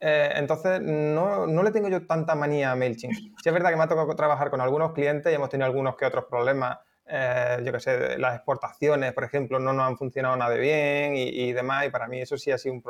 Eh, 0.00 0.32
entonces, 0.36 0.80
no, 0.80 1.46
le 1.46 1.70
tengo 1.70 1.88
yo 1.88 2.06
tanta 2.06 2.34
manía 2.34 2.72
a 2.72 2.76
MailChimp. 2.76 3.12
Sí 3.12 3.30
es 3.44 3.52
verdad 3.52 3.68
que 3.70 3.76
me 3.76 3.82
ha 3.82 3.88
tocado 3.88 4.16
trabajar 4.16 4.48
con 4.48 4.62
algunos 4.62 4.92
clientes 4.92 5.30
y 5.30 5.34
hemos 5.34 5.50
tenido 5.50 5.66
algunos 5.66 5.94
que 5.96 6.06
otros 6.06 6.24
problemas. 6.24 6.78
Eh, 7.06 7.58
yo 7.62 7.72
qué 7.72 7.80
sé, 7.80 8.18
las 8.18 8.36
exportaciones, 8.36 9.12
por 9.12 9.24
ejemplo, 9.24 9.58
no 9.58 9.74
nos 9.74 9.86
han 9.86 9.98
funcionado 9.98 10.34
nada 10.34 10.54
bien 10.54 11.14
y, 11.14 11.28
y 11.28 11.52
demás, 11.52 11.86
y 11.86 11.90
para 11.90 12.08
mí 12.08 12.22
eso 12.22 12.38
sí 12.38 12.50
ha 12.50 12.58
sido 12.58 12.74
un 12.74 12.82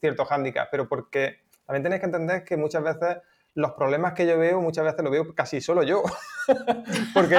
cierto 0.00 0.24
hándicap, 0.24 0.68
pero 0.70 0.88
porque 0.88 1.40
también 1.66 1.82
tenéis 1.82 2.00
que 2.00 2.06
entender 2.06 2.42
que 2.42 2.56
muchas 2.56 2.82
veces 2.82 3.18
los 3.54 3.72
problemas 3.72 4.14
que 4.14 4.26
yo 4.26 4.38
veo 4.38 4.60
muchas 4.60 4.84
veces 4.84 5.02
los 5.02 5.12
veo 5.12 5.34
casi 5.34 5.60
solo 5.60 5.82
yo. 5.82 6.02
porque, 7.14 7.36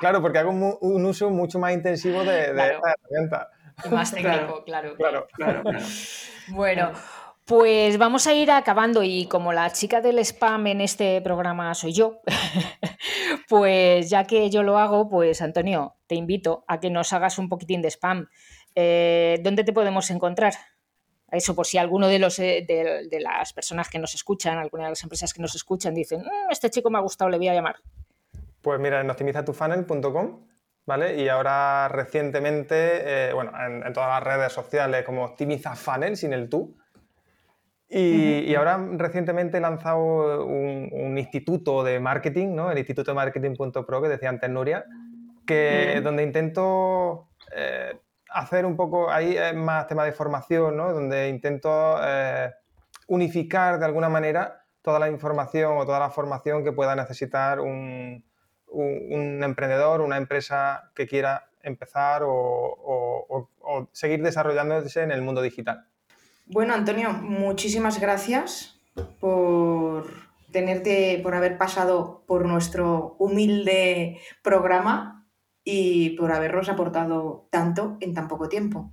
claro, 0.00 0.20
porque 0.20 0.38
hago 0.38 0.50
un, 0.50 1.04
uso 1.04 1.30
mucho 1.30 1.58
más 1.58 1.72
intensivo 1.72 2.24
de, 2.24 2.50
esta 2.50 2.66
herramienta. 2.66 3.50
más 3.90 4.10
técnico, 4.14 4.64
claro. 4.64 4.94
Claro, 4.96 5.26
claro. 5.32 5.62
Bueno. 6.48 6.92
Pues 7.46 7.96
vamos 7.96 8.26
a 8.26 8.34
ir 8.34 8.50
acabando 8.50 9.04
y 9.04 9.28
como 9.28 9.52
la 9.52 9.70
chica 9.70 10.00
del 10.00 10.18
spam 10.18 10.66
en 10.66 10.80
este 10.80 11.20
programa 11.20 11.72
soy 11.74 11.92
yo, 11.92 12.20
pues 13.48 14.10
ya 14.10 14.24
que 14.24 14.50
yo 14.50 14.64
lo 14.64 14.78
hago, 14.78 15.08
pues 15.08 15.40
Antonio, 15.40 15.94
te 16.08 16.16
invito 16.16 16.64
a 16.66 16.80
que 16.80 16.90
nos 16.90 17.12
hagas 17.12 17.38
un 17.38 17.48
poquitín 17.48 17.82
de 17.82 17.88
spam. 17.92 18.26
Eh, 18.74 19.38
¿Dónde 19.44 19.62
te 19.62 19.72
podemos 19.72 20.10
encontrar? 20.10 20.54
Eso 21.30 21.56
por 21.56 21.66
si 21.66 21.76
alguno 21.76 22.06
de, 22.06 22.18
los, 22.18 22.38
eh, 22.38 22.64
de, 22.66 23.20
las 23.20 23.52
personas 23.52 23.88
que 23.88 23.98
nos 23.98 24.14
escuchan, 24.14 24.58
alguna 24.58 24.84
de 24.84 24.90
las 24.90 25.02
empresas 25.02 25.32
que 25.32 25.42
nos 25.42 25.54
escuchan, 25.54 25.94
dicen, 25.94 26.20
mm, 26.20 26.50
este 26.50 26.70
chico 26.70 26.88
me 26.88 26.98
ha 26.98 27.00
gustado, 27.00 27.30
le 27.30 27.38
voy 27.38 27.48
a 27.48 27.54
llamar. 27.54 27.76
Pues 28.62 28.78
mira, 28.78 29.00
en 29.00 29.10
optimizatufunnel.com, 29.10 30.46
¿vale? 30.86 31.20
Y 31.20 31.28
ahora 31.28 31.88
recientemente, 31.88 33.28
eh, 33.28 33.32
bueno, 33.32 33.52
en, 33.60 33.92
todas 33.92 34.08
las 34.08 34.22
redes 34.22 34.52
sociales 34.52 35.04
como 35.04 35.24
Optimiza 35.24 35.74
Funnel 35.74 36.16
sin 36.16 36.32
el 36.32 36.48
tú. 36.48 36.76
Y, 37.88 38.52
ahora 38.56 38.84
recientemente 38.94 39.58
he 39.58 39.60
lanzado 39.60 40.44
un, 40.44 41.16
instituto 41.16 41.84
de 41.84 42.00
marketing, 42.00 42.54
¿no? 42.54 42.70
El 42.70 42.78
instituto 42.78 43.12
de 43.12 43.14
marketing.pro 43.14 44.02
que 44.02 44.08
decía 44.08 44.28
antes 44.28 44.50
Nuria, 44.50 44.84
que, 45.46 46.00
donde 46.02 46.24
intento 46.24 47.28
eh, 47.54 48.00
hacer 48.30 48.66
un 48.66 48.76
poco, 48.76 49.10
ahí 49.10 49.36
es 49.36 49.54
más 49.54 49.86
tema 49.86 50.04
de 50.04 50.12
formación, 50.12 50.76
¿no? 50.76 50.92
Donde 50.92 51.28
intento 51.28 51.98
eh, 52.02 52.52
unificar 53.06 53.78
de 53.78 53.84
alguna 53.84 54.08
manera 54.08 54.64
toda 54.82 54.98
la 54.98 55.08
información 55.08 55.78
o 55.78 55.84
toda 55.84 55.98
la 55.98 56.10
formación 56.10 56.62
que 56.62 56.72
pueda 56.72 56.94
necesitar 56.94 57.60
un, 57.60 58.24
un, 58.68 59.42
emprendedor, 59.42 60.00
una 60.00 60.16
empresa 60.16 60.90
que 60.94 61.06
quiera 61.06 61.48
empezar 61.62 62.22
o, 62.24 63.50
seguir 63.92 64.22
desarrollándose 64.22 65.02
en 65.02 65.10
el 65.10 65.22
mundo 65.22 65.42
digital. 65.42 65.88
Bueno, 66.46 66.74
Antonio, 66.74 67.12
muchísimas 67.12 68.00
gracias 68.00 68.80
por 69.18 70.06
tenerte, 70.52 71.18
por 71.22 71.34
haber 71.34 71.58
pasado 71.58 72.22
por 72.26 72.46
nuestro 72.46 73.16
humilde 73.18 74.20
programa 74.42 75.25
y 75.68 76.10
por 76.10 76.30
habernos 76.30 76.68
aportado 76.68 77.48
tanto 77.50 77.96
en 78.00 78.14
tan 78.14 78.28
poco 78.28 78.48
tiempo. 78.48 78.92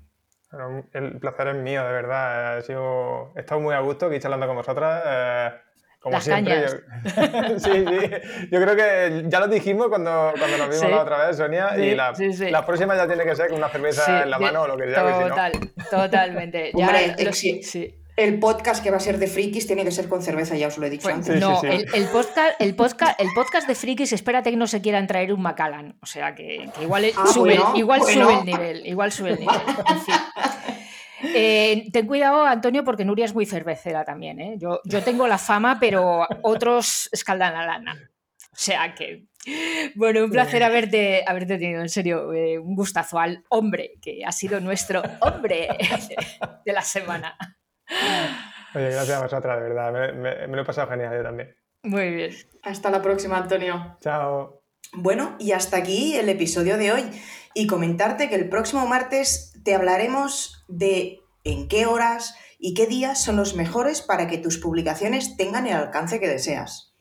el 0.92 1.20
placer 1.20 1.50
es 1.50 1.56
mío, 1.56 1.86
de 1.86 1.94
verdad. 1.94 2.58
He, 2.58 2.62
sido... 2.64 3.32
He 3.36 3.42
estado 3.42 3.62
muy 3.62 3.76
a 3.76 3.80
gusto 3.80 4.08
aquí 4.08 4.20
charlando 4.20 4.48
con 4.48 4.56
vosotras. 4.56 5.04
Eh, 5.06 5.52
como 6.00 6.20
siempre. 6.20 6.64
Yo... 6.64 7.60
sí, 7.60 7.86
sí. 7.88 8.48
Yo 8.52 8.60
creo 8.60 8.76
que 8.76 9.24
ya 9.28 9.40
lo 9.40 9.48
dijimos 9.48 9.88
cuando, 9.90 10.34
cuando 10.36 10.58
nos 10.58 10.70
vimos 10.70 10.90
la 10.90 11.02
otra 11.04 11.28
vez, 11.28 11.38
Sonia, 11.38 11.78
y 11.78 11.94
la, 11.94 12.12
la, 12.50 12.66
próxima 12.66 12.96
ya 12.96 13.06
tiene 13.06 13.24
que 13.24 13.36
ser 13.36 13.50
con 13.50 13.60
una 13.60 13.70
cerveza 13.70 14.24
en 14.24 14.32
la 14.32 14.40
mano 14.40 14.64
o 14.64 14.68
lo 14.68 14.76
que 14.76 14.90
sea. 14.90 15.30
Total, 15.30 15.52
totalmente. 15.92 16.72
Hombre, 16.76 17.34
sí 17.34 18.03
el 18.16 18.40
podcast 18.40 18.84
que 18.84 18.92
va 18.92 18.98
a 18.98 19.00
ser 19.00 19.18
de 19.18 19.28
frikis 19.28 19.66
tiene 19.66 19.84
que 19.84 19.92
ser 19.92 20.08
con 20.08 20.22
cerveza, 20.22 20.56
ya 20.56 20.68
os 20.68 20.78
lo 20.78 20.86
he 20.86 20.90
dicho 20.90 21.04
pues 21.04 21.16
antes. 21.16 21.40
no, 21.40 21.62
El, 21.64 22.06
podcast, 22.08 22.62
el, 22.62 22.76
podcast, 22.76 23.20
el 23.20 23.30
podcast 23.34 23.68
de 23.68 23.76
frikis, 23.76 24.14
espérate 24.14 24.52
que 24.52 24.58
no 24.58 24.68
se 24.68 24.82
quieran 24.82 25.08
traer 25.08 25.34
un 25.34 25.42
Macallan. 25.42 25.98
O 26.02 26.06
sea 26.06 26.36
que, 26.36 26.70
igual, 26.82 27.06
ah, 27.16 27.28
sube, 27.28 27.60
igual 27.76 28.02
sube 28.02 28.34
el 28.40 28.46
nivel. 28.46 28.86
Igual 28.86 29.12
sube 29.12 29.32
el 29.32 29.40
nivel. 29.40 29.56
Eh, 31.36 31.88
ten 31.94 32.06
cuidado, 32.06 32.46
Antonio, 32.46 32.84
porque 32.84 33.06
Nuria 33.06 33.24
es 33.24 33.34
muy 33.34 33.46
cervecera 33.46 34.04
también. 34.04 34.42
¿eh? 34.42 34.56
Yo, 34.58 34.82
yo 34.84 35.02
tengo 35.04 35.26
la 35.26 35.38
fama, 35.38 35.80
pero 35.80 36.28
otros 36.42 37.08
escaldan 37.14 37.54
la 37.54 37.66
lana. 37.66 38.12
O 38.52 38.56
sea 38.56 38.94
que, 38.94 39.28
bueno, 39.96 40.26
un 40.26 40.30
placer 40.30 40.64
haberte, 40.64 41.24
haberte 41.26 41.58
tenido, 41.58 41.82
en 41.82 41.90
serio, 41.90 42.34
eh, 42.34 42.60
un 42.60 42.76
gustazo 42.76 43.20
al 43.20 43.44
hombre, 43.50 43.94
que 44.02 44.24
ha 44.26 44.34
sido 44.34 44.60
nuestro 44.60 45.02
hombre 45.22 45.70
de 46.66 46.74
la 46.74 46.82
semana. 46.82 47.38
Oye, 48.76 48.90
gracias 48.90 49.18
a 49.18 49.24
vosotras, 49.24 49.58
de 49.58 49.70
verdad. 49.70 50.14
Me, 50.14 50.48
me 50.48 50.56
lo 50.56 50.62
he 50.62 50.66
pasado 50.66 50.90
genial 50.90 51.16
yo 51.16 51.24
también. 51.24 51.56
Muy 51.84 52.10
bien. 52.12 52.32
Hasta 52.64 52.90
la 52.90 53.02
próxima, 53.02 53.38
Antonio. 53.38 53.98
Chao. 54.00 54.64
Bueno, 54.94 55.36
y 55.40 55.52
hasta 55.52 55.78
aquí 55.78 56.16
el 56.16 56.30
episodio 56.30 56.78
de 56.78 56.92
hoy. 56.92 57.04
Y 57.54 57.68
comentarte 57.68 58.30
que 58.30 58.36
el 58.36 58.50
próximo 58.50 58.88
martes 58.88 59.54
te 59.64 59.76
hablaremos 59.76 60.66
de 60.68 61.20
en 61.44 61.68
qué 61.68 61.86
horas 61.86 62.36
y 62.58 62.74
qué 62.74 62.88
días 62.88 63.22
son 63.22 63.36
los 63.36 63.56
mejores 63.56 64.02
para 64.02 64.28
que 64.28 64.38
tus 64.38 64.58
publicaciones 64.58 65.36
tengan 65.36 65.68
el 65.68 65.76
alcance 65.76 66.20
que 66.20 66.30
deseas. 66.30 66.93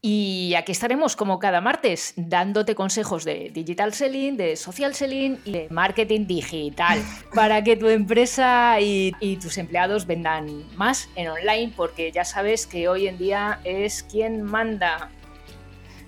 Y 0.00 0.54
aquí 0.56 0.70
estaremos 0.70 1.16
como 1.16 1.40
cada 1.40 1.60
martes 1.60 2.12
dándote 2.14 2.76
consejos 2.76 3.24
de 3.24 3.50
digital 3.52 3.92
selling, 3.92 4.36
de 4.36 4.54
social 4.54 4.94
selling 4.94 5.40
y 5.44 5.50
de 5.50 5.68
marketing 5.70 6.28
digital 6.28 7.02
para 7.34 7.64
que 7.64 7.76
tu 7.76 7.88
empresa 7.88 8.78
y, 8.80 9.12
tus 9.42 9.58
empleados 9.58 10.06
vendan 10.06 10.64
más 10.76 11.08
en 11.16 11.28
online 11.28 11.72
porque 11.76 12.12
ya 12.12 12.24
sabes 12.24 12.68
que 12.68 12.88
hoy 12.88 13.08
en 13.08 13.18
día 13.18 13.60
es 13.64 14.04
quien 14.04 14.42
manda. 14.42 15.10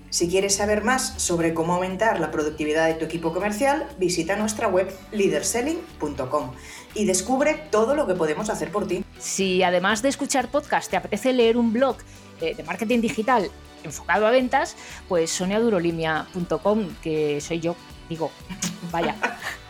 Si 0.09 0.28
quieres 0.28 0.55
saber 0.57 0.84
más 0.84 1.14
sobre 1.20 1.53
cómo 1.53 1.74
aumentar 1.74 2.20
la 2.20 2.30
productividad 2.30 2.86
de 2.86 2.95
tu 2.95 3.05
equipo 3.05 3.32
comercial, 3.32 3.88
visita 3.99 4.36
nuestra 4.36 4.68
web 4.68 4.93
leaderselling.com 5.11 6.53
y 6.95 7.07
descubre 7.07 7.61
todo 7.70 7.97
lo 7.97 8.07
que 8.07 8.14
podemos 8.14 8.51
hacer 8.51 8.70
por 8.70 8.86
ti. 8.86 9.05
Si 9.18 9.64
además 9.64 10.03
de 10.03 10.09
escuchar 10.11 10.49
podcast 10.49 10.91
te 10.91 10.97
apetece 10.97 11.32
leer 11.32 11.57
un 11.57 11.72
blog 11.72 11.97
de 12.41 12.62
marketing 12.64 13.01
digital 13.01 13.51
enfocado 13.84 14.26
a 14.26 14.30
ventas, 14.30 14.76
pues 15.08 15.30
soniadurolimia.com, 15.30 16.88
que 17.02 17.40
soy 17.40 17.60
yo, 17.60 17.76
digo, 18.08 18.30
vaya. 18.92 19.16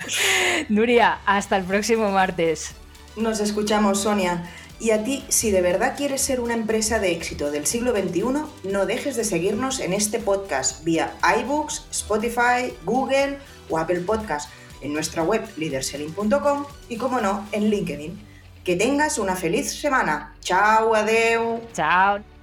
Nuria, 0.68 1.20
hasta 1.26 1.56
el 1.56 1.64
próximo 1.64 2.10
martes. 2.10 2.72
Nos 3.16 3.40
escuchamos, 3.40 4.00
Sonia. 4.00 4.48
Y 4.80 4.92
a 4.92 5.04
ti, 5.04 5.22
si 5.28 5.50
de 5.50 5.60
verdad 5.60 5.94
quieres 5.94 6.22
ser 6.22 6.40
una 6.40 6.54
empresa 6.54 6.98
de 6.98 7.12
éxito 7.12 7.50
del 7.50 7.66
siglo 7.66 7.92
XXI, 7.92 8.70
no 8.70 8.86
dejes 8.86 9.14
de 9.14 9.24
seguirnos 9.24 9.78
en 9.78 9.92
este 9.92 10.18
podcast 10.18 10.82
vía 10.84 11.12
iBooks, 11.42 11.84
Spotify, 11.90 12.72
Google 12.86 13.38
o 13.68 13.78
Apple 13.78 14.00
Podcast, 14.00 14.48
en 14.80 14.94
nuestra 14.94 15.22
web 15.22 15.46
leaderselling.com 15.58 16.64
y, 16.88 16.96
como 16.96 17.20
no, 17.20 17.46
en 17.52 17.68
LinkedIn. 17.68 18.26
Que 18.64 18.76
tengas 18.76 19.18
una 19.18 19.36
feliz 19.36 19.70
semana. 19.70 20.34
Chao, 20.40 20.94
adeu. 20.94 21.60
Chao. 21.74 22.39